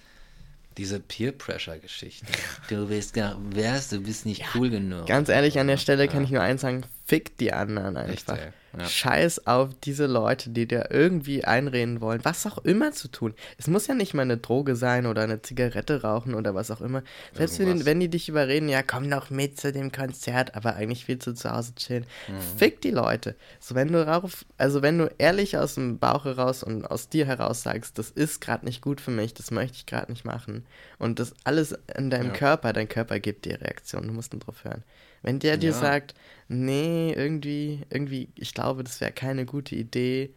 diese 0.78 1.00
Peer-Pressure-Geschichte. 1.00 2.28
Du 2.70 2.88
bist 2.88 3.14
gar, 3.16 3.36
wärst, 3.56 3.92
du 3.92 4.00
bist 4.02 4.26
nicht 4.28 4.44
cool 4.54 4.70
genug. 4.70 5.08
Ganz 5.08 5.30
ehrlich, 5.30 5.58
an 5.60 5.68
der 5.68 5.78
Stelle 5.78 6.08
kann 6.08 6.20
Ja. 6.22 6.26
ich 6.26 6.32
nur 6.32 6.42
eins 6.42 6.62
sagen, 6.62 6.84
fick 7.14 7.38
die 7.38 7.54
anderen 7.54 7.96
Echt, 7.96 8.30
einfach. 8.30 8.44
ey. 8.44 8.52
Ja. 8.76 8.86
Scheiß 8.86 9.46
auf 9.46 9.70
diese 9.84 10.08
Leute, 10.08 10.50
die 10.50 10.68
dir 10.68 10.88
irgendwie 10.90 11.44
einreden 11.46 12.02
wollen, 12.02 12.22
was 12.26 12.44
auch 12.48 12.58
immer 12.66 12.92
zu 12.92 13.08
tun. 13.08 13.36
Es 13.60 13.68
muss 13.68 13.86
ja 13.86 13.94
nicht 13.94 14.16
mal 14.16 14.24
eine 14.24 14.38
Droge 14.38 14.76
sein 14.76 15.06
oder 15.06 15.22
eine 15.22 15.44
Zigarette 15.44 16.02
rauchen 16.02 16.34
oder 16.34 16.56
was 16.56 16.72
auch 16.72 16.82
immer. 16.82 17.04
Selbst 17.34 17.60
wenn, 17.60 17.86
wenn 17.86 18.00
die 18.00 18.10
dich 18.10 18.30
überreden, 18.30 18.70
ja, 18.70 18.82
komm 18.82 19.08
doch 19.12 19.30
mit 19.30 19.60
zu 19.60 19.72
dem 19.72 19.92
Konzert, 19.92 20.56
aber 20.56 20.76
eigentlich 20.76 21.08
willst 21.08 21.28
du 21.28 21.34
zu 21.36 21.52
Hause 21.52 21.76
chillen. 21.76 22.08
Mhm. 22.28 22.58
Fick 22.58 22.82
die 22.82 22.90
Leute. 22.90 23.36
So, 23.60 23.76
wenn 23.76 23.92
du 23.92 24.08
rauf, 24.08 24.44
also 24.58 24.82
wenn 24.82 24.98
du 24.98 25.12
ehrlich 25.20 25.56
aus 25.56 25.76
dem 25.76 26.00
Bauch 26.00 26.26
heraus 26.26 26.64
und 26.64 26.84
aus 26.90 27.10
dir 27.10 27.28
heraus 27.28 27.62
sagst, 27.62 28.00
das 28.00 28.10
ist 28.10 28.42
gerade 28.42 28.66
nicht 28.66 28.82
gut 28.82 29.00
für 29.02 29.12
mich, 29.12 29.36
das 29.36 29.52
möchte 29.52 29.78
ich 29.78 29.86
gerade 29.86 30.12
nicht 30.12 30.26
machen. 30.26 30.66
Und 30.98 31.20
das 31.20 31.36
alles 31.44 31.76
in 31.96 32.10
deinem 32.10 32.30
Ja. 32.30 32.34
Körper, 32.38 32.74
dein 32.74 32.90
Körper 32.90 33.20
gibt 33.20 33.46
dir 33.46 33.62
Reaktion, 33.62 34.08
du 34.08 34.14
musst 34.14 34.34
nur 34.34 34.40
drauf 34.40 34.64
hören. 34.64 34.84
Wenn 35.24 35.40
der 35.40 35.58
dir 35.58 35.72
Ja. 35.72 35.80
sagt, 35.80 36.14
nee, 36.48 37.14
irgendwie, 37.14 37.82
irgendwie, 37.90 38.30
ich 38.36 38.54
glaube, 38.54 38.84
das 38.84 39.02
wäre 39.02 39.12
keine 39.12 39.46
gute 39.46 39.76
Idee, 39.76 40.34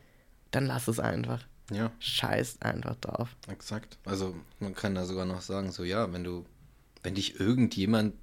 dann 0.52 0.64
lass 0.66 0.88
es 0.88 0.98
einfach. 1.00 1.44
Ja, 1.72 1.90
Scheiß 1.98 2.62
einfach 2.62 2.94
drauf. 2.96 3.30
exakt. 3.48 3.98
Also 4.04 4.34
man 4.60 4.74
kann 4.74 4.94
da 4.94 5.04
sogar 5.04 5.26
noch 5.26 5.40
sagen, 5.40 5.72
so 5.72 5.82
ja, 5.84 6.12
wenn 6.12 6.22
du, 6.24 6.46
wenn 7.02 7.16
dich 7.16 7.40
irgendjemand 7.40 8.14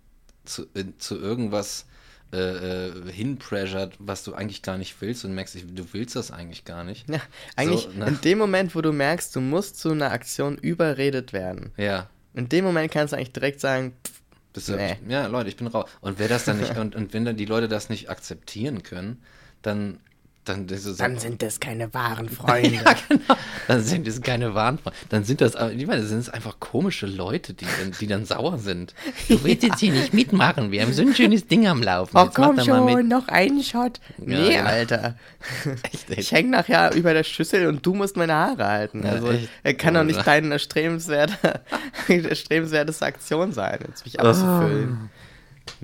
zu, 0.45 0.63
äh, 0.73 0.85
zu 0.97 1.19
irgendwas 1.19 1.85
äh, 2.31 2.87
äh, 2.87 3.11
hinpressert, 3.11 3.95
was 3.99 4.23
du 4.23 4.33
eigentlich 4.33 4.61
gar 4.61 4.77
nicht 4.77 4.99
willst 5.01 5.25
und 5.25 5.35
merkst, 5.35 5.55
du 5.55 5.93
willst 5.93 6.15
das 6.15 6.31
eigentlich 6.31 6.63
gar 6.65 6.83
nicht. 6.85 7.07
Ja, 7.09 7.19
eigentlich 7.57 7.81
So, 7.81 7.89
ne? 7.99 8.07
in 8.07 8.21
dem 8.21 8.37
Moment, 8.37 8.73
wo 8.75 8.81
du 8.81 8.91
merkst, 8.93 9.35
du 9.35 9.41
musst 9.41 9.77
zu 9.77 9.91
einer 9.91 10.11
Aktion 10.11 10.57
überredet 10.57 11.33
werden, 11.33 11.73
Ja, 11.77 12.09
in 12.33 12.47
dem 12.49 12.63
Moment 12.65 12.91
kannst 12.91 13.11
du 13.13 13.17
eigentlich 13.17 13.33
direkt 13.33 13.59
sagen, 13.59 13.93
pff, 14.07 14.21
Du, 14.53 14.61
Nee. 14.75 14.97
Ja, 15.07 15.27
Leute, 15.27 15.49
ich 15.49 15.57
bin 15.57 15.67
raus. 15.67 15.89
Und 16.01 16.19
wer 16.19 16.27
das 16.27 16.45
dann 16.45 16.59
nicht, 16.59 16.77
und, 16.77 16.95
und 16.95 17.13
wenn 17.13 17.25
dann 17.25 17.37
die 17.37 17.45
Leute 17.45 17.67
das 17.67 17.89
nicht 17.89 18.09
akzeptieren 18.09 18.83
können, 18.83 19.21
dann, 19.61 19.99
dann, 20.45 20.67
so- 20.69 20.93
dann 20.97 21.17
sind 21.19 21.41
das 21.41 21.59
keine 21.59 21.93
wahren 21.93 22.29
Freunde. 22.29 22.69
ja, 22.75 22.95
genau. 23.09 23.35
Dann 23.67 23.81
sind 23.83 24.07
das 24.07 24.21
keine 24.21 24.53
Warnfragen. 24.55 24.97
Dann 25.09 25.23
sind 25.23 25.41
das, 25.41 25.53
ich 25.55 25.85
meine, 25.87 26.01
das 26.01 26.09
sind 26.09 26.33
einfach 26.33 26.59
komische 26.59 27.05
Leute, 27.05 27.53
die 27.53 27.65
dann, 27.65 27.93
die 27.99 28.07
dann 28.07 28.25
sauer 28.25 28.57
sind. 28.59 28.93
Du 29.29 29.43
willst 29.43 29.63
jetzt 29.63 29.79
hier 29.79 29.91
nicht 29.93 30.13
mitmachen. 30.13 30.71
Wir 30.71 30.81
haben 30.81 30.93
so 30.93 31.01
ein 31.01 31.15
schönes 31.15 31.47
Ding 31.47 31.67
am 31.67 31.81
Laufen. 31.81 32.17
Oh 32.17 32.23
Jetzt 32.25 32.35
komm 32.35 32.59
schon, 32.59 32.85
mit. 32.85 33.07
noch 33.07 33.27
einen 33.27 33.63
Shot. 33.63 33.99
Nee, 34.17 34.55
genau. 34.57 34.65
Alter. 34.69 35.15
Echt, 35.91 36.09
echt. 36.09 36.19
Ich 36.19 36.31
häng 36.31 36.49
nachher 36.49 36.93
über 36.95 37.13
der 37.13 37.23
Schüssel 37.23 37.67
und 37.67 37.85
du 37.85 37.93
musst 37.93 38.15
meine 38.15 38.33
Haare 38.33 38.65
halten. 38.65 39.03
Ja, 39.03 39.11
also 39.11 39.33
er 39.63 39.73
kann 39.73 39.93
doch 39.93 40.03
nicht 40.03 40.15
Oder? 40.15 40.23
deine 40.25 40.53
erstrebenswerte, 40.53 41.61
erstrebenswerteste 42.07 43.05
Aktion 43.05 43.51
sein, 43.51 43.79
jetzt 43.87 44.05
mich 44.05 44.19
auszufüllen. 44.19 45.09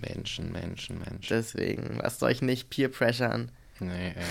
Menschen, 0.01 0.51
Menschen, 0.51 0.99
Menschen. 0.99 1.27
Deswegen, 1.29 1.99
lasst 2.01 2.23
euch 2.23 2.41
nicht 2.41 2.69
peer 2.69 2.89
pressuren. 2.89 3.51
Nee, 3.79 4.09
ey. 4.09 4.23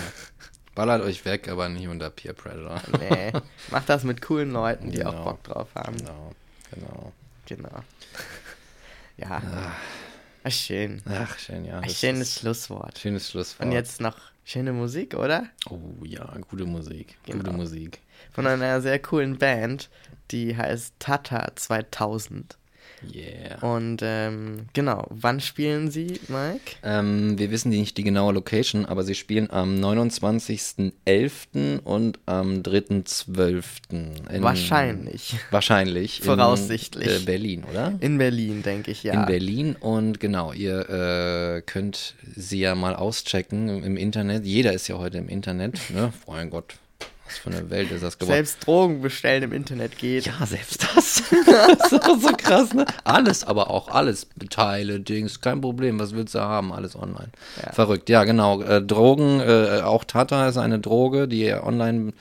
Ballert 0.75 1.01
euch 1.03 1.25
weg, 1.25 1.49
aber 1.49 1.67
nicht 1.69 1.87
unter 1.87 2.09
Peer 2.09 2.33
Pressure. 2.33 2.81
Nee, 2.99 3.33
macht 3.71 3.89
das 3.89 4.03
mit 4.03 4.21
coolen 4.21 4.51
Leuten, 4.51 4.91
die 4.91 5.03
auch 5.05 5.11
Genau. 5.11 5.23
Bock 5.25 5.43
drauf 5.43 5.67
haben. 5.75 5.97
Genau, 5.97 6.31
genau. 6.71 7.13
Genau. 7.45 7.83
Ja. 9.17 9.41
Ah, 10.43 10.49
schön. 10.49 11.01
Ach, 11.05 11.37
schön, 11.37 11.65
ja. 11.65 11.79
Ein 11.79 11.89
schönes 11.89 12.29
ist- 12.29 12.39
Schlusswort. 12.39 12.97
Schönes 12.97 13.29
Schlusswort. 13.29 13.65
Und 13.65 13.71
jetzt 13.73 13.99
noch 13.99 14.15
schöne 14.45 14.71
Musik, 14.71 15.15
oder? 15.15 15.47
Oh 15.69 15.79
ja, 16.03 16.25
gute 16.49 16.65
Musik. 16.65 17.17
Gute 17.25 17.39
Genau. 17.39 17.53
Musik. 17.53 17.99
Von 18.31 18.47
einer 18.47 18.79
sehr 18.81 18.99
coolen 18.99 19.37
Band, 19.37 19.89
die 20.31 20.55
heißt 20.55 20.93
Tata 20.99 21.51
2000. 21.55 22.57
Yeah. 23.13 23.73
Und 23.75 24.01
ähm, 24.03 24.65
genau, 24.73 25.05
wann 25.09 25.39
spielen 25.39 25.89
sie, 25.89 26.19
Mike? 26.27 26.75
Ähm, 26.83 27.37
wir 27.39 27.49
wissen 27.51 27.69
nicht 27.69 27.97
die 27.97 28.03
genaue 28.03 28.33
Location, 28.33 28.85
aber 28.85 29.03
sie 29.03 29.15
spielen 29.15 29.49
am 29.51 29.75
29.11. 29.75 31.79
und 31.83 32.19
am 32.25 32.61
3.12. 32.61 34.29
in- 34.31 34.43
Wahrscheinlich. 34.43 35.35
Wahrscheinlich. 35.51 36.21
Voraussichtlich. 36.21 37.07
In 37.07 37.21
äh, 37.21 37.25
Berlin, 37.25 37.63
oder? 37.69 37.93
In 37.99 38.17
Berlin, 38.17 38.63
denke 38.63 38.91
ich, 38.91 39.03
ja. 39.03 39.13
In 39.13 39.25
Berlin 39.25 39.75
und 39.79 40.19
genau, 40.19 40.53
ihr 40.53 40.89
äh, 40.89 41.61
könnt 41.61 42.15
sie 42.35 42.59
ja 42.59 42.75
mal 42.75 42.95
auschecken 42.95 43.69
im, 43.69 43.83
im 43.83 43.97
Internet. 43.97 44.45
Jeder 44.45 44.73
ist 44.73 44.87
ja 44.87 44.97
heute 44.97 45.17
im 45.17 45.29
Internet, 45.29 45.79
ne? 45.93 46.13
Mein 46.27 46.49
Gott, 46.49 46.75
was 47.25 47.37
für 47.37 47.51
eine 47.51 47.69
Welt 47.69 47.91
ist 47.91 48.03
das 48.03 48.17
geworden. 48.17 48.35
Selbst 48.35 48.65
Drogen 48.65 49.01
bestellen 49.01 49.43
im 49.43 49.53
Internet 49.53 49.97
geht. 49.97 50.25
Ja, 50.25 50.45
selbst 50.45 50.88
das. 50.99 51.23
das 51.79 51.91
ist 51.91 52.05
auch 52.09 52.19
so 52.19 52.31
krass, 52.37 52.73
ne? 52.73 52.85
Alles, 53.03 53.43
aber 53.43 53.69
auch 53.69 53.89
alles. 53.89 54.27
Teile, 54.49 54.99
Dings, 54.99 55.41
kein 55.41 55.61
Problem. 55.61 55.99
Was 55.99 56.13
willst 56.13 56.35
du 56.35 56.39
haben? 56.39 56.71
Alles 56.71 56.95
online. 56.95 57.29
Ja. 57.63 57.71
Verrückt, 57.73 58.09
ja, 58.09 58.23
genau. 58.23 58.61
Äh, 58.61 58.81
Drogen, 58.81 59.39
äh, 59.39 59.81
auch 59.83 60.03
Tata 60.03 60.47
ist 60.47 60.57
eine 60.57 60.79
Droge, 60.79 61.27
die 61.27 61.41
ihr 61.43 61.63
online 61.63 62.13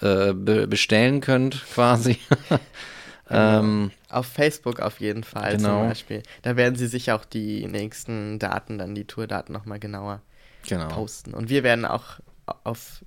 äh, 0.00 0.32
be 0.32 0.66
bestellen 0.66 1.20
könnt, 1.20 1.64
quasi. 1.74 2.18
ähm, 3.30 3.90
Auf 4.10 4.26
Facebook 4.26 4.80
auf 4.80 5.00
jeden 5.00 5.24
Fall 5.24 5.56
Genau. 5.56 5.80
zum 5.80 5.88
Beispiel. 5.88 6.22
Da 6.42 6.56
werden 6.56 6.76
sie 6.76 6.86
sicher 6.86 7.16
auch 7.16 7.24
die 7.24 7.66
nächsten 7.66 8.38
Daten, 8.38 8.78
dann 8.78 8.94
die 8.94 9.04
Tourdaten 9.04 9.52
nochmal 9.52 9.78
genauer 9.78 10.20
genau. 10.66 10.88
posten. 10.88 11.34
Und 11.34 11.48
wir 11.48 11.62
werden 11.62 11.84
auch 11.84 12.20
auf 12.64 13.04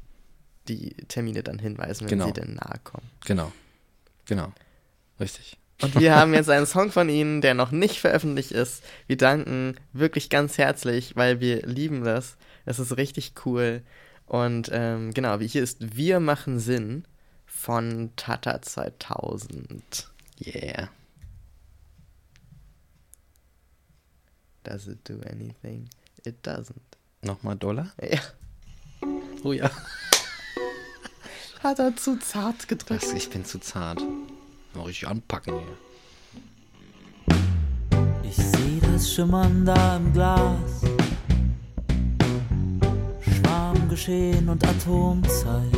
die 0.68 0.94
Termine 1.08 1.44
dann 1.44 1.60
hinweisen, 1.60 2.02
wenn 2.02 2.20
Genau. 2.20 2.26
sie 2.28 2.34
denn 2.34 2.56
nahe 2.56 2.80
kommen. 2.84 3.10
Genau. 3.26 3.52
Genau. 4.26 4.52
Richtig. 5.20 5.58
Und 5.82 6.00
wir 6.00 6.16
haben 6.16 6.34
jetzt 6.34 6.50
einen 6.50 6.66
Song 6.66 6.92
von 6.92 7.08
ihnen, 7.08 7.42
der 7.42 7.54
noch 7.54 7.72
nicht 7.72 8.00
veröffentlicht 8.00 8.52
ist. 8.52 8.84
Wir 9.08 9.18
danken 9.18 9.76
wirklich 9.94 10.30
ganz 10.30 10.58
herzlich, 10.58 11.16
weil 11.16 11.40
wir 11.40 11.62
lieben 11.66 12.04
das. 12.04 12.38
Das 12.66 12.80
ist 12.80 12.98
richtig 12.98 13.34
cool. 13.46 13.82
Und 14.26 14.70
ähm, 14.74 15.14
genau, 15.14 15.40
wie 15.40 15.48
hier 15.48 15.64
ist 15.64 15.96
Wir 15.96 16.20
machen 16.20 16.60
Sinn 16.60 17.06
von 17.46 18.12
Tata 18.16 18.62
2000. 18.62 20.10
Yeah. 20.46 20.90
Does 24.64 24.88
it 24.88 25.00
do 25.10 25.20
anything? 25.30 25.90
It 26.26 26.46
doesn't. 26.46 26.76
Nochmal 27.22 27.56
Dollar? 27.56 27.92
Ja, 28.02 28.20
Oh 29.44 29.54
ja. 29.54 29.72
hat 31.64 31.80
er 31.80 31.96
zu 31.96 32.20
zart 32.20 32.68
gedrückt. 32.68 33.06
Ich 33.16 33.30
bin 33.30 33.46
zu 33.46 33.60
zart. 33.60 34.02
Mal 34.76 34.84
richtig 34.86 35.08
anpacken 35.08 35.56
hier. 35.56 35.78
Ich 38.24 38.36
seh 38.36 38.80
das 38.82 39.12
Schimmern 39.12 39.66
da 39.66 39.98
im 39.98 40.14
Glas. 40.14 40.82
Schwarmgeschehen 43.20 44.48
und 44.48 44.64
Atomzeit. 44.66 45.74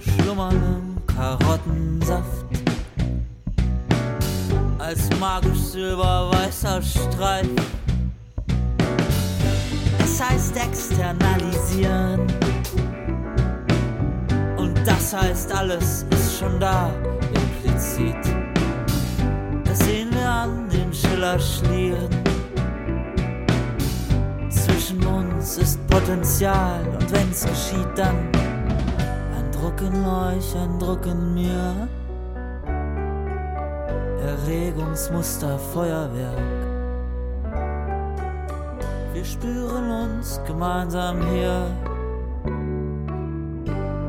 Schlummern 0.00 0.56
im 0.56 1.06
Karottensaft. 1.06 2.46
Als 4.78 5.08
magisch 5.20 5.58
silberweißer 5.58 6.82
Streif. 6.82 7.48
Es 10.00 10.20
heißt 10.20 10.56
externalisieren. 10.56 12.26
Und 14.56 14.74
das 14.84 15.14
heißt, 15.14 15.52
alles 15.52 16.04
ist 16.10 16.27
schon 16.38 16.60
da, 16.60 16.90
implizit. 17.34 18.14
Das 19.64 19.78
sehen 19.80 20.10
wir 20.12 20.28
an 20.28 20.68
den 20.68 20.92
Schillerschlieren. 20.92 22.08
Zwischen 24.48 25.04
uns 25.04 25.58
ist 25.58 25.84
Potenzial 25.88 26.80
und 26.92 27.12
wenn's 27.12 27.44
geschieht, 27.44 27.88
dann 27.96 28.16
ein 29.36 29.50
Druck 29.50 29.80
in 29.80 30.04
euch, 30.04 30.54
ein 30.56 30.78
Druck 30.78 31.06
in 31.06 31.34
mir. 31.34 31.88
Erregungsmuster, 34.24 35.58
Feuerwerk. 35.58 36.38
Wir 39.12 39.24
spüren 39.24 39.90
uns 39.90 40.40
gemeinsam 40.46 41.20
hier. 41.32 41.66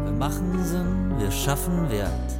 Wir 0.06 0.14
machen 0.14 0.64
Sinn, 0.64 1.09
wir 1.20 1.32
schaffen 1.32 1.90
Wert. 1.90 2.39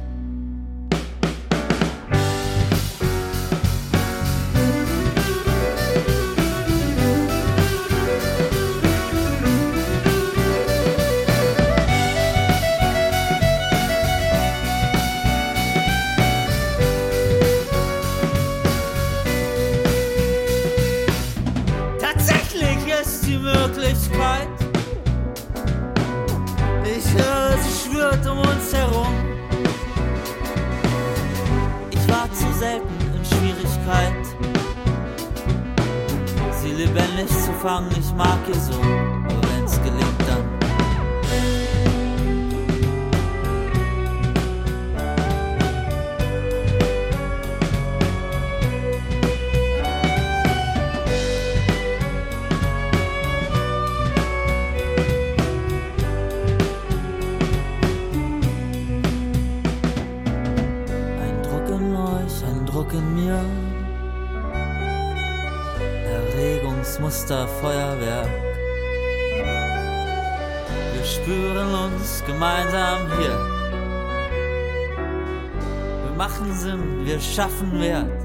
sind, 76.52 77.06
wir 77.06 77.20
schaffen 77.20 77.80
Wert. 77.80 78.19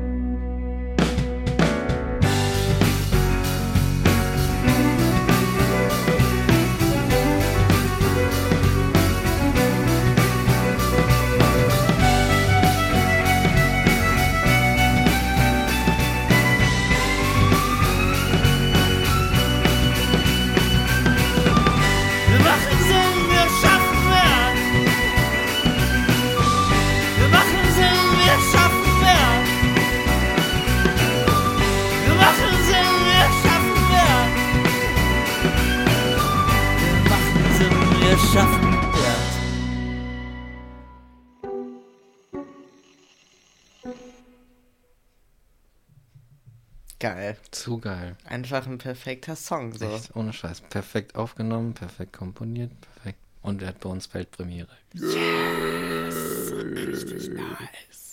geil. 47.77 48.15
Einfach 48.25 48.67
ein 48.67 48.77
perfekter 48.77 49.35
Song. 49.35 49.73
So. 49.73 49.85
Echt, 49.85 50.15
ohne 50.15 50.33
Scheiß. 50.33 50.61
Perfekt 50.61 51.15
aufgenommen, 51.15 51.73
perfekt 51.73 52.13
komponiert, 52.13 52.71
perfekt. 52.81 53.19
Und 53.41 53.61
er 53.61 53.69
hat 53.69 53.79
bei 53.79 53.89
uns 53.89 54.11
Weltpremiere. 54.13 54.69
Yes! 54.93 55.13
yes. 55.13 56.51
Richtig 56.53 57.29
nice. 57.29 58.04